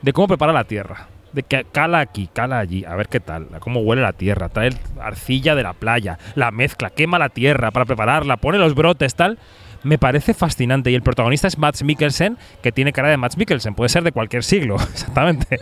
de 0.02 0.14
cómo 0.14 0.28
prepara 0.28 0.54
la 0.54 0.66
tierra, 0.66 1.08
de 1.32 1.44
que 1.44 1.66
cala 1.72 2.00
aquí, 2.00 2.30
cala 2.32 2.60
allí, 2.60 2.86
a 2.86 2.96
ver 2.96 3.08
qué 3.08 3.20
tal, 3.20 3.48
cómo 3.60 3.82
huele 3.82 4.02
la 4.02 4.14
tierra, 4.14 4.50
trae 4.50 4.70
arcilla 5.02 5.56
de 5.56 5.64
la 5.64 5.74
playa, 5.74 6.20
la 6.36 6.52
mezcla, 6.52 6.92
quema 6.92 7.18
la 7.20 7.30
tierra 7.30 7.72
para 7.72 7.86
prepararla, 7.86 8.38
pone 8.38 8.58
los 8.58 8.76
brotes, 8.76 9.16
tal. 9.16 9.40
Me 9.82 9.98
parece 9.98 10.34
fascinante. 10.34 10.92
Y 10.92 10.96
el 10.96 11.02
protagonista 11.02 11.50
es 11.50 11.58
Max 11.58 11.84
Mikkelsen, 11.84 12.38
que 12.62 12.72
tiene 12.72 12.94
cara 12.94 13.10
de 13.10 13.18
Max 13.18 13.36
Mikkelsen, 13.36 13.76
puede 13.76 13.90
ser 13.90 14.04
de 14.04 14.14
cualquier 14.14 14.46
siglo, 14.46 14.78
exactamente. 14.94 15.60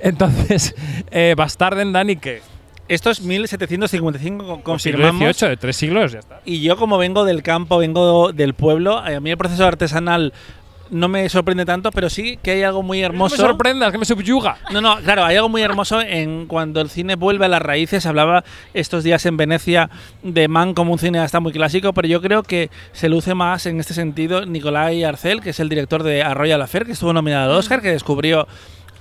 Entonces, 0.00 0.74
eh, 1.10 1.34
Bastarden, 1.36 1.92
Dani, 1.92 2.16
que 2.16 2.42
esto 2.94 3.10
es 3.10 3.20
1755, 3.22 4.62
confirmamos. 4.62 5.20
18, 5.20 5.48
de 5.48 5.56
tres 5.56 5.76
siglos, 5.76 6.12
ya 6.12 6.18
está. 6.18 6.40
Y 6.44 6.60
yo, 6.60 6.76
como 6.76 6.98
vengo 6.98 7.24
del 7.24 7.42
campo, 7.42 7.78
vengo 7.78 8.32
del 8.32 8.54
pueblo, 8.54 8.98
a 8.98 9.18
mí 9.20 9.30
el 9.30 9.38
proceso 9.38 9.66
artesanal 9.66 10.32
no 10.92 11.08
me 11.08 11.26
sorprende 11.30 11.64
tanto, 11.64 11.90
pero 11.90 12.10
sí 12.10 12.38
que 12.42 12.50
hay 12.50 12.62
algo 12.62 12.82
muy 12.82 13.00
hermoso. 13.00 13.36
No 13.36 13.42
me 13.42 13.48
sorprendas, 13.48 13.92
que 13.92 13.98
me 13.98 14.04
subyuga. 14.04 14.58
No, 14.70 14.82
no, 14.82 14.98
claro, 14.98 15.24
hay 15.24 15.36
algo 15.36 15.48
muy 15.48 15.62
hermoso 15.62 16.02
en 16.02 16.46
cuando 16.46 16.82
el 16.82 16.90
cine 16.90 17.14
vuelve 17.14 17.46
a 17.46 17.48
las 17.48 17.62
raíces. 17.62 18.04
Hablaba 18.04 18.44
estos 18.74 19.02
días 19.02 19.24
en 19.24 19.38
Venecia 19.38 19.88
de 20.22 20.48
Man 20.48 20.74
como 20.74 20.92
un 20.92 20.98
cineasta 20.98 21.40
muy 21.40 21.52
clásico, 21.52 21.94
pero 21.94 22.08
yo 22.08 22.20
creo 22.20 22.42
que 22.42 22.70
se 22.92 23.08
luce 23.08 23.34
más 23.34 23.64
en 23.64 23.80
este 23.80 23.94
sentido 23.94 24.44
Nicolai 24.44 25.02
Arcel, 25.02 25.40
que 25.40 25.50
es 25.50 25.60
el 25.60 25.70
director 25.70 26.02
de 26.02 26.22
Arroyo 26.22 26.58
la 26.58 26.66
Fer, 26.66 26.84
que 26.84 26.92
estuvo 26.92 27.14
nominado 27.14 27.52
al 27.52 27.58
Oscar, 27.58 27.80
que 27.80 27.90
descubrió 27.90 28.46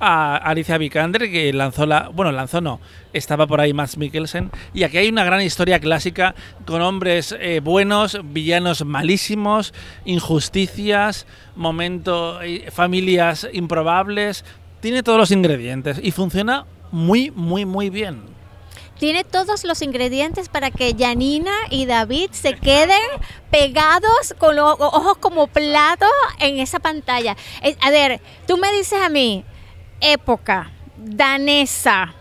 a 0.02 0.36
Alicia 0.36 0.80
Vikander, 0.80 1.32
que 1.32 1.54
lanzó 1.54 1.86
la. 1.86 2.10
Bueno, 2.10 2.32
lanzó 2.32 2.60
no. 2.60 2.82
Estaba 3.14 3.46
por 3.46 3.62
ahí 3.62 3.72
Max 3.72 3.98
Mikkelsen. 3.98 4.52
Y 4.74 4.84
aquí 4.84 4.98
hay 4.98 5.08
una 5.10 5.24
gran 5.24 5.42
historia 5.42 5.80
clásica 5.80 6.34
con 6.66 6.82
hombres 6.82 7.36
eh, 7.40 7.62
buenos, 7.64 8.20
villanos 8.24 8.84
malísimos, 8.84 9.74
injusticias, 10.04 11.28
momentos, 11.56 12.42
eh, 12.44 12.70
familias 12.72 13.48
improbables. 13.54 14.44
Tiene 14.80 15.04
todos 15.04 15.20
los 15.20 15.32
ingredientes 15.32 16.00
y 16.02 16.12
funciona 16.12 16.66
muy, 16.92 17.30
muy, 17.32 17.66
muy 17.66 17.90
bien 17.90 18.32
tiene 19.02 19.24
todos 19.24 19.64
los 19.64 19.82
ingredientes 19.82 20.48
para 20.48 20.70
que 20.70 20.96
Janina 20.96 21.54
y 21.72 21.88
David 21.88 22.30
se 22.34 22.54
queden 22.54 23.02
pegados 23.50 24.36
con 24.38 24.56
los 24.56 24.76
ojos 24.80 25.18
como 25.18 25.48
platos 25.48 26.12
en 26.38 26.60
esa 26.60 26.78
pantalla. 26.78 27.36
Eh, 27.64 27.76
a 27.82 27.90
ver, 27.90 28.22
tú 28.46 28.58
me 28.58 28.72
dices 28.72 29.02
a 29.02 29.10
mí, 29.10 29.44
época 30.02 30.72
danesa 30.98 32.14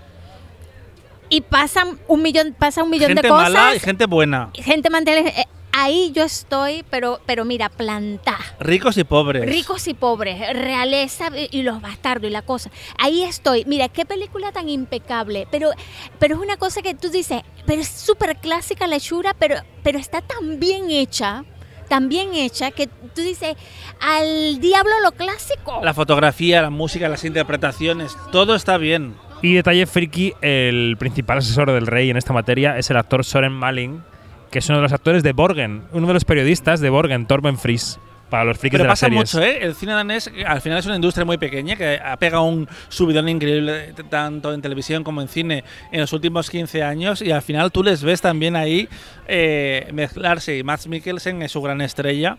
y 1.28 1.40
pasan 1.42 1.98
un 2.08 2.22
millón, 2.22 2.54
pasa 2.58 2.82
un 2.82 2.90
millón 2.90 3.14
de 3.14 3.22
cosas. 3.22 3.46
Gente 3.46 3.58
mala 3.58 3.74
y 3.74 3.78
gente 3.80 4.06
buena. 4.06 4.50
Gente. 4.54 4.88
Eh, 5.18 5.46
ahí 5.72 6.10
yo 6.12 6.24
estoy, 6.24 6.84
pero, 6.90 7.20
pero 7.24 7.44
mira, 7.44 7.68
planta. 7.68 8.36
Ricos 8.58 8.96
y 8.96 9.04
pobres. 9.04 9.46
Ricos 9.46 9.86
y 9.86 9.94
pobres, 9.94 10.40
realeza 10.52 11.28
y 11.50 11.62
los 11.62 11.80
bastardos 11.80 12.28
y 12.28 12.32
la 12.32 12.42
cosa. 12.42 12.70
Ahí 12.98 13.22
estoy. 13.22 13.64
Mira, 13.64 13.88
qué 13.88 14.04
película 14.04 14.50
tan 14.50 14.68
impecable. 14.68 15.46
Pero, 15.50 15.70
pero 16.18 16.34
es 16.34 16.40
una 16.40 16.56
cosa 16.56 16.82
que 16.82 16.94
tú 16.94 17.08
dices, 17.10 17.42
pero 17.64 17.80
es 17.80 17.88
súper 17.88 18.36
clásica 18.36 18.86
la 18.88 18.96
hechura, 18.96 19.34
pero, 19.34 19.56
pero 19.82 19.98
está 19.98 20.20
tan 20.22 20.58
bien 20.58 20.90
hecha 20.90 21.44
tan 21.90 22.08
bien 22.08 22.32
hecha 22.34 22.70
que 22.70 22.86
tú 22.86 23.20
dices, 23.20 23.56
al 24.00 24.60
diablo 24.60 24.92
lo 25.02 25.10
clásico. 25.10 25.80
La 25.82 25.92
fotografía, 25.92 26.62
la 26.62 26.70
música, 26.70 27.08
las 27.08 27.24
interpretaciones, 27.24 28.16
todo 28.30 28.54
está 28.54 28.78
bien. 28.78 29.16
Y 29.42 29.54
detalle 29.54 29.86
friki, 29.86 30.34
el 30.40 30.96
principal 30.98 31.38
asesor 31.38 31.72
del 31.72 31.88
rey 31.88 32.08
en 32.08 32.16
esta 32.16 32.32
materia 32.32 32.78
es 32.78 32.90
el 32.90 32.96
actor 32.96 33.24
Soren 33.24 33.52
Malling, 33.52 34.04
que 34.52 34.60
es 34.60 34.68
uno 34.68 34.78
de 34.78 34.82
los 34.82 34.92
actores 34.92 35.24
de 35.24 35.32
Borgen, 35.32 35.82
uno 35.92 36.06
de 36.06 36.14
los 36.14 36.24
periodistas 36.24 36.80
de 36.80 36.90
Borgen, 36.90 37.26
Torben 37.26 37.58
Fries 37.58 37.98
para 38.30 38.44
los 38.44 38.58
frikis 38.58 38.78
Pero 38.78 38.84
de 38.84 38.88
pasa 38.88 39.08
mucho, 39.08 39.42
¿eh? 39.42 39.58
El 39.62 39.74
cine 39.74 39.92
danés 39.92 40.30
al 40.46 40.60
final 40.60 40.78
es 40.78 40.86
una 40.86 40.94
industria 40.94 41.24
muy 41.24 41.36
pequeña 41.36 41.76
que 41.76 42.00
ha 42.02 42.16
pegado 42.16 42.44
un 42.44 42.68
subidón 42.88 43.28
increíble 43.28 43.92
tanto 44.08 44.54
en 44.54 44.62
televisión 44.62 45.04
como 45.04 45.20
en 45.20 45.28
cine 45.28 45.64
en 45.92 46.00
los 46.00 46.12
últimos 46.12 46.48
15 46.48 46.82
años 46.82 47.20
y 47.20 47.32
al 47.32 47.42
final 47.42 47.70
tú 47.72 47.82
les 47.82 48.02
ves 48.02 48.20
también 48.20 48.56
ahí 48.56 48.88
eh, 49.26 49.88
mezclarse 49.92 50.56
y 50.56 50.62
Max 50.62 50.86
Mikkelsen 50.86 51.42
es 51.42 51.52
su 51.52 51.60
gran 51.60 51.80
estrella 51.80 52.38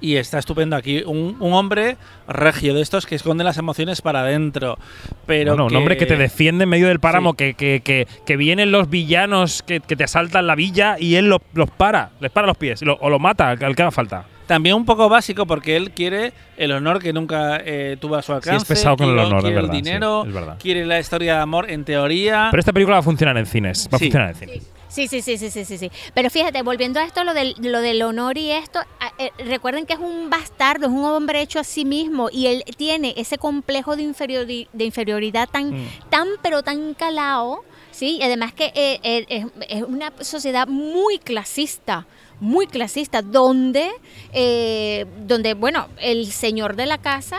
y 0.00 0.16
está 0.16 0.38
estupendo 0.38 0.76
aquí. 0.76 1.02
Un, 1.06 1.36
hombre 1.40 1.96
regio 2.26 2.74
de 2.74 2.80
estos 2.80 3.06
que 3.06 3.14
esconde 3.14 3.44
las 3.44 3.58
emociones 3.58 4.00
para 4.00 4.20
adentro. 4.20 4.78
Pero 5.26 5.54
un 5.54 5.76
hombre 5.76 5.96
que 5.96 6.06
te 6.06 6.16
defiende 6.16 6.64
en 6.64 6.70
medio 6.70 6.88
del 6.88 7.00
páramo, 7.00 7.34
que, 7.34 7.54
que, 7.54 7.80
que, 7.82 8.36
vienen 8.36 8.72
los 8.72 8.88
villanos 8.88 9.62
que, 9.62 9.80
te 9.80 10.04
asaltan 10.04 10.46
la 10.46 10.54
villa 10.54 10.96
y 10.98 11.16
él 11.16 11.28
los, 11.28 11.70
para, 11.76 12.10
les 12.20 12.30
para 12.30 12.46
los 12.46 12.56
pies 12.56 12.82
o 12.82 13.10
lo 13.10 13.18
mata 13.18 13.50
al 13.50 13.76
que 13.76 13.82
haga 13.82 13.90
falta. 13.90 14.24
También 14.50 14.74
un 14.74 14.84
poco 14.84 15.08
básico 15.08 15.46
porque 15.46 15.76
él 15.76 15.92
quiere 15.92 16.32
el 16.56 16.72
honor 16.72 17.00
que 17.00 17.12
nunca 17.12 17.60
eh, 17.64 17.96
tuvo 18.00 18.16
a 18.16 18.22
su 18.22 18.32
alcance. 18.32 18.66
Sí, 18.66 18.72
es 18.72 18.78
pesado 18.80 18.96
con 18.96 19.10
el 19.10 19.16
honor, 19.20 19.42
quiere 19.42 19.48
es 19.48 19.62
verdad, 19.62 19.76
el 19.76 19.82
dinero, 19.84 20.26
quiere 20.58 20.84
la 20.84 20.98
historia 20.98 21.36
de 21.36 21.40
amor 21.40 21.70
en 21.70 21.84
teoría. 21.84 22.48
Pero 22.50 22.58
esta 22.58 22.72
película 22.72 22.96
va 22.96 22.98
a 22.98 23.04
funcionar 23.04 23.38
en 23.38 23.46
cines. 23.46 23.88
Va 23.92 23.94
a 23.94 24.00
funcionar 24.00 24.30
en 24.30 24.34
cines. 24.34 24.62
Sí, 24.88 25.06
sí, 25.06 25.22
sí, 25.22 25.38
sí, 25.38 25.50
sí, 25.52 25.64
sí, 25.64 25.78
sí. 25.78 25.92
Pero 26.14 26.30
fíjate, 26.30 26.62
volviendo 26.62 26.98
a 26.98 27.04
esto, 27.04 27.22
lo 27.22 27.32
del, 27.32 27.54
lo 27.60 27.80
del 27.80 28.02
honor 28.02 28.38
y 28.38 28.50
esto, 28.50 28.80
eh, 29.20 29.30
recuerden 29.44 29.86
que 29.86 29.92
es 29.92 30.00
un 30.00 30.30
bastardo, 30.30 30.86
es 30.86 30.92
un 30.92 31.04
hombre 31.04 31.42
hecho 31.42 31.60
a 31.60 31.64
sí 31.64 31.84
mismo 31.84 32.28
y 32.32 32.48
él 32.48 32.64
tiene 32.76 33.14
ese 33.16 33.38
complejo 33.38 33.94
de, 33.94 34.66
de 34.72 34.84
inferioridad 34.84 35.48
tan, 35.48 35.70
mm. 35.70 35.88
tan, 36.08 36.26
pero 36.42 36.64
tan 36.64 36.94
calado, 36.94 37.62
¿sí? 37.92 38.16
Y 38.16 38.22
además 38.24 38.52
que 38.52 38.72
eh, 38.74 39.46
es 39.68 39.84
una 39.84 40.12
sociedad 40.18 40.66
muy 40.66 41.20
clasista 41.20 42.04
muy 42.40 42.66
clasista, 42.66 43.22
donde, 43.22 43.90
eh, 44.32 45.06
donde 45.26 45.54
bueno, 45.54 45.88
el 46.00 46.26
señor 46.32 46.76
de 46.76 46.86
la 46.86 46.98
casa 46.98 47.38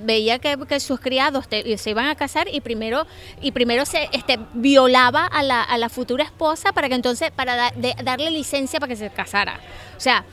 veía 0.00 0.38
que, 0.38 0.80
sus 0.80 0.98
criados 0.98 1.46
se 1.48 1.90
iban 1.90 2.06
a 2.06 2.14
casar 2.16 2.48
y 2.52 2.60
primero, 2.60 3.06
y 3.40 3.52
primero 3.52 3.84
se 3.86 4.08
este, 4.12 4.38
violaba 4.54 5.26
a 5.26 5.42
la, 5.42 5.62
a 5.62 5.78
la 5.78 5.88
futura 5.88 6.24
esposa 6.24 6.72
para 6.72 6.88
que 6.88 6.94
entonces, 6.96 7.30
para 7.30 7.72
darle 8.02 8.30
licencia 8.30 8.80
para 8.80 8.90
que 8.90 8.96
se 8.96 9.10
casara. 9.10 9.60
O 9.96 10.00
sea, 10.00 10.24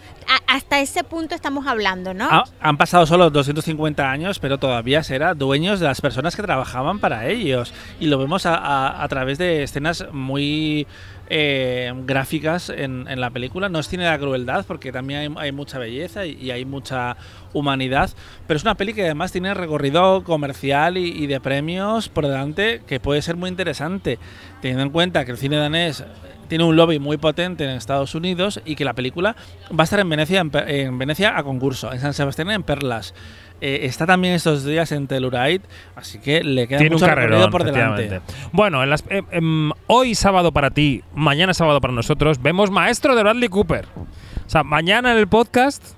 hasta 0.48 0.80
ese 0.80 1.04
punto 1.04 1.36
estamos 1.36 1.68
hablando, 1.68 2.14
¿no? 2.14 2.28
Ah, 2.30 2.44
han 2.60 2.78
pasado 2.78 3.06
solo 3.06 3.30
250 3.30 4.10
años, 4.10 4.40
pero 4.40 4.58
todavía 4.58 5.04
será 5.04 5.34
dueños 5.34 5.80
de 5.80 5.88
las 5.88 6.02
personas 6.02 6.36
que 6.36 6.42
trabajaban 6.42 7.00
para 7.00 7.28
ellos. 7.28 7.74
Y 8.00 8.08
lo 8.08 8.18
vemos 8.18 8.46
a, 8.46 9.02
a 9.02 9.08
través 9.08 9.38
de 9.38 9.64
escenas 9.64 10.06
muy 10.12 10.88
eh, 11.30 11.94
gráficas 12.06 12.70
en, 12.70 13.06
la 13.20 13.30
película. 13.30 13.70
No 13.70 13.80
es 13.80 13.88
cine 13.88 14.04
de 14.04 14.10
la 14.10 14.20
crueldad, 14.20 14.66
porque 14.66 14.92
también 14.92 15.36
hay, 15.38 15.52
mucha 15.52 15.80
belleza 15.80 16.26
y, 16.26 16.52
hay 16.52 16.66
mucha 16.66 17.18
humanidad, 17.54 18.10
pero 18.46 18.58
es 18.58 18.64
una 18.64 18.76
peli 18.76 18.94
que 18.94 19.04
además 19.04 19.32
tiene 19.32 19.54
recorrido 19.54 20.24
comercial 20.24 20.98
y, 20.98 21.28
de 21.28 21.40
premios 21.40 22.10
por 22.10 22.28
delante 22.28 22.82
que 22.88 23.00
puede 23.00 23.22
ser 23.22 23.36
muy 23.36 23.50
interesante, 23.50 24.20
teniendo 24.62 24.84
en 24.84 24.90
cuenta 24.90 25.26
que 25.26 25.32
el 25.32 25.38
cine 25.38 25.58
danés 25.58 26.04
tiene 26.48 26.64
un 26.64 26.76
lobby 26.76 27.00
muy 27.00 27.18
potente 27.18 27.64
en 27.64 27.72
Estados 27.72 28.16
Unidos 28.16 28.62
y 28.66 28.76
que 28.76 28.86
la 28.86 28.94
película 28.94 29.36
va 29.72 29.82
a 29.82 29.84
estar 29.84 30.00
en 30.00 30.10
Venecia, 30.10 30.42
en 30.42 30.98
Venecia 30.98 31.38
a 31.38 31.44
concurso, 31.44 31.92
en 31.94 32.00
San 32.00 32.14
Sebastián 32.14 32.52
en 32.52 32.64
Perlas. 32.64 33.14
Eh, 33.60 33.80
está 33.84 34.06
también 34.06 34.36
estos 34.36 34.64
días 34.64 34.92
en 34.92 35.08
Telluride, 35.08 35.62
así 35.96 36.20
que 36.20 36.44
le 36.44 36.68
queda 36.68 36.80
mucho 36.90 37.08
recorrido 37.08 37.50
por 37.50 37.64
delante. 37.64 38.22
Bueno, 38.52 38.84
en 38.84 38.90
las, 38.90 39.04
eh, 39.10 39.24
em, 39.32 39.72
hoy 39.88 40.14
sábado 40.14 40.52
para 40.52 40.70
ti, 40.70 41.04
mañana 41.16 41.56
sábado 41.56 41.82
para 41.82 41.94
nosotros, 41.94 42.42
vemos 42.42 42.70
Maestro 42.70 43.16
de 43.16 43.24
Bradley 43.24 43.50
Cooper. 43.50 43.86
O 43.96 44.50
sea, 44.50 44.64
mañana 44.64 45.12
en 45.12 45.18
el 45.18 45.28
podcast 45.28 45.98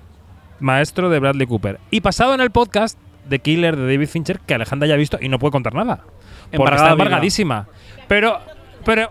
maestro 0.58 1.10
de 1.10 1.18
Bradley 1.18 1.46
Cooper. 1.46 1.80
Y 1.90 2.00
pasado 2.00 2.34
en 2.34 2.40
el 2.40 2.50
podcast 2.50 2.98
de 3.28 3.38
Killer 3.40 3.76
de 3.76 3.82
David 3.82 4.08
Fincher, 4.08 4.40
que 4.40 4.54
Alejandra 4.54 4.88
ya 4.88 4.94
ha 4.94 4.98
visto 4.98 5.18
y 5.20 5.28
no 5.28 5.38
puede 5.38 5.52
contar 5.52 5.74
nada. 5.74 6.04
Porque 6.04 6.56
Embargada 6.56 6.82
está 6.82 6.92
embargadísima. 6.92 7.68
Pero, 8.08 8.40
pero, 8.84 9.10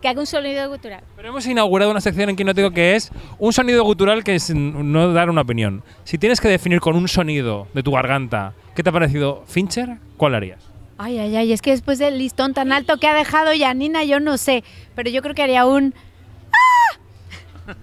Que 0.00 0.08
haga 0.08 0.20
un 0.20 0.26
sonido 0.26 0.68
gutural. 0.68 1.02
pero 1.16 1.28
hemos 1.30 1.44
inaugurado 1.46 1.90
una 1.90 2.00
sección 2.00 2.30
en 2.30 2.36
Quinótico 2.36 2.70
que 2.70 2.94
es 2.94 3.10
un 3.38 3.52
sonido 3.52 3.82
gutural 3.84 4.22
que 4.22 4.34
es 4.36 4.54
no 4.54 5.12
dar 5.12 5.28
una 5.30 5.40
opinión. 5.40 5.82
Si 6.04 6.18
tienes 6.18 6.40
que 6.40 6.48
definir 6.48 6.80
con 6.80 6.94
un 6.96 7.08
sonido 7.08 7.66
de 7.74 7.82
tu 7.82 7.90
garganta 7.92 8.52
qué 8.76 8.82
te 8.84 8.90
ha 8.90 8.92
parecido 8.92 9.42
Fincher, 9.48 9.96
¿cuál 10.16 10.34
harías? 10.36 10.62
Ay, 10.98 11.18
ay, 11.18 11.36
ay, 11.36 11.52
es 11.52 11.62
que 11.62 11.70
después 11.70 11.98
del 11.98 12.18
listón 12.18 12.54
tan 12.54 12.72
alto 12.72 12.98
que 12.98 13.06
ha 13.06 13.14
dejado 13.14 13.50
Janina, 13.58 14.04
yo 14.04 14.20
no 14.20 14.36
sé, 14.36 14.62
pero 14.94 15.10
yo 15.10 15.20
creo 15.22 15.34
que 15.34 15.42
haría 15.42 15.64
un... 15.66 15.94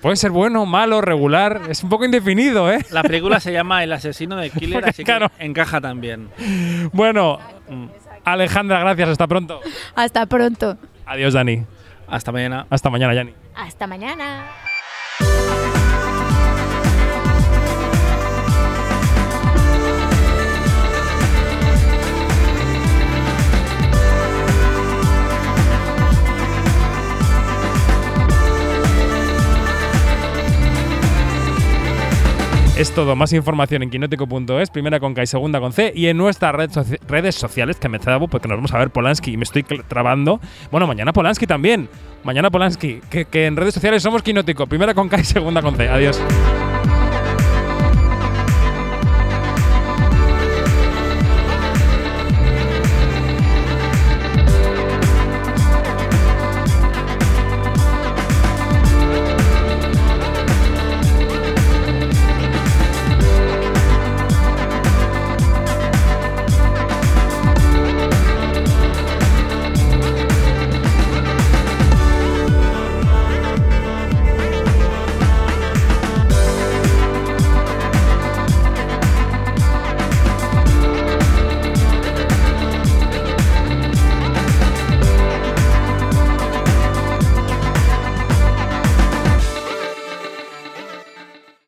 Puede 0.00 0.16
ser 0.16 0.32
bueno, 0.32 0.66
malo, 0.66 1.00
regular. 1.00 1.62
Es 1.68 1.84
un 1.84 1.88
poco 1.88 2.04
indefinido, 2.04 2.72
¿eh? 2.72 2.84
La 2.90 3.02
película 3.04 3.38
se 3.38 3.52
llama 3.52 3.84
El 3.84 3.92
asesino 3.92 4.34
de 4.36 4.50
Killer, 4.50 4.84
así 4.88 5.04
Claro. 5.04 5.28
que 5.38 5.44
encaja 5.44 5.80
también. 5.80 6.28
Bueno, 6.92 7.38
Alejandra, 8.24 8.80
gracias. 8.80 9.10
Hasta 9.10 9.28
pronto. 9.28 9.60
Hasta 9.94 10.26
pronto. 10.26 10.76
Adiós, 11.12 11.34
Dani. 11.34 11.66
Hasta 12.08 12.32
mañana. 12.32 12.66
Hasta 12.70 12.88
mañana, 12.88 13.12
Yanni. 13.12 13.34
Hasta 13.54 13.86
mañana. 13.86 14.46
Es 32.76 32.90
todo. 32.92 33.14
Más 33.16 33.32
información 33.34 33.82
en 33.82 33.90
quinótico.es, 33.90 34.70
primera 34.70 34.98
con 34.98 35.12
K 35.12 35.22
y 35.22 35.26
segunda 35.26 35.60
con 35.60 35.72
C, 35.72 35.92
y 35.94 36.06
en 36.06 36.16
nuestras 36.16 36.54
redes 36.54 37.34
sociales, 37.34 37.76
que 37.76 37.88
me 37.88 37.98
trabo 37.98 38.28
porque 38.28 38.48
nos 38.48 38.56
vamos 38.56 38.72
a 38.72 38.78
ver 38.78 38.90
Polanski 38.90 39.32
y 39.32 39.36
me 39.36 39.44
estoy 39.44 39.62
trabando. 39.62 40.40
Bueno, 40.70 40.86
mañana 40.86 41.12
Polanski 41.12 41.46
también. 41.46 41.88
Mañana 42.24 42.50
Polanski, 42.50 43.00
que, 43.10 43.26
que 43.26 43.46
en 43.46 43.56
redes 43.56 43.74
sociales 43.74 44.02
somos 44.02 44.22
Quinótico, 44.22 44.66
primera 44.66 44.94
con 44.94 45.08
K 45.08 45.20
y 45.20 45.24
segunda 45.24 45.60
con 45.60 45.76
C. 45.76 45.88
Adiós. 45.88 46.18